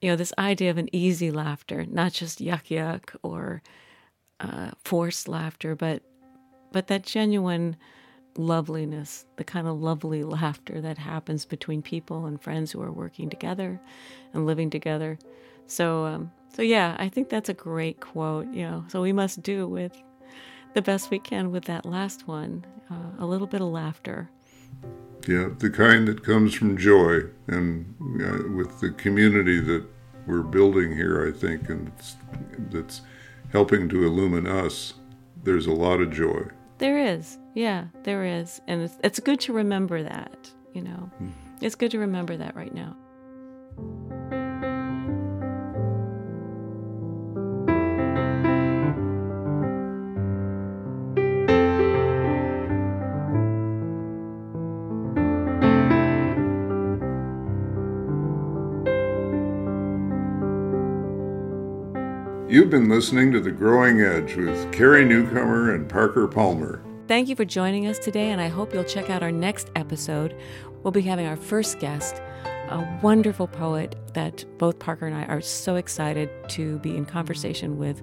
you 0.00 0.10
know 0.10 0.16
this 0.16 0.32
idea 0.38 0.70
of 0.70 0.78
an 0.78 0.94
easy 0.94 1.30
laughter 1.30 1.84
not 1.86 2.12
just 2.12 2.40
yuck 2.40 2.66
yuck 2.66 3.14
or 3.22 3.62
uh, 4.40 4.70
forced 4.84 5.28
laughter 5.28 5.74
but 5.74 6.02
but 6.72 6.88
that 6.88 7.04
genuine 7.04 7.76
loveliness, 8.38 9.26
the 9.36 9.44
kind 9.44 9.66
of 9.66 9.80
lovely 9.80 10.22
laughter 10.22 10.80
that 10.80 10.98
happens 10.98 11.44
between 11.44 11.82
people 11.82 12.26
and 12.26 12.40
friends 12.40 12.72
who 12.72 12.82
are 12.82 12.92
working 12.92 13.30
together 13.30 13.80
and 14.32 14.46
living 14.46 14.70
together. 14.70 15.18
So, 15.66 16.04
um, 16.04 16.30
so 16.54 16.62
yeah, 16.62 16.96
I 16.98 17.08
think 17.08 17.28
that's 17.28 17.48
a 17.48 17.54
great 17.54 18.00
quote. 18.00 18.46
You 18.52 18.62
know, 18.64 18.84
so 18.88 19.02
we 19.02 19.12
must 19.12 19.42
do 19.42 19.66
with 19.66 19.96
the 20.76 20.82
best 20.82 21.10
we 21.10 21.18
can 21.18 21.50
with 21.50 21.64
that 21.64 21.86
last 21.86 22.28
one, 22.28 22.62
uh, 22.90 23.10
a 23.18 23.24
little 23.24 23.46
bit 23.46 23.62
of 23.62 23.68
laughter. 23.68 24.28
Yeah, 25.26 25.48
the 25.58 25.70
kind 25.70 26.06
that 26.06 26.22
comes 26.22 26.52
from 26.54 26.76
joy, 26.76 27.22
and 27.46 27.94
uh, 28.22 28.54
with 28.54 28.78
the 28.80 28.90
community 28.90 29.58
that 29.58 29.86
we're 30.26 30.42
building 30.42 30.94
here, 30.94 31.26
I 31.26 31.32
think, 31.36 31.70
and 31.70 31.90
that's 32.70 33.00
helping 33.52 33.88
to 33.88 34.04
illumine 34.04 34.46
us. 34.46 34.92
There's 35.44 35.66
a 35.66 35.72
lot 35.72 36.02
of 36.02 36.10
joy. 36.10 36.42
There 36.76 36.98
is. 36.98 37.38
Yeah, 37.54 37.86
there 38.02 38.26
is. 38.26 38.60
And 38.66 38.82
it's, 38.82 38.98
it's 39.02 39.18
good 39.18 39.40
to 39.40 39.54
remember 39.54 40.02
that, 40.02 40.50
you 40.74 40.82
know. 40.82 41.10
Mm. 41.22 41.32
It's 41.62 41.74
good 41.74 41.92
to 41.92 41.98
remember 41.98 42.36
that 42.36 42.54
right 42.54 42.74
now. 42.74 42.94
You've 62.56 62.70
been 62.70 62.88
listening 62.88 63.32
to 63.32 63.40
The 63.40 63.50
Growing 63.50 64.00
Edge 64.00 64.34
with 64.34 64.72
Carrie 64.72 65.04
Newcomer 65.04 65.74
and 65.74 65.86
Parker 65.86 66.26
Palmer. 66.26 66.82
Thank 67.06 67.28
you 67.28 67.36
for 67.36 67.44
joining 67.44 67.86
us 67.86 67.98
today, 67.98 68.30
and 68.30 68.40
I 68.40 68.48
hope 68.48 68.72
you'll 68.72 68.82
check 68.82 69.10
out 69.10 69.22
our 69.22 69.30
next 69.30 69.70
episode. 69.76 70.34
We'll 70.82 70.90
be 70.90 71.02
having 71.02 71.26
our 71.26 71.36
first 71.36 71.78
guest, 71.80 72.22
a 72.70 72.98
wonderful 73.02 73.46
poet 73.46 73.94
that 74.14 74.46
both 74.56 74.78
Parker 74.78 75.06
and 75.06 75.14
I 75.14 75.26
are 75.26 75.42
so 75.42 75.76
excited 75.76 76.30
to 76.48 76.78
be 76.78 76.96
in 76.96 77.04
conversation 77.04 77.76
with, 77.76 78.00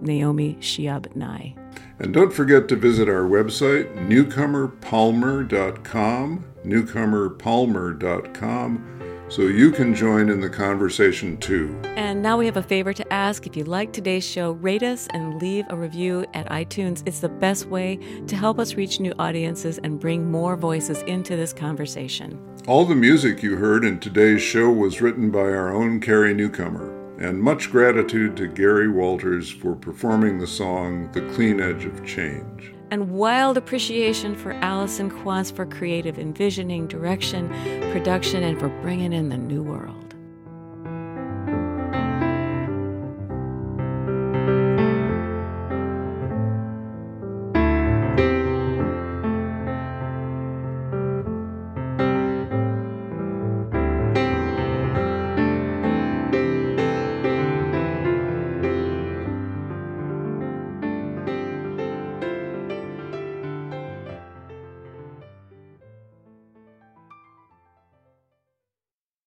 Naomi 0.00 0.56
Shihab 0.56 1.14
Nye. 1.14 1.54
And 2.00 2.12
don't 2.12 2.32
forget 2.32 2.66
to 2.70 2.74
visit 2.74 3.08
our 3.08 3.22
website, 3.22 3.94
newcomerpalmer.com, 4.08 6.44
newcomerpalmer.com 6.64 8.93
so 9.34 9.42
you 9.42 9.72
can 9.72 9.92
join 9.92 10.28
in 10.28 10.40
the 10.40 10.48
conversation 10.48 11.36
too. 11.38 11.76
And 11.96 12.22
now 12.22 12.38
we 12.38 12.46
have 12.46 12.56
a 12.56 12.62
favor 12.62 12.92
to 12.92 13.12
ask. 13.12 13.48
If 13.48 13.56
you 13.56 13.64
like 13.64 13.92
today's 13.92 14.24
show, 14.24 14.52
rate 14.52 14.84
us 14.84 15.08
and 15.10 15.42
leave 15.42 15.64
a 15.70 15.76
review 15.76 16.24
at 16.34 16.48
iTunes. 16.50 17.02
It's 17.04 17.18
the 17.18 17.28
best 17.28 17.66
way 17.66 17.96
to 18.28 18.36
help 18.36 18.60
us 18.60 18.74
reach 18.74 19.00
new 19.00 19.12
audiences 19.18 19.78
and 19.78 19.98
bring 19.98 20.30
more 20.30 20.54
voices 20.54 21.02
into 21.02 21.34
this 21.34 21.52
conversation. 21.52 22.38
All 22.68 22.84
the 22.84 22.94
music 22.94 23.42
you 23.42 23.56
heard 23.56 23.84
in 23.84 23.98
today's 23.98 24.40
show 24.40 24.70
was 24.70 25.00
written 25.00 25.32
by 25.32 25.40
our 25.40 25.74
own 25.74 25.98
Carrie 26.00 26.32
Newcomer. 26.32 26.92
And 27.18 27.42
much 27.42 27.72
gratitude 27.72 28.36
to 28.36 28.46
Gary 28.46 28.88
Walters 28.88 29.50
for 29.50 29.74
performing 29.74 30.38
the 30.38 30.46
song 30.46 31.10
The 31.10 31.22
Clean 31.34 31.60
Edge 31.60 31.84
of 31.84 32.04
Change 32.06 32.73
and 32.90 33.10
wild 33.10 33.56
appreciation 33.56 34.36
for 34.36 34.52
Allison 34.52 35.10
Quantz 35.10 35.52
for 35.52 35.66
creative 35.66 36.18
envisioning, 36.18 36.86
direction, 36.86 37.48
production, 37.92 38.42
and 38.42 38.58
for 38.58 38.68
bringing 38.82 39.12
in 39.12 39.28
the 39.28 39.38
new 39.38 39.62
world. 39.62 40.03